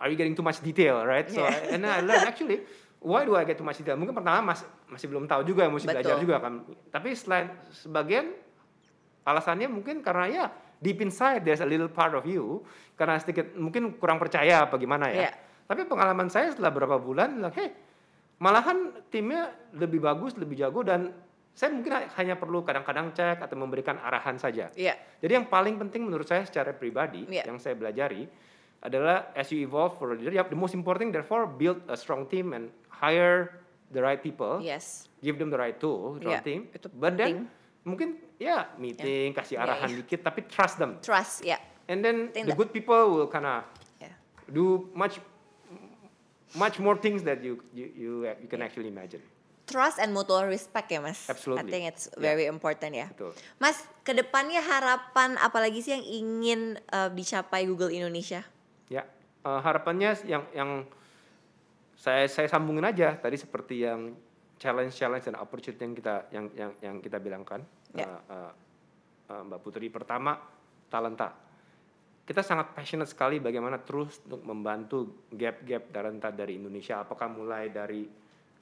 are 0.00 0.08
you 0.08 0.16
getting 0.16 0.34
too 0.34 0.44
much 0.44 0.64
detail, 0.64 1.04
right? 1.04 1.28
So, 1.28 1.44
Yeah. 1.44 1.74
and 1.76 1.84
I 1.84 2.00
learned 2.00 2.26
actually, 2.26 2.64
why 3.04 3.28
do 3.28 3.36
I 3.36 3.44
get 3.44 3.61
too 3.61 3.66
much 3.66 3.80
detail? 3.80 4.00
Mungkin 4.00 4.16
pertama 4.16 4.52
masih 4.56 4.66
masih 4.88 5.06
belum 5.08 5.24
tahu 5.28 5.44
juga, 5.44 5.68
masih 5.68 5.88
belajar 5.92 6.16
Betul. 6.16 6.24
juga 6.24 6.36
kan. 6.40 6.52
Tapi 6.88 7.08
selain 7.16 7.46
sebagian 7.72 8.32
alasannya 9.24 9.68
mungkin 9.68 10.00
karena 10.00 10.24
ya 10.26 10.44
deep 10.80 11.04
inside 11.04 11.44
there's 11.44 11.61
a 11.61 11.68
little 11.68 11.92
part 11.92 12.16
of 12.16 12.24
you 12.24 12.64
karena 12.96 13.20
sedikit 13.20 13.52
mungkin 13.52 14.00
kurang 14.00 14.16
percaya 14.16 14.64
apa 14.64 14.80
gimana 14.80 15.12
ya. 15.12 15.28
Iya. 15.28 15.32
Tapi 15.70 15.86
pengalaman 15.86 16.26
saya 16.26 16.50
setelah 16.50 16.74
beberapa 16.74 16.98
bulan 16.98 17.38
bilang, 17.38 17.54
hey, 17.54 17.70
malahan 18.42 18.90
timnya 19.12 19.54
lebih 19.76 20.02
bagus, 20.02 20.34
lebih 20.34 20.58
jago 20.58 20.82
dan 20.82 21.14
saya 21.61 21.76
mungkin 21.76 21.92
ha- 21.92 22.08
hanya 22.16 22.40
perlu 22.40 22.64
kadang-kadang 22.64 23.12
cek 23.12 23.44
atau 23.44 23.52
memberikan 23.52 24.00
arahan 24.00 24.40
saja. 24.40 24.72
Iya. 24.72 24.96
Jadi 25.20 25.32
yang 25.36 25.44
paling 25.44 25.76
penting 25.76 26.08
menurut 26.08 26.24
saya 26.24 26.48
secara 26.48 26.72
pribadi 26.72 27.28
Iya. 27.28 27.44
yang 27.44 27.61
saya 27.61 27.76
belajari 27.76 28.24
adalah 28.80 29.28
as 29.36 29.52
you 29.52 29.61
evolve 29.61 29.92
for 30.00 30.08
a 30.12 30.16
leader, 30.16 30.40
the 30.40 30.56
most 30.56 30.72
important 30.72 31.12
therefore 31.12 31.44
build 31.44 31.84
a 31.84 32.00
strong 32.00 32.24
team 32.24 32.56
and 32.56 32.72
hire 32.88 33.61
the 33.92 34.00
right 34.00 34.24
people, 34.24 34.56
Yes. 34.64 35.04
give 35.20 35.36
them 35.36 35.52
the 35.52 35.61
right 35.61 35.76
tool, 35.76 36.16
the 36.16 36.32
right 36.32 36.40
Iya, 36.40 36.48
team. 36.48 36.61
itu 36.72 36.88
But 36.96 37.12
penting. 37.12 37.44
then 37.44 37.52
mungkin 37.84 38.08
ya 38.40 38.72
meeting, 38.80 39.36
kasih 39.36 39.61
Iya, 39.61 39.68
arahan 39.68 39.88
iya. 39.92 39.96
dikit, 40.00 40.24
tapi 40.24 40.48
trust 40.48 40.80
them. 40.80 40.96
Trust, 41.04 41.44
ya. 41.44 41.61
And 41.84 42.00
then 42.00 42.32
Penting 42.32 42.48
the 42.48 42.56
nggak? 42.56 42.56
good 42.56 42.70
people 42.72 43.20
will 43.20 43.28
kinda 43.28 43.68
Ya. 44.00 44.16
do 44.48 44.88
much 44.96 45.20
much 46.56 46.80
more 46.80 46.96
things 46.96 47.20
that 47.20 47.44
you 47.44 47.61
you 47.70 47.86
you, 47.92 48.11
you 48.40 48.48
can 48.48 48.58
Iya. 48.58 48.66
actually 48.66 48.88
imagine. 48.88 49.20
Trust 49.71 50.03
and 50.03 50.11
mutual 50.11 50.51
respect 50.51 50.91
ya, 50.91 50.99
Mas. 50.99 51.31
Absolutely. 51.31 51.62
I 51.62 51.71
think 51.71 51.85
it's 51.87 52.11
Yeah. 52.18 52.35
very 52.35 52.51
important 52.51 52.91
ya. 52.91 53.07
Betul. 53.14 53.31
Mas, 53.62 53.79
ke 54.03 54.11
depannya 54.11 54.59
harapan 54.59 55.39
apalagi 55.39 55.79
sih 55.79 55.95
yang 55.95 56.03
ingin 56.03 56.61
uh, 56.91 57.07
dicapai 57.07 57.71
Google 57.71 57.95
Indonesia? 57.95 58.43
Ya, 58.91 59.07
eh, 59.47 59.61
harapannya 59.62 60.18
yang 60.27 60.43
yang 60.51 60.71
saya 61.95 62.27
saya 62.27 62.49
sambungin 62.51 62.83
aja 62.83 63.14
tadi 63.14 63.37
seperti 63.39 63.85
yang 63.87 64.16
challenge 64.57 64.97
challenge 64.97 65.29
dan 65.29 65.37
opportunity 65.37 65.79
yang 65.79 65.95
kita 65.95 66.14
yang 66.33 66.47
yang 66.57 66.71
yang 66.81 66.97
kita 66.99 67.21
bilangkan 67.21 67.61
Ya. 67.91 68.07
Eh, 68.07 68.23
eh, 68.31 68.53
eh, 69.35 69.43
Mbak 69.51 69.61
Putri 69.66 69.91
pertama 69.91 70.39
talenta 70.87 71.35
kita 72.23 72.47
sangat 72.47 72.71
passionate 72.71 73.11
sekali 73.11 73.43
bagaimana 73.43 73.83
terus 73.83 74.23
untuk 74.23 74.47
membantu 74.47 75.27
gap-gap 75.35 75.91
talenta 75.91 76.31
dari 76.31 76.55
Indonesia 76.55 77.03
apakah 77.03 77.27
mulai 77.27 77.75
dari 77.75 78.07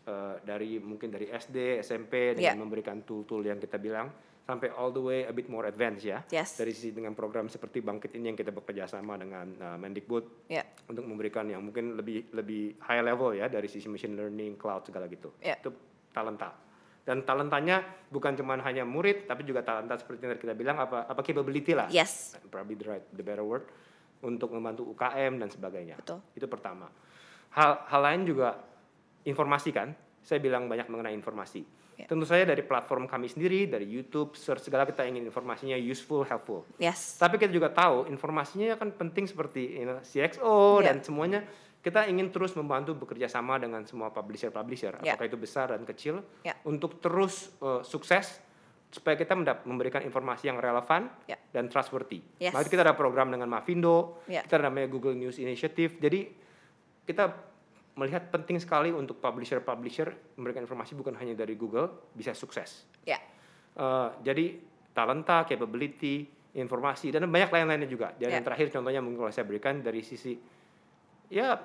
eh, 0.08 0.34
dari 0.40 0.80
mungkin 0.80 1.12
dari 1.12 1.28
SD 1.28 1.84
SMP 1.84 2.32
dengan 2.32 2.56
Ya. 2.56 2.56
memberikan 2.56 3.04
tool-tool 3.04 3.44
yang 3.44 3.60
kita 3.60 3.76
bilang 3.76 4.08
sampai 4.40 4.72
all 4.72 4.88
the 4.88 5.04
way 5.04 5.28
a 5.28 5.32
bit 5.32 5.44
more 5.46 5.68
advanced 5.68 6.08
ya 6.08 6.24
Yes. 6.32 6.56
dari 6.56 6.72
sisi 6.72 6.96
dengan 6.96 7.12
program 7.12 7.52
seperti 7.52 7.84
Bangkit 7.84 8.16
ini 8.16 8.32
yang 8.32 8.38
kita 8.38 8.48
bekerja 8.48 8.88
sama 8.88 9.20
dengan 9.20 9.44
uh, 9.60 9.76
Mendikbud 9.76 10.48
Ya. 10.48 10.64
untuk 10.88 11.04
memberikan 11.04 11.44
yang 11.44 11.60
mungkin 11.60 12.00
lebih 12.00 12.32
lebih 12.32 12.80
high 12.80 13.04
level 13.04 13.36
ya 13.36 13.52
dari 13.52 13.68
sisi 13.68 13.92
machine 13.92 14.16
learning, 14.16 14.56
cloud 14.56 14.88
segala 14.88 15.04
gitu. 15.06 15.36
Ya. 15.44 15.60
Itu 15.60 15.68
talenta. 16.08 16.56
Dan 17.04 17.24
talentanya 17.24 17.84
bukan 18.08 18.36
cuma 18.36 18.56
hanya 18.60 18.84
murid 18.84 19.24
tapi 19.24 19.44
juga 19.44 19.60
talenta 19.60 19.96
seperti 19.96 20.28
yang 20.28 20.36
kita 20.36 20.56
bilang 20.56 20.80
apa 20.80 21.04
apa 21.04 21.20
capability 21.20 21.76
lah. 21.76 21.88
Yes. 21.92 22.36
Probably 22.48 22.76
the 22.76 22.88
right 22.88 23.04
the 23.12 23.24
better 23.24 23.44
word 23.44 23.68
untuk 24.24 24.48
membantu 24.52 24.88
UKM 24.92 25.40
dan 25.40 25.48
sebagainya. 25.52 26.00
Betul. 26.00 26.24
Itu 26.32 26.48
pertama. 26.48 26.88
Hal 27.52 27.84
hal 27.88 28.00
lain 28.00 28.28
juga 28.28 28.60
informasi 29.28 29.70
kan. 29.70 29.92
Saya 30.24 30.40
bilang 30.40 30.66
banyak 30.66 30.88
mengenai 30.88 31.12
informasi. 31.12 31.62
Ya. 31.98 32.06
Tentu 32.06 32.22
saja 32.30 32.46
dari 32.46 32.62
platform 32.62 33.10
kami 33.10 33.26
sendiri, 33.26 33.66
dari 33.66 33.82
YouTube, 33.82 34.38
search 34.38 34.70
segala 34.70 34.86
kita 34.86 35.02
ingin 35.02 35.26
informasinya 35.26 35.74
useful, 35.74 36.22
helpful. 36.22 36.62
Yes. 36.78 37.18
Tapi 37.18 37.42
kita 37.42 37.50
juga 37.50 37.74
tahu 37.74 38.06
informasinya 38.06 38.78
kan 38.78 38.94
penting 38.94 39.26
seperti 39.26 39.82
you 39.82 39.86
know, 39.86 39.98
CXO 39.98 40.78
Ya. 40.78 40.94
dan 40.94 41.02
semuanya 41.02 41.42
kita 41.82 42.06
ingin 42.06 42.30
terus 42.30 42.54
membantu 42.54 42.94
bekerja 42.94 43.26
sama 43.26 43.58
dengan 43.58 43.82
semua 43.86 44.14
publisher-publisher 44.14 45.02
Ya. 45.02 45.14
apakah 45.14 45.26
itu 45.26 45.38
besar 45.38 45.74
dan 45.74 45.82
kecil 45.82 46.22
Ya. 46.46 46.54
untuk 46.62 47.02
terus 47.02 47.50
uh, 47.58 47.82
sukses 47.82 48.38
supaya 48.94 49.18
kita 49.18 49.34
memberikan 49.66 50.00
informasi 50.06 50.48
yang 50.54 50.62
relevan 50.62 51.10
Ya. 51.26 51.34
dan 51.50 51.66
trustworthy. 51.66 52.22
Yes. 52.38 52.54
Makanya 52.54 52.70
kita 52.70 52.82
ada 52.86 52.94
program 52.94 53.34
dengan 53.34 53.50
Mavindo, 53.50 54.22
Ya. 54.30 54.46
kita 54.46 54.62
ada 54.62 54.70
namanya 54.70 54.86
Google 54.86 55.18
News 55.18 55.42
Initiative. 55.42 55.98
Jadi 55.98 56.30
kita 57.02 57.47
melihat 57.98 58.30
penting 58.30 58.62
sekali 58.62 58.94
untuk 58.94 59.18
publisher-publisher 59.18 60.38
memberikan 60.38 60.62
informasi 60.62 60.94
bukan 60.94 61.18
hanya 61.18 61.34
dari 61.34 61.58
Google 61.58 62.08
bisa 62.14 62.30
sukses. 62.30 62.86
Ya. 63.02 63.18
Eh, 63.74 64.08
jadi 64.22 64.54
talenta, 64.94 65.42
capability, 65.42 66.30
informasi 66.54 67.10
dan 67.10 67.26
banyak 67.26 67.50
lain-lainnya 67.50 67.90
juga. 67.90 68.14
Dan 68.14 68.30
Ya. 68.30 68.34
yang 68.38 68.46
terakhir 68.46 68.70
contohnya 68.70 69.02
mungkin 69.02 69.26
kalau 69.26 69.32
saya 69.34 69.46
berikan 69.46 69.82
dari 69.82 70.06
sisi 70.06 70.38
ya 71.28 71.58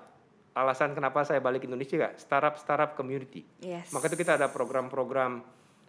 alasan 0.53 0.93
kenapa 0.93 1.25
saya 1.25 1.41
balik 1.41 1.65
ke 1.65 1.67
Indonesia 1.69 2.13
startup 2.17 2.57
startup 2.57 2.93
community. 2.93 3.45
Yes. 3.61 3.89
Maka 3.93 4.09
itu 4.09 4.17
kita 4.21 4.38
ada 4.38 4.49
program-program 4.49 5.41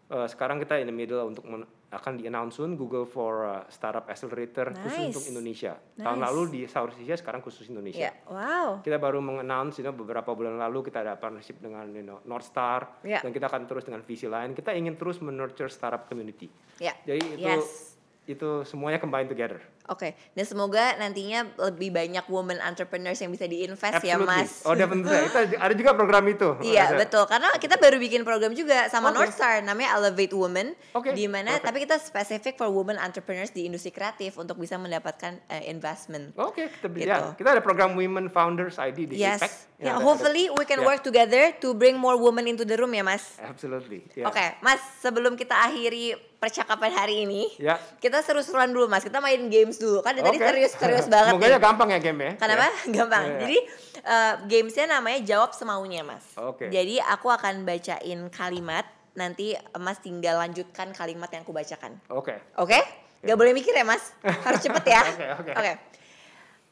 eh, 0.07 0.27
sekarang 0.27 0.59
kita 0.59 0.77
in 0.77 0.87
the 0.87 0.95
middle 0.95 1.23
untuk 1.25 1.45
men- 1.45 1.65
akan 1.89 2.19
di 2.19 2.27
announce 2.27 2.59
soon 2.59 2.75
Google 2.75 3.07
for 3.07 3.47
eh, 3.47 3.63
Startup 3.71 4.03
Accelerator 4.05 4.75
khusus 4.75 4.99
Nice. 4.99 5.11
untuk 5.15 5.25
Indonesia. 5.31 5.73
Tahun 5.95 6.19
Nice. 6.19 6.27
lalu 6.27 6.43
di 6.51 6.61
Southeast 6.67 7.01
Asia 7.01 7.17
sekarang 7.17 7.39
khusus 7.39 7.71
Indonesia. 7.71 8.11
Ya. 8.11 8.13
Wow. 8.27 8.83
Kita 8.83 8.99
baru 8.99 9.23
mengannounce 9.23 9.79
you 9.79 9.87
know, 9.87 9.95
beberapa 9.95 10.35
bulan 10.35 10.59
lalu 10.59 10.83
kita 10.85 11.01
ada 11.01 11.15
partnership 11.15 11.59
dengan 11.59 11.87
you 11.89 12.03
know, 12.03 12.19
North 12.25 12.45
Star 12.45 12.99
Ya. 13.01 13.23
dan 13.23 13.31
kita 13.31 13.47
akan 13.47 13.65
terus 13.65 13.87
dengan 13.87 14.03
visi 14.03 14.27
lain. 14.27 14.53
Kita 14.53 14.75
ingin 14.75 14.99
terus 14.99 15.23
menurture 15.23 15.71
startup 15.71 16.05
community. 16.05 16.51
Ya. 16.77 16.99
Jadi 17.07 17.39
itu 17.39 17.47
Yes. 17.47 17.95
itu 18.27 18.67
semuanya 18.67 18.99
combine 18.99 19.29
together. 19.29 19.63
Oke, 19.85 20.17
dan 20.33 20.45
semoga 20.45 20.97
nantinya 20.97 21.45
lebih 21.61 21.93
banyak 21.93 22.25
women 22.27 22.57
entrepreneurs 22.59 23.21
yang 23.21 23.29
bisa 23.29 23.45
diinvest 23.45 24.01
ya, 24.01 24.17
Absolutely. 24.17 24.41
Mas. 24.49 24.65
Oh, 24.65 24.73
definitely. 24.73 25.29
Itu 25.29 25.39
ada 25.55 25.75
juga 25.77 25.93
program 25.93 26.25
itu. 26.25 26.49
Iya 26.63 26.89
Ada. 26.89 27.05
betul 27.05 27.25
karena 27.29 27.53
kita 27.55 27.77
baru 27.77 28.01
bikin 28.01 28.25
program 28.25 28.53
juga 28.53 28.89
sama 28.89 29.13
Oke. 29.13 29.21
North 29.21 29.37
Star 29.37 29.61
namanya 29.61 29.93
Elevate 29.95 30.33
Women 30.33 30.73
Oke, 30.93 31.13
di 31.13 31.29
mana 31.29 31.61
perfect. 31.61 31.65
tapi 31.69 31.79
kita 31.85 31.97
spesifik 31.99 32.55
for 32.57 32.73
women 32.73 32.97
entrepreneurs 32.97 33.53
di 33.53 33.65
industri 33.65 33.93
kreatif 33.93 34.41
untuk 34.41 34.57
bisa 34.57 34.75
mendapatkan 34.75 35.37
eh, 35.49 35.69
investment. 35.69 36.33
Oke, 36.35 36.65
kita 36.71 36.89
Gitu. 36.89 37.05
ya, 37.05 37.37
kita 37.37 37.53
ada 37.53 37.61
program 37.61 37.93
Women 37.93 38.33
Founders 38.33 38.79
ID 38.79 39.05
di 39.05 39.17
Yes. 39.17 39.37
APEC. 39.37 39.53
Ya, 39.85 39.95
ada- 39.95 40.01
hopefully 40.01 40.49
we 40.49 40.65
can 40.65 40.81
ya, 40.81 40.87
work 40.87 41.01
together 41.01 41.53
to 41.55 41.73
bring 41.73 41.95
more 41.95 42.17
women 42.17 42.45
into 42.47 42.65
the 42.65 42.75
room 42.75 42.91
ya, 42.91 43.05
Mas. 43.05 43.37
Absolutely. 43.39 44.01
ya. 44.13 44.25
Oke, 44.25 44.41
Mas, 44.59 44.81
sebelum 44.99 45.37
kita 45.37 45.53
akhiri 45.53 46.13
percakapan 46.35 46.91
hari 46.91 47.23
ini, 47.23 47.53
Ya. 47.57 47.77
kita 47.99 48.21
seru-seruan 48.21 48.69
dulu, 48.69 48.85
Mas. 48.85 49.01
Kita 49.01 49.17
main 49.19 49.41
games 49.47 49.77
dulu. 49.77 50.01
Kan 50.01 50.17
dari 50.17 50.25
tadi 50.27 50.39
Oke. 50.39 50.47
serius-serius 50.47 51.07
banget 51.07 51.37
Semoga 51.37 51.47
nih. 51.47 51.53
ya 51.53 51.61
gampang 51.61 51.89
ya 51.89 51.99
game 51.99 52.21
ya. 52.21 52.33
Kenapa? 52.37 52.65
Ya. 52.65 52.73
Gampang. 52.91 53.25
Iya. 53.27 53.39
Jadi 53.39 53.59
uh, 54.03 54.35
gamesnya 54.45 54.87
namanya 54.91 55.21
jawab 55.23 55.51
semaunya 55.53 56.01
mas. 56.01 56.25
Oke. 56.35 56.69
Jadi 56.69 56.97
aku 56.99 57.29
akan 57.29 57.65
bacain 57.65 58.21
kalimat. 58.29 58.85
Nanti 59.15 59.55
Mas 59.79 60.03
tinggal 60.03 60.43
lanjutkan 60.43 60.91
kalimat 60.91 61.31
yang 61.31 61.47
aku 61.47 61.55
bacakan. 61.55 62.03
Oke. 62.11 62.35
Oke? 62.59 62.83
Gak 63.23 63.39
boleh 63.39 63.55
mikir 63.55 63.71
ya 63.71 63.87
mas. 63.87 64.11
Harus 64.21 64.59
cepet 64.59 64.85
ya. 64.85 65.07
Oke, 65.39 65.55
oke. 65.55 65.73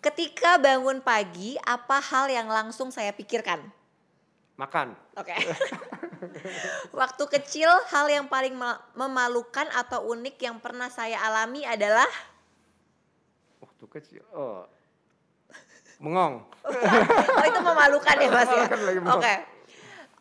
Ketika 0.02 0.58
bangun 0.58 0.98
pagi, 0.98 1.54
apa 1.62 2.02
hal 2.02 2.26
yang 2.26 2.50
langsung 2.50 2.90
saya 2.90 3.14
pikirkan? 3.14 3.62
Makan. 4.58 4.98
Oke. 5.14 5.30
Waktu 7.00 7.24
kecil, 7.38 7.70
hal 7.86 8.10
yang 8.10 8.26
paling 8.26 8.58
me- 8.58 8.82
memalukan 8.98 9.70
atau 9.70 10.02
unik 10.10 10.36
yang 10.42 10.58
pernah 10.58 10.90
saya 10.90 11.22
alami 11.22 11.62
adalah 11.62 12.06
Waktu 13.62 13.84
kecil. 13.94 14.22
Oh. 14.34 14.66
Mengong. 16.02 16.50
oh 17.38 17.44
itu 17.46 17.60
memalukan 17.62 18.16
ya 18.18 18.28
mas 18.34 18.50
ya. 18.50 18.66
Oke. 18.66 18.98
memalukan. 18.98 19.38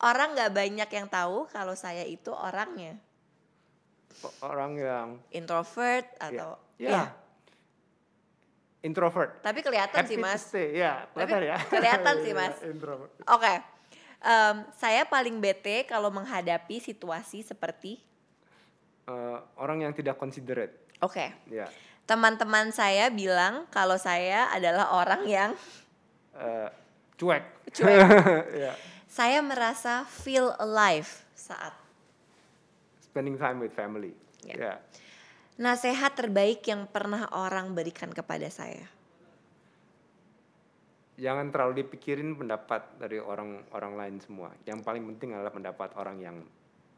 Orang 0.01 0.38
nggak 0.38 0.53
banyak 0.53 0.89
yang 0.93 1.07
tahu 1.09 1.49
kalau 1.49 1.73
saya 1.73 2.05
itu 2.05 2.29
orangnya 2.29 3.01
Orang 4.45 4.77
yang 4.77 5.17
introvert 5.34 6.05
atau 6.21 6.57
ya. 6.77 6.89
ya. 6.89 7.03
Introvert. 8.82 9.39
Tapi 9.39 9.61
kelihatan 9.61 10.01
sih 10.01 10.17
Happy 10.17 10.17
to 10.17 10.25
mas. 10.25 10.41
stay. 10.43 10.67
Ya, 10.75 11.05
Tapi 11.07 11.29
kelihatan 11.29 11.45
ya. 11.45 11.57
kelihatan 11.69 12.15
sih, 12.19 12.34
Mas. 12.39 12.55
Introvert. 12.63 13.11
Oke. 13.27 13.53
Em, 14.19 14.55
saya 14.75 15.01
paling 15.03 15.38
bete 15.38 15.86
kalau 15.86 16.09
menghadapi 16.09 16.77
situasi 16.77 17.41
seperti 17.41 18.01
Eh, 19.01 19.38
orang 19.57 19.82
yang 19.82 19.91
tidak 19.91 20.13
considerate. 20.15 20.86
Oke. 20.99 21.34
Ya. 21.47 21.65
Teman-teman 22.03 22.69
saya 22.69 23.09
bilang 23.09 23.65
kalau 23.67 23.97
saya 23.97 24.45
adalah 24.47 24.93
orang 24.95 25.25
yang 25.25 25.51
Eh, 26.32 26.69
cuek. 27.15 27.43
Cuek. 27.71 27.97
Ya. 28.61 28.73
saya 29.05 29.41
merasa 29.41 30.05
feel 30.05 30.53
alive 30.57 31.09
saat 31.34 31.73
Spending 33.03 33.36
time 33.36 33.59
with 33.59 33.73
family. 33.73 34.13
Ya. 34.41 34.55
Ya. 34.55 34.73
Nasihat 35.59 36.15
terbaik 36.15 36.63
yang 36.67 36.87
pernah 36.87 37.27
orang 37.35 37.75
berikan 37.75 38.11
kepada 38.11 38.47
saya. 38.47 38.87
Jangan 41.21 41.53
terlalu 41.53 41.85
dipikirin 41.85 42.33
pendapat 42.33 42.97
dari 42.97 43.21
orang-orang 43.21 43.93
lain 43.93 44.15
semua. 44.23 44.49
Yang 44.65 44.81
paling 44.81 45.03
penting 45.15 45.37
adalah 45.37 45.53
pendapat 45.53 45.93
orang 45.99 46.17
yang 46.17 46.37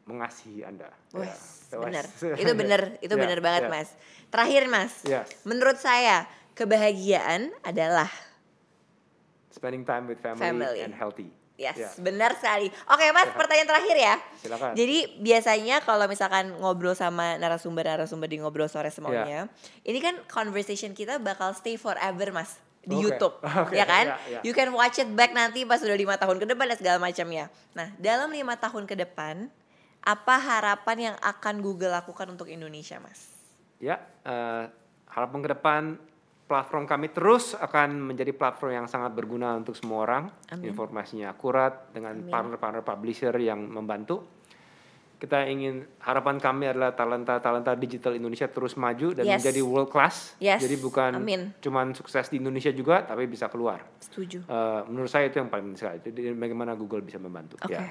mengasihi 0.08 0.64
Anda. 0.64 0.88
Ya. 1.12 1.28
Wes, 1.28 1.68
Wes. 1.72 1.80
bener. 1.80 2.04
Itu 2.42 2.52
bener, 2.56 2.80
itu 3.04 3.14
Ya, 3.16 3.20
bener 3.20 3.38
banget, 3.44 3.68
ya. 3.68 3.70
Mas. 3.72 3.88
Terakhir, 4.32 4.62
Mas. 4.68 4.92
Yes. 5.04 5.28
Menurut 5.44 5.76
saya, 5.76 6.24
kebahagiaan 6.56 7.52
adalah 7.64 8.08
Spending 9.54 9.86
time 9.86 10.10
with 10.10 10.18
family, 10.18 10.42
Family. 10.42 10.80
and 10.82 10.90
healthy. 10.90 11.30
Yes, 11.54 11.78
Ya. 11.78 11.90
benar 12.02 12.34
sekali. 12.34 12.66
Oke, 12.66 13.06
Mas, 13.10 13.30
Sehat. 13.30 13.38
pertanyaan 13.38 13.68
terakhir 13.70 13.94
ya. 13.94 14.14
Silakan. 14.34 14.74
Jadi 14.74 14.98
biasanya 15.22 15.76
kalau 15.80 16.04
misalkan 16.04 16.50
ngobrol 16.58 16.98
sama 16.98 17.38
narasumber-narasumber 17.38 18.26
di 18.26 18.42
ngobrol 18.42 18.66
sore 18.66 18.90
Ya. 18.90 18.92
semuanya, 18.92 19.38
ini 19.82 20.02
kan 20.02 20.18
conversation 20.26 20.90
kita 20.92 21.22
bakal 21.22 21.54
stay 21.54 21.78
forever, 21.78 22.34
Mas, 22.34 22.58
di 22.82 22.98
Oke. 22.98 23.06
YouTube, 23.06 23.38
Oke, 23.70 23.78
ya 23.78 23.86
kan? 23.86 24.18
ya, 24.18 24.18
ya. 24.28 24.40
You 24.42 24.50
can 24.50 24.74
watch 24.74 24.98
it 24.98 25.06
back 25.08 25.30
nanti 25.30 25.62
pas 25.62 25.78
udah 25.78 25.94
lima 25.94 26.18
tahun 26.18 26.42
ke 26.42 26.46
depan 26.48 26.66
dan 26.66 26.76
segala 26.76 26.98
macamnya. 26.98 27.46
Nah, 27.72 27.86
dalam 27.96 28.34
lima 28.34 28.58
tahun 28.58 28.84
ke 28.84 28.98
depan, 28.98 29.46
apa 30.02 30.34
harapan 30.36 31.14
yang 31.14 31.16
akan 31.22 31.62
Google 31.62 31.94
lakukan 31.94 32.28
untuk 32.28 32.50
Indonesia, 32.50 32.98
Mas? 32.98 33.30
Ya, 33.78 34.02
eh, 34.22 34.66
harapan 35.06 35.38
ke 35.38 35.48
depan 35.48 35.82
platform 36.54 36.86
kami 36.86 37.10
terus 37.10 37.58
akan 37.58 38.14
menjadi 38.14 38.30
platform 38.30 38.70
yang 38.72 38.86
sangat 38.86 39.10
berguna 39.10 39.58
untuk 39.58 39.74
semua 39.74 40.06
orang. 40.06 40.24
Amin. 40.54 40.70
Informasinya 40.70 41.34
akurat 41.34 41.90
dengan 41.90 42.14
partner-partner 42.22 42.86
publisher 42.86 43.34
yang 43.34 43.58
membantu. 43.58 44.22
Kita 45.14 45.46
ingin 45.46 45.82
harapan 45.98 46.36
kami 46.36 46.68
adalah 46.68 46.92
talenta-talenta 46.92 47.74
digital 47.74 48.12
Indonesia 48.12 48.44
terus 48.46 48.76
maju 48.76 49.14
dan 49.16 49.24
Yes. 49.24 49.40
menjadi 49.40 49.60
world 49.64 49.88
class. 49.88 50.36
Yes, 50.38 50.60
Jadi 50.60 50.76
bukan 50.76 51.16
amin. 51.16 51.56
cuman 51.58 51.90
sukses 51.90 52.28
di 52.28 52.38
Indonesia 52.38 52.70
juga, 52.70 53.02
tapi 53.02 53.24
bisa 53.24 53.48
keluar. 53.48 53.82
Setuju. 53.98 54.44
Eh, 54.44 54.80
menurut 54.86 55.08
saya 55.08 55.26
itu 55.26 55.40
yang 55.40 55.48
paling 55.48 55.72
penting 55.72 55.80
sekali. 55.80 55.98
Jadi 56.04 56.20
bagaimana 56.36 56.76
Google 56.76 57.00
bisa 57.00 57.16
membantu. 57.16 57.56
Oke. 57.58 57.72
Ya. 57.72 57.88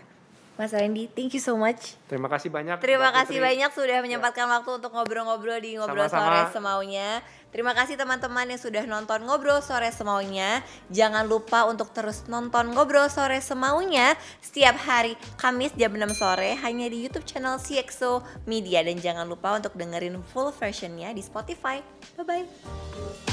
Mas 0.53 0.69
Randy, 0.69 1.09
thank 1.09 1.33
you 1.33 1.41
so 1.41 1.57
much. 1.57 1.97
Terima 2.05 2.29
kasih 2.29 2.53
banyak. 2.53 2.77
Terima 2.77 3.09
Mbak 3.09 3.25
kasih 3.25 3.41
Putri. 3.41 3.47
banyak 3.49 3.69
sudah 3.73 3.97
menyempatkan 4.05 4.45
waktu 4.45 4.69
untuk 4.77 4.93
ngobrol-ngobrol 4.93 5.57
di 5.57 5.73
Ngobrol 5.73 6.05
Sama-sama. 6.05 6.45
Sore 6.45 6.53
Semaunya. 6.53 7.09
Terima 7.53 7.77
kasih 7.77 8.01
teman-teman 8.01 8.49
yang 8.49 8.57
sudah 8.57 8.81
nonton 8.89 9.29
Ngobrol 9.29 9.61
Sore 9.61 9.93
Semaunya. 9.93 10.65
Jangan 10.89 11.29
lupa 11.29 11.69
untuk 11.69 11.93
terus 11.93 12.25
nonton 12.25 12.73
Ngobrol 12.73 13.13
Sore 13.13 13.37
Semaunya 13.45 14.17
setiap 14.41 14.73
hari 14.81 15.13
Kamis 15.37 15.69
jam 15.77 15.93
6 15.93 16.17
sore 16.17 16.57
hanya 16.65 16.89
di 16.89 17.05
YouTube 17.05 17.29
channel 17.29 17.61
CXO 17.61 18.25
Media 18.49 18.81
dan 18.81 18.97
jangan 18.97 19.29
lupa 19.29 19.53
untuk 19.53 19.77
dengerin 19.77 20.17
full 20.33 20.49
versionnya 20.49 21.13
di 21.13 21.21
Spotify. 21.21 21.77
Bye 22.17 22.25
bye. 22.25 23.32